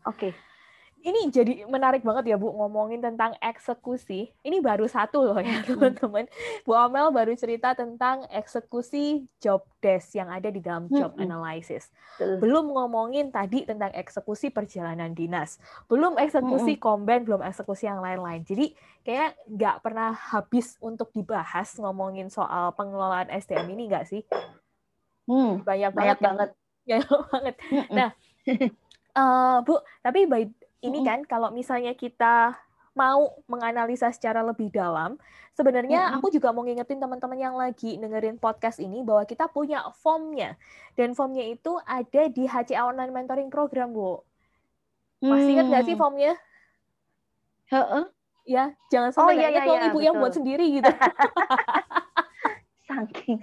Ini 1.06 1.30
jadi 1.30 1.62
menarik 1.70 2.02
banget 2.02 2.34
ya 2.34 2.36
Bu 2.36 2.50
ngomongin 2.50 2.98
tentang 2.98 3.38
eksekusi. 3.38 4.26
Ini 4.42 4.58
baru 4.58 4.90
satu 4.90 5.22
loh 5.22 5.38
ya 5.38 5.62
teman-teman. 5.62 6.26
Bu 6.66 6.74
Amel 6.74 7.14
baru 7.14 7.30
cerita 7.38 7.78
tentang 7.78 8.26
eksekusi 8.26 9.22
job 9.38 9.62
desk 9.78 10.18
yang 10.18 10.26
ada 10.34 10.50
di 10.50 10.58
dalam 10.58 10.90
job 10.90 11.14
analysis. 11.22 11.94
Belum 12.18 12.74
ngomongin 12.74 13.30
tadi 13.30 13.62
tentang 13.62 13.94
eksekusi 13.94 14.50
perjalanan 14.50 15.14
dinas. 15.14 15.62
Belum 15.86 16.18
eksekusi 16.18 16.74
komben, 16.82 17.22
belum 17.22 17.38
eksekusi 17.46 17.86
yang 17.86 18.02
lain-lain. 18.02 18.42
Jadi 18.42 18.74
kayak 19.06 19.38
nggak 19.46 19.86
pernah 19.86 20.10
habis 20.10 20.74
untuk 20.82 21.14
dibahas 21.14 21.70
ngomongin 21.78 22.34
soal 22.34 22.74
pengelolaan 22.74 23.30
SDM 23.30 23.78
ini 23.78 23.86
nggak 23.86 24.10
sih? 24.10 24.26
Hmm, 25.30 25.62
Banyak, 25.62 25.94
banyak 25.94 26.18
banget. 26.18 26.50
ya. 26.82 26.98
banget. 26.98 27.54
Banyak 27.62 27.86
banget. 27.86 27.94
Nah, 27.94 28.10
Eh, 29.16 29.58
Bu, 29.64 29.80
tapi 30.04 30.28
by 30.28 30.44
ini 30.80 31.00
kan 31.02 31.24
kalau 31.24 31.48
misalnya 31.50 31.92
kita 31.92 32.56
mau 32.96 33.36
menganalisa 33.44 34.08
secara 34.08 34.40
lebih 34.40 34.72
dalam, 34.72 35.20
sebenarnya 35.52 36.08
Mm-mm. 36.08 36.16
aku 36.16 36.32
juga 36.32 36.48
mau 36.48 36.64
ngingetin 36.64 36.96
teman-teman 36.96 37.36
yang 37.36 37.52
lagi 37.52 38.00
dengerin 38.00 38.40
podcast 38.40 38.80
ini 38.80 39.04
bahwa 39.04 39.28
kita 39.28 39.52
punya 39.52 39.84
formnya. 40.00 40.56
Dan 40.96 41.12
formnya 41.12 41.44
itu 41.44 41.76
ada 41.84 42.22
di 42.26 42.48
HCA 42.48 42.88
Online 42.88 43.12
Mentoring 43.12 43.52
Program, 43.52 43.92
Bu. 43.92 44.24
Masih 45.20 45.60
ingat 45.60 45.66
nggak 45.68 45.84
sih 45.84 45.92
Hmm. 45.92 46.02
formnya? 46.02 46.32
Heeh. 47.68 48.04
Ya, 48.46 48.64
jangan 48.88 49.10
Oh, 49.10 49.14
sampai 49.26 49.42
iya, 49.42 49.50
ingat 49.50 49.60
iya, 49.60 49.68
dong 49.68 49.80
iya, 49.82 49.88
ibu 49.90 49.98
yang 50.00 50.14
buat 50.16 50.30
betul. 50.30 50.38
sendiri 50.40 50.66
gitu. 50.80 50.86
Saking, 52.96 53.36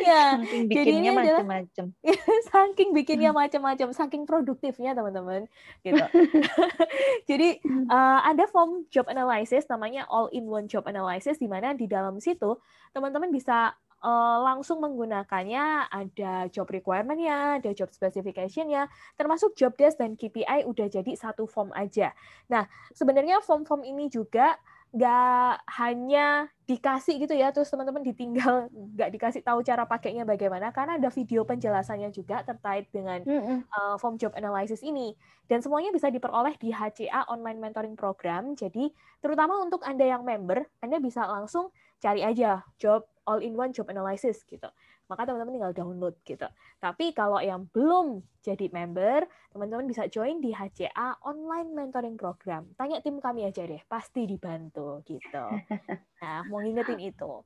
ya, 0.00 0.40
saking 0.40 0.64
bikinnya 0.72 1.12
macam-macam. 1.12 1.86
saking 2.52 2.88
bikinnya 2.96 3.30
macam-macam, 3.36 3.88
saking 3.92 4.24
produktifnya 4.24 4.96
teman-teman, 4.96 5.44
gitu. 5.84 6.00
Jadi 7.30 7.60
Hmm. 7.64 7.88
uh, 7.90 8.20
ada 8.24 8.44
form 8.48 8.86
job 8.88 9.08
analysis 9.10 9.66
namanya 9.66 10.06
all 10.08 10.28
in 10.30 10.46
one 10.46 10.68
job 10.70 10.84
analysis 10.86 11.40
di 11.40 11.48
mana 11.50 11.74
di 11.74 11.88
dalam 11.90 12.20
situ 12.22 12.56
teman-teman 12.94 13.32
bisa 13.32 13.74
uh, 14.04 14.38
langsung 14.44 14.78
menggunakannya 14.84 15.88
ada 15.88 16.46
job 16.52 16.68
requirement-nya, 16.68 17.58
ada 17.58 17.70
job 17.72 17.88
specification-nya, 17.90 18.86
termasuk 19.16 19.56
job 19.56 19.72
desk 19.74 19.96
dan 19.98 20.14
KPI 20.14 20.68
udah 20.68 20.86
jadi 20.92 21.12
satu 21.16 21.48
form 21.48 21.72
aja. 21.72 22.12
Nah, 22.52 22.68
sebenarnya 22.92 23.40
form-form 23.40 23.82
ini 23.82 24.12
juga 24.12 24.60
nggak 24.94 25.66
hanya 25.74 26.46
dikasih 26.70 27.18
gitu 27.18 27.34
ya, 27.34 27.50
terus 27.50 27.66
teman-teman 27.66 28.06
ditinggal 28.06 28.70
nggak 28.70 29.10
dikasih 29.10 29.42
tahu 29.42 29.60
cara 29.66 29.84
pakainya 29.90 30.22
bagaimana, 30.22 30.70
karena 30.70 30.96
ada 30.96 31.10
video 31.10 31.42
penjelasannya 31.42 32.14
juga 32.14 32.46
terkait 32.46 32.86
dengan 32.94 33.18
Mm-mm. 33.26 33.66
uh, 33.74 33.98
form 33.98 34.14
job 34.14 34.30
analysis 34.38 34.86
ini. 34.86 35.18
Dan 35.50 35.60
semuanya 35.60 35.90
bisa 35.90 36.08
diperoleh 36.14 36.54
di 36.62 36.70
HCA 36.70 37.26
Online 37.26 37.58
Mentoring 37.58 37.98
Program. 37.98 38.54
Jadi, 38.54 38.94
terutama 39.18 39.58
untuk 39.60 39.82
Anda 39.82 40.06
yang 40.06 40.22
member, 40.22 40.62
Anda 40.78 41.02
bisa 41.02 41.26
langsung 41.26 41.74
cari 41.98 42.22
aja 42.22 42.62
job 42.78 43.04
all-in-one 43.26 43.74
job 43.74 43.90
analysis 43.90 44.46
gitu. 44.46 44.68
Maka 45.04 45.28
teman-teman 45.28 45.52
tinggal 45.52 45.76
download 45.76 46.16
gitu. 46.24 46.48
Tapi 46.80 47.12
kalau 47.12 47.36
yang 47.38 47.68
belum 47.68 48.24
jadi 48.40 48.72
member, 48.72 49.28
teman-teman 49.52 49.84
bisa 49.84 50.08
join 50.08 50.40
di 50.40 50.50
HCA 50.50 51.20
Online 51.20 51.68
Mentoring 51.70 52.16
Program. 52.16 52.64
Tanya 52.74 53.04
tim 53.04 53.20
kami 53.20 53.44
aja 53.44 53.64
deh, 53.64 53.80
pasti 53.84 54.24
dibantu 54.24 55.04
gitu. 55.04 55.44
Nah, 56.24 56.40
mau 56.48 56.64
ngingetin 56.64 57.04
itu. 57.04 57.44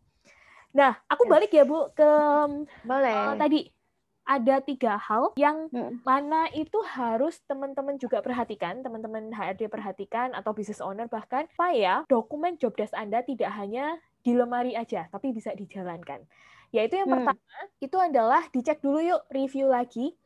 Nah, 0.70 0.94
aku 1.10 1.26
balik 1.26 1.50
ya 1.50 1.66
Bu 1.66 1.90
ke 1.90 2.10
Boleh. 2.86 3.10
eh, 3.10 3.34
tadi 3.34 3.60
ada 4.22 4.60
tiga 4.60 4.94
hal 4.94 5.34
yang 5.34 5.66
Mm. 5.72 6.04
mana 6.04 6.46
itu 6.52 6.78
harus 6.84 7.42
teman-teman 7.42 7.98
juga 7.98 8.20
perhatikan, 8.20 8.84
teman-teman 8.84 9.32
HRD 9.32 9.66
perhatikan 9.66 10.30
atau 10.30 10.54
business 10.54 10.78
owner 10.78 11.08
bahkan 11.08 11.48
supaya 11.50 12.06
dokumen 12.06 12.54
job 12.54 12.76
desk 12.76 12.94
Anda 12.94 13.24
tidak 13.24 13.50
hanya 13.50 13.98
di 14.20 14.36
lemari 14.36 14.76
aja, 14.76 15.08
tapi 15.08 15.32
bisa 15.32 15.50
dijalankan. 15.56 16.22
Yaitu 16.74 17.00
yang 17.00 17.08
Hmm. 17.08 17.24
pertama 17.24 17.58
itu 17.80 17.96
adalah 17.96 18.42
dicek 18.52 18.78
dulu 18.84 19.00
yuk 19.00 19.22
review 19.32 19.68
lagi 19.68 20.16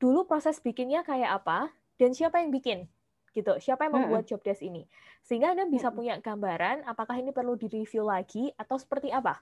dulu 0.00 0.24
proses 0.24 0.56
bikinnya 0.64 1.04
kayak 1.04 1.44
apa 1.44 1.74
dan 2.00 2.16
siapa 2.16 2.40
yang 2.40 2.48
bikin 2.48 2.88
gitu, 3.30 3.54
siapa 3.62 3.86
yang 3.86 3.94
membuat 3.94 4.26
job 4.26 4.42
desk 4.42 4.64
ini. 4.64 4.90
Sehingga 5.22 5.54
Anda 5.54 5.68
bisa 5.70 5.94
punya 5.94 6.18
gambaran 6.18 6.82
apakah 6.82 7.14
ini 7.20 7.30
perlu 7.30 7.54
direview 7.54 8.02
lagi 8.02 8.50
atau 8.58 8.74
seperti 8.74 9.14
apa. 9.14 9.38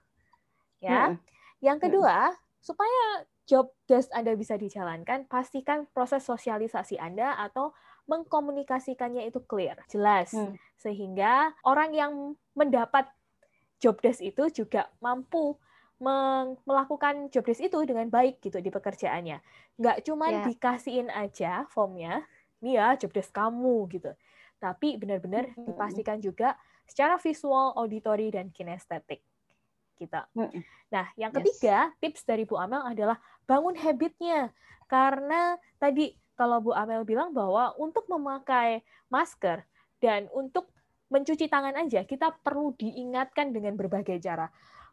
Ya. 0.82 1.16
Yang 1.64 1.88
kedua, 1.88 2.36
supaya 2.61 3.24
job 3.49 3.72
desk 3.88 4.12
Anda 4.12 4.36
bisa 4.36 4.61
dijalankan, 4.61 5.24
pastikan 5.30 5.88
proses 5.94 6.26
sosialisasi 6.28 7.01
Anda 7.01 7.40
atau 7.40 7.72
mengkomunikasikannya 8.11 9.24
itu 9.24 9.40
clear, 9.49 9.80
jelas. 9.88 10.36
Hmm. 10.36 10.53
Sehingga 10.76 11.57
orang 11.64 11.96
yang 11.96 12.12
mendapat 12.53 13.09
job 13.80 13.96
desk 14.05 14.20
itu 14.20 14.53
juga 14.53 14.92
mampu 15.01 15.57
melakukan 15.99 17.26
job 17.34 17.42
desk 17.42 17.66
itu 17.66 17.78
dengan 17.82 18.07
baik 18.07 18.38
gitu 18.38 18.62
di 18.62 18.70
pekerjaannya. 18.70 19.42
Nggak 19.78 19.96
cuman 20.07 20.32
Ya. 20.32 20.42
dikasihin 20.46 21.09
aja 21.11 21.66
formnya, 21.74 22.22
nih 22.62 22.78
ya 22.78 22.86
job 22.94 23.11
desk 23.11 23.34
kamu 23.34 23.86
gitu. 23.90 24.14
Tapi 24.59 24.99
benar-benar 24.99 25.51
Mm-mm. 25.55 25.66
dipastikan 25.70 26.18
juga 26.22 26.55
secara 26.86 27.18
visual, 27.18 27.74
auditory, 27.74 28.30
dan 28.30 28.51
kinestetik. 28.55 29.22
Gitu. 29.99 30.20
Mm-mm. 30.34 30.62
Nah, 30.88 31.11
yang 31.18 31.34
Yes. 31.34 31.59
ketiga, 31.59 31.90
tips 31.99 32.22
dari 32.22 32.46
Bu 32.46 32.55
Amel 32.59 32.82
adalah 32.86 33.18
bangun 33.46 33.74
habitnya. 33.76 34.55
Karena 34.86 35.59
tadi 35.82 36.14
kalau 36.38 36.62
Bu 36.62 36.70
Amel 36.74 37.03
bilang 37.03 37.34
bahwa 37.34 37.74
untuk 37.76 38.07
memakai 38.07 38.86
masker 39.11 39.66
dan 39.99 40.30
untuk 40.30 40.70
mencuci 41.11 41.51
tangan 41.51 41.74
aja, 41.74 42.07
kita 42.07 42.30
perlu 42.40 42.72
diingatkan 42.78 43.51
dengan 43.51 43.74
berbagai 43.74 44.22
cara. 44.22 44.46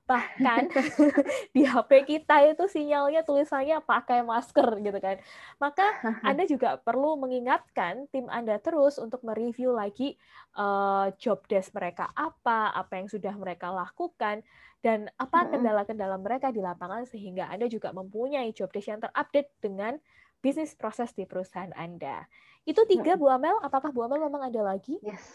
Bahkan 0.05 0.69
di 1.55 1.65
HP 1.65 1.91
kita 2.05 2.45
itu 2.45 2.65
sinyalnya 2.69 3.25
tulisannya 3.25 3.81
pakai 3.81 4.21
masker 4.21 4.77
gitu 4.85 4.99
kan. 5.01 5.17
Maka 5.57 5.85
Anda 6.29 6.45
juga 6.45 6.77
perlu 6.77 7.17
mengingatkan 7.17 8.05
tim 8.13 8.29
Anda 8.29 8.61
terus 8.61 9.01
untuk 9.01 9.25
mereview 9.25 9.73
lagi 9.73 10.17
eh, 10.53 11.07
job 11.17 11.41
desk 11.49 11.73
mereka 11.73 12.13
apa, 12.13 12.69
apa 12.73 13.01
yang 13.01 13.09
sudah 13.09 13.33
mereka 13.33 13.73
lakukan, 13.73 14.45
dan 14.85 15.09
apa 15.17 15.49
kendala-kendala 15.49 16.21
mereka 16.21 16.53
di 16.53 16.61
lapangan 16.61 17.09
sehingga 17.09 17.49
Anda 17.49 17.65
juga 17.65 17.89
mempunyai 17.89 18.53
job 18.53 18.69
desk 18.69 18.93
yang 18.93 19.01
terupdate 19.01 19.49
dengan 19.57 19.97
bisnis 20.45 20.77
proses 20.77 21.09
di 21.17 21.25
perusahaan 21.25 21.73
Anda. 21.73 22.29
Itu 22.69 22.85
tiga 22.85 23.17
Bu 23.17 23.25
Amel, 23.33 23.57
apakah 23.65 23.89
Bu 23.89 24.05
Amel 24.05 24.21
memang 24.21 24.45
ada 24.45 24.61
lagi? 24.61 25.01
Yes. 25.01 25.25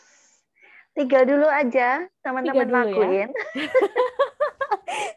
Tiga 0.95 1.27
dulu 1.27 1.51
aja, 1.51 2.07
teman-teman 2.23 2.67
dulu 2.67 3.11
ya. 3.11 3.27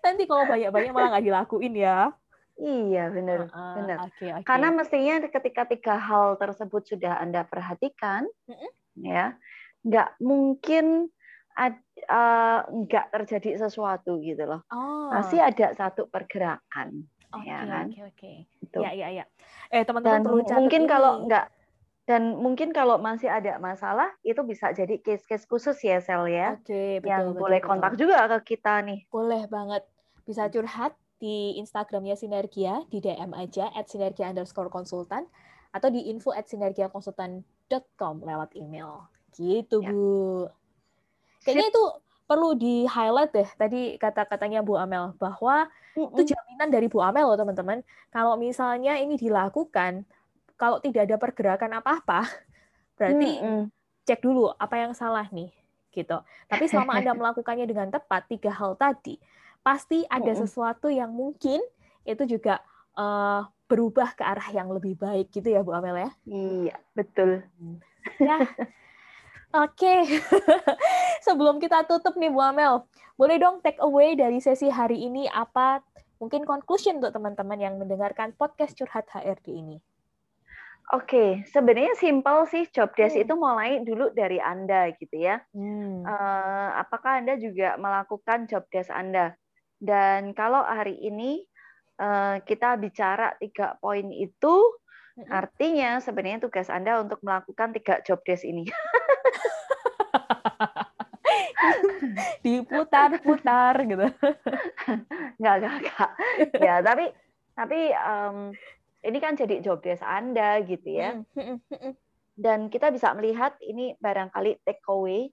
Nanti 0.03 0.23
kalau 0.27 0.43
banyak-banyak 0.45 0.91
malah 0.91 1.09
nggak 1.15 1.25
dilakuin 1.25 1.73
ya. 1.79 2.11
Iya, 2.59 3.09
benar. 3.09 3.39
Heeh, 3.49 3.71
benar. 3.75 3.97
Oke, 4.05 4.25
oke. 4.29 4.45
Karena 4.45 4.67
mestinya 4.69 5.15
ketika 5.25 5.61
tiga 5.65 5.95
hal 5.97 6.37
tersebut 6.37 6.83
sudah 6.85 7.17
Anda 7.17 7.41
perhatikan, 7.49 8.29
Mm-mm. 8.45 8.71
ya, 9.01 9.39
nggak 9.81 10.09
mungkin 10.21 11.09
ad- 11.57 11.81
eh, 11.97 12.59
nggak 12.67 13.05
terjadi 13.09 13.57
sesuatu 13.67 14.21
gitu 14.21 14.43
loh. 14.45 14.61
oh, 14.69 15.09
Pasti 15.09 15.37
ada 15.41 15.73
satu 15.73 16.05
pergerakan. 16.13 17.09
oke, 17.33 17.47
ya 17.47 17.57
kan? 17.65 17.85
oke, 17.89 18.01
oke. 18.13 18.31
Gitu. 18.61 18.77
Ya, 18.79 18.91
ya, 18.93 19.07
ya. 19.09 19.25
Eh, 19.73 19.81
teman-teman 19.81 20.13
Dan 20.13 20.21
perlu 20.21 20.41
catat 20.45 20.55
mungkin 20.61 20.81
ini. 20.83 20.89
kalau 20.89 21.11
nggak 21.25 21.45
Dan 22.03 22.35
mungkin 22.35 22.75
kalau 22.75 22.99
masih 22.99 23.31
ada 23.31 23.63
masalah, 23.63 24.11
itu 24.27 24.43
bisa 24.43 24.75
jadi 24.75 24.99
case-case 24.99 25.47
khusus 25.47 25.79
ya, 25.87 26.03
Sel 26.03 26.27
ya. 26.27 26.59
Oke, 26.59 26.99
betul. 26.99 27.07
Yang 27.07 27.23
betul, 27.31 27.39
boleh 27.39 27.59
betul. 27.63 27.69
kontak 27.71 27.93
juga 27.95 28.17
ke 28.27 28.37
kita 28.55 28.83
nih. 28.83 28.99
Boleh 29.07 29.47
banget. 29.47 29.83
Bisa 30.23 30.47
curhat 30.47 30.95
di 31.19 31.55
Instagramnya 31.55 32.19
Sinergia, 32.19 32.83
di 32.91 32.99
DM 32.99 33.31
aja, 33.31 33.71
at 33.71 33.87
sinergia 33.87 34.27
underscore 34.27 34.67
konsultan, 34.67 35.23
atau 35.71 35.87
di 35.87 36.11
info 36.11 36.35
at 36.35 36.47
sinergiakonsultan.com 36.51 38.15
lewat 38.23 38.55
email. 38.59 39.07
Gitu, 39.31 39.79
Ya. 39.79 39.89
Bu. 39.91 40.51
Kayaknya 41.43 41.67
Sip. 41.67 41.73
itu 41.75 41.83
perlu 42.23 42.55
di-highlight 42.55 43.31
deh, 43.35 43.49
tadi 43.55 43.81
kata-katanya 43.99 44.63
Bu 44.63 44.79
Amel, 44.79 45.15
bahwa 45.19 45.67
itu 45.93 46.21
Mm-mm. 46.21 46.27
jaminan 46.27 46.69
dari 46.71 46.87
Bu 46.87 47.03
Amel 47.03 47.27
loh 47.27 47.37
teman-teman. 47.37 47.83
Kalau 48.09 48.39
misalnya 48.39 48.97
ini 48.99 49.19
dilakukan, 49.19 50.07
kalau 50.55 50.79
tidak 50.79 51.07
ada 51.07 51.19
pergerakan 51.19 51.83
apa-apa, 51.83 52.23
berarti 52.99 53.29
Mm-mm. 53.39 53.71
cek 54.07 54.19
dulu 54.23 54.51
apa 54.55 54.75
yang 54.75 54.91
salah 54.95 55.27
nih 55.31 55.51
gitu. 55.93 56.17
Tapi 56.49 56.65
selama 56.65 56.97
Anda 56.97 57.13
melakukannya 57.19 57.69
dengan 57.69 57.93
tepat 57.93 58.25
tiga 58.27 58.49
hal 58.49 58.73
tadi, 58.79 59.21
pasti 59.63 60.03
ada 60.11 60.35
sesuatu 60.35 60.91
yang 60.91 61.09
mungkin 61.09 61.63
itu 62.03 62.23
juga 62.27 62.59
eh, 62.93 63.41
berubah 63.65 64.13
ke 64.13 64.21
arah 64.21 64.49
yang 64.53 64.69
lebih 64.69 64.93
baik 64.99 65.33
gitu 65.33 65.49
ya 65.49 65.65
Bu 65.65 65.73
Amel 65.73 65.97
ya. 65.97 66.11
Iya, 66.29 66.75
betul. 66.93 67.41
Ya. 68.21 68.37
Oke. 69.53 70.05
Sebelum 71.25 71.57
kita 71.57 71.87
tutup 71.89 72.13
nih 72.19 72.29
Bu 72.29 72.43
Amel, 72.43 72.85
boleh 73.17 73.37
dong 73.41 73.63
take 73.65 73.81
away 73.81 74.13
dari 74.13 74.37
sesi 74.43 74.69
hari 74.69 75.07
ini 75.09 75.25
apa 75.25 75.81
mungkin 76.21 76.45
conclusion 76.45 77.01
untuk 77.01 77.15
teman-teman 77.15 77.57
yang 77.57 77.75
mendengarkan 77.81 78.35
podcast 78.37 78.77
Curhat 78.77 79.09
HRD 79.09 79.47
ini. 79.57 79.77
Oke, 80.91 81.47
sebenarnya 81.47 81.95
simpel 81.95 82.43
sih 82.51 82.67
job 82.67 82.91
desk 82.93 83.15
Hmm. 83.15 83.23
itu 83.23 83.33
mulai 83.39 83.79
dulu 83.87 84.11
dari 84.11 84.37
Anda 84.37 84.91
gitu 84.99 85.15
ya. 85.15 85.39
Hmm. 85.55 86.03
Eh, 86.03 86.69
apakah 86.77 87.23
Anda 87.23 87.39
juga 87.39 87.79
melakukan 87.79 88.51
job 88.51 88.67
desk 88.67 88.91
Anda? 88.91 89.33
Dan 89.79 90.35
kalau 90.37 90.61
hari 90.63 90.97
ini 90.99 91.43
eh, 92.01 92.35
kita 92.43 92.77
bicara 92.77 93.37
tiga 93.39 93.77
poin 93.79 94.09
itu, 94.11 94.55
artinya 95.29 96.01
sebenarnya 96.01 96.41
tugas 96.41 96.73
Anda 96.73 96.97
untuk 97.01 97.21
melakukan 97.21 97.69
tiga 97.77 98.01
job 98.01 98.21
desk 98.25 98.45
ini. 98.45 98.65
Diputar-putar 102.45 103.73
gitu. 103.87 104.07
Nggak, 105.39 105.55
nggak, 105.61 105.75
nggak. 105.83 106.09
Ya, 106.59 106.75
tapi 106.83 107.05
tapi 107.53 107.79
em, 107.93 108.37
ini 109.05 109.17
kan 109.21 109.33
jadi 109.37 109.61
job 109.61 109.81
desk 109.81 110.03
Anda 110.03 110.61
gitu 110.65 110.89
ya. 110.89 111.21
Dan 112.33 112.73
kita 112.73 112.89
bisa 112.89 113.13
melihat 113.13 113.53
ini 113.61 113.93
barangkali 114.01 114.65
take 114.65 114.83
away 114.89 115.29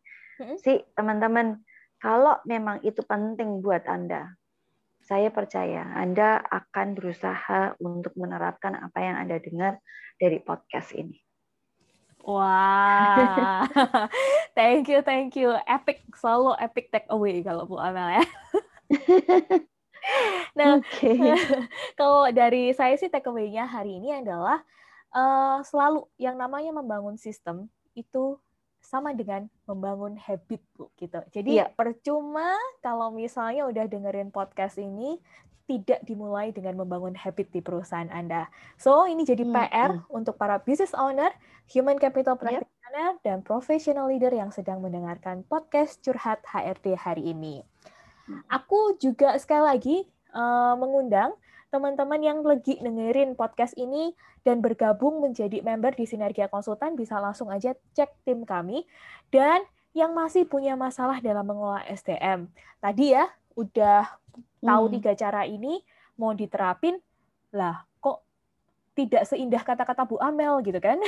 sih 0.61 0.81
teman-teman. 0.97 1.61
Kalau 2.01 2.41
memang 2.49 2.81
itu 2.81 3.05
penting 3.05 3.61
buat 3.61 3.85
Anda, 3.85 4.33
saya 5.05 5.29
percaya 5.29 5.85
Anda 5.93 6.41
akan 6.41 6.97
berusaha 6.97 7.77
untuk 7.77 8.17
menerapkan 8.17 8.73
apa 8.73 8.99
yang 9.05 9.17
Anda 9.21 9.37
dengar 9.37 9.77
dari 10.17 10.41
podcast 10.41 10.97
ini. 10.97 11.21
Wah, 12.25 13.65
thank 14.59 14.89
you, 14.89 15.01
thank 15.05 15.37
you. 15.37 15.57
Epic, 15.65 16.05
selalu 16.17 16.57
epic 16.61 16.93
take 16.93 17.09
away 17.09 17.41
kalau 17.41 17.65
Bu 17.65 17.81
Amel 17.81 18.21
ya. 18.21 18.25
Nah, 20.57 20.81
Oke. 20.81 21.13
kalau 22.01 22.29
dari 22.33 22.73
saya 22.73 22.97
sih 22.97 23.13
take 23.13 23.29
away-nya 23.29 23.69
hari 23.69 24.01
ini 24.01 24.25
adalah 24.25 24.65
eh, 25.13 25.59
selalu 25.65 26.09
yang 26.17 26.41
namanya 26.41 26.73
membangun 26.73 27.21
sistem 27.21 27.69
itu 27.93 28.41
sama 28.91 29.15
dengan 29.15 29.47
membangun 29.71 30.19
habit, 30.19 30.59
Bu, 30.75 30.91
gitu. 30.99 31.23
Jadi 31.31 31.63
Iya. 31.63 31.71
percuma 31.71 32.59
kalau 32.83 33.15
misalnya 33.15 33.71
udah 33.71 33.87
dengerin 33.87 34.35
podcast 34.35 34.83
ini 34.83 35.23
tidak 35.71 36.03
dimulai 36.03 36.51
dengan 36.51 36.83
membangun 36.83 37.15
habit 37.15 37.55
di 37.55 37.63
perusahaan 37.63 38.11
Anda. 38.11 38.51
So, 38.75 39.07
ini 39.07 39.23
jadi 39.23 39.47
Hmm, 39.47 39.55
PR 39.55 39.91
hmm. 40.03 40.11
untuk 40.11 40.35
para 40.35 40.59
business 40.59 40.91
owner, 40.99 41.31
human 41.71 41.95
capital 42.03 42.35
Yep. 42.35 42.43
practitioner, 42.43 43.11
dan 43.23 43.47
professional 43.47 44.11
leader 44.11 44.35
yang 44.35 44.51
sedang 44.51 44.83
mendengarkan 44.83 45.47
podcast 45.47 46.03
Curhat 46.03 46.43
HRD 46.43 46.99
hari 46.99 47.31
ini. 47.31 47.63
Hmm. 48.27 48.43
Aku 48.51 48.99
juga 48.99 49.39
sekali 49.39 49.63
lagi 49.63 49.97
eh, 50.31 50.75
mengundang 50.79 51.35
teman-teman 51.71 52.19
yang 52.19 52.39
lagi 52.43 52.77
dengerin 52.83 53.39
podcast 53.39 53.79
ini 53.79 54.13
dan 54.43 54.59
bergabung 54.59 55.23
menjadi 55.23 55.63
member 55.63 55.95
di 55.95 56.05
Sinergia 56.05 56.51
Konsultan 56.51 56.99
bisa 56.99 57.23
langsung 57.23 57.49
aja 57.49 57.79
cek 57.95 58.27
tim 58.27 58.43
kami 58.43 58.85
dan 59.31 59.63
yang 59.95 60.15
masih 60.15 60.47
punya 60.47 60.79
masalah 60.79 61.19
dalam 61.19 61.47
mengelola 61.47 61.83
SDM. 61.87 62.51
Tadi 62.79 63.15
ya 63.15 63.27
udah 63.59 64.07
tahu 64.63 64.85
Hmm. 64.87 64.95
tiga 64.99 65.13
cara 65.19 65.43
ini 65.47 65.83
mau 66.19 66.35
diterapin 66.35 66.99
lah 67.51 67.83
tidak 68.99 69.23
seindah 69.25 69.63
kata-kata 69.63 70.03
Bu 70.05 70.19
Amel 70.19 70.61
gitu 70.67 70.77
kan. 70.83 70.99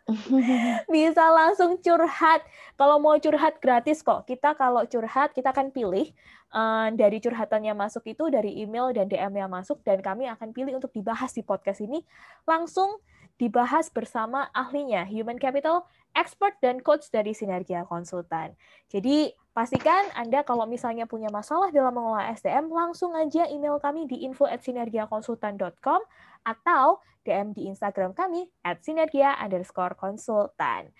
Bisa 0.92 1.24
langsung 1.32 1.80
curhat. 1.80 2.44
Kalau 2.76 3.00
mau 3.00 3.16
curhat 3.16 3.58
gratis 3.58 4.04
kok. 4.04 4.28
Kita 4.28 4.54
kalau 4.54 4.84
curhat 4.84 5.32
kita 5.32 5.50
akan 5.50 5.72
pilih 5.72 6.12
eh, 6.52 6.88
dari 6.94 7.18
curhatannya 7.18 7.72
masuk 7.72 8.04
itu 8.06 8.28
dari 8.28 8.60
email 8.60 8.92
dan 8.92 9.08
DM-nya 9.08 9.48
masuk 9.48 9.80
dan 9.82 10.04
kami 10.04 10.28
akan 10.28 10.52
pilih 10.52 10.76
untuk 10.76 10.92
dibahas 10.92 11.32
di 11.32 11.40
podcast 11.40 11.80
ini. 11.80 12.04
Langsung 12.44 13.00
dibahas 13.38 13.86
bersama 13.88 14.50
ahlinya 14.50 15.06
human 15.06 15.38
capital 15.38 15.86
expert 16.12 16.58
dan 16.58 16.82
coach 16.82 17.06
dari 17.14 17.30
Sinergia 17.32 17.86
Konsultan. 17.86 18.58
Jadi 18.90 19.30
pastikan 19.54 20.10
Anda 20.18 20.42
kalau 20.42 20.66
misalnya 20.66 21.06
punya 21.06 21.30
masalah 21.30 21.70
dalam 21.70 21.94
mengelola 21.94 22.34
SDM 22.34 22.66
langsung 22.70 23.14
aja 23.14 23.46
email 23.46 23.78
kami 23.78 24.10
di 24.10 24.26
info@sinergiakonsultan.com 24.26 26.00
atau 26.42 26.98
DM 27.22 27.54
di 27.54 27.70
Instagram 27.70 28.16
kami 28.16 28.48
at 28.66 28.82
sinergia 28.82 29.36
underscore 29.38 29.94
konsultan. 29.94 30.90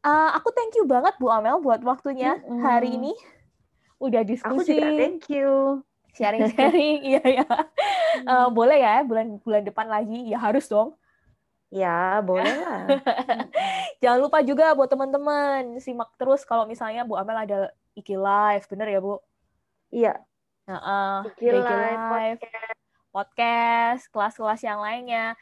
Uh, 0.00 0.32
aku 0.32 0.48
thank 0.56 0.72
you 0.80 0.88
banget 0.88 1.12
Bu 1.20 1.28
Amel 1.28 1.60
buat 1.60 1.84
waktunya 1.84 2.40
Mm-mm. 2.40 2.64
hari 2.64 2.96
ini. 2.96 3.12
Udah 4.00 4.24
Aku 4.24 4.32
diskusi, 4.32 4.80
juga 4.80 4.96
thank 4.96 5.28
you. 5.28 5.84
sharing-sharing, 6.16 7.04
iya 7.12 7.22
ya. 7.22 7.46
Uh, 8.24 8.48
boleh 8.48 8.80
ya 8.80 9.04
bulan 9.04 9.36
bulan 9.44 9.62
depan 9.62 9.86
lagi, 9.92 10.32
ya 10.32 10.40
harus 10.40 10.66
dong. 10.66 10.96
Ya, 11.70 12.18
boleh 12.20 12.50
lah. 12.50 12.82
Jangan 14.02 14.18
lupa 14.18 14.42
juga 14.42 14.74
buat 14.74 14.90
teman-teman 14.90 15.78
simak 15.78 16.10
terus 16.18 16.42
kalau 16.42 16.66
misalnya 16.66 17.06
Bu 17.06 17.14
Amel 17.14 17.46
ada 17.46 17.70
IG 17.94 18.18
live, 18.18 18.66
bener 18.66 18.88
ya 18.90 18.98
Bu? 18.98 19.22
Iya, 19.90 20.14
Nah, 20.70 21.26
IG 21.26 21.50
Live, 21.50 22.38
podcast, 23.10 24.06
kelas-kelas 24.14 24.62
yang 24.62 24.78
lainnya. 24.78 25.34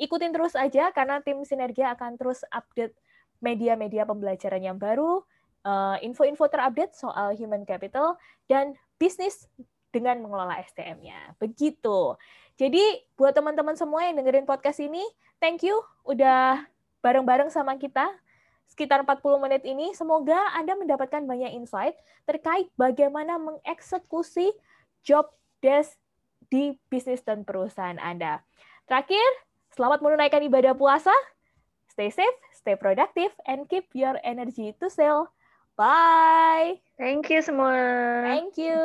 Ikutin 0.00 0.32
terus 0.32 0.56
aja 0.56 0.88
karena 0.96 1.20
tim 1.20 1.44
Sinergia 1.44 1.92
akan 1.92 2.16
terus 2.16 2.40
update 2.48 2.96
media-media 3.44 4.08
pembelajaran 4.08 4.64
yang 4.64 4.80
baru, 4.80 5.20
eh, 5.68 5.96
info-info 6.08 6.48
terupdate 6.48 6.96
soal 6.96 7.36
human 7.36 7.68
capital 7.68 8.16
dan 8.48 8.72
bisnis 8.96 9.44
dengan 9.92 10.24
mengelola 10.24 10.56
SDM-nya. 10.64 11.36
Begitu. 11.36 12.16
Jadi 12.60 13.08
buat 13.16 13.32
teman-teman 13.32 13.72
semua 13.72 14.04
yang 14.04 14.20
dengerin 14.20 14.44
podcast 14.44 14.84
ini, 14.84 15.00
thank 15.40 15.64
you 15.64 15.80
udah 16.04 16.60
bareng-bareng 17.00 17.48
sama 17.48 17.80
kita 17.80 18.04
sekitar 18.68 19.00
40 19.00 19.40
menit 19.40 19.64
ini. 19.64 19.96
Semoga 19.96 20.36
Anda 20.52 20.76
mendapatkan 20.76 21.24
banyak 21.24 21.56
insight 21.56 21.96
terkait 22.28 22.68
bagaimana 22.76 23.40
mengeksekusi 23.40 24.52
job 25.00 25.32
desk 25.64 25.96
di 26.52 26.76
bisnis 26.92 27.24
dan 27.24 27.48
perusahaan 27.48 27.96
Anda. 27.96 28.44
Terakhir, 28.84 29.24
selamat 29.72 30.04
menunaikan 30.04 30.44
ibadah 30.44 30.76
puasa. 30.76 31.16
Stay 31.88 32.12
safe, 32.12 32.38
stay 32.52 32.76
productive, 32.76 33.32
and 33.48 33.72
keep 33.72 33.88
your 33.96 34.20
energy 34.20 34.76
to 34.76 34.92
sell. 34.92 35.32
Bye. 35.80 36.84
Thank 37.00 37.32
you 37.32 37.40
semua. 37.40 37.72
Thank 38.28 38.60
you. 38.60 38.76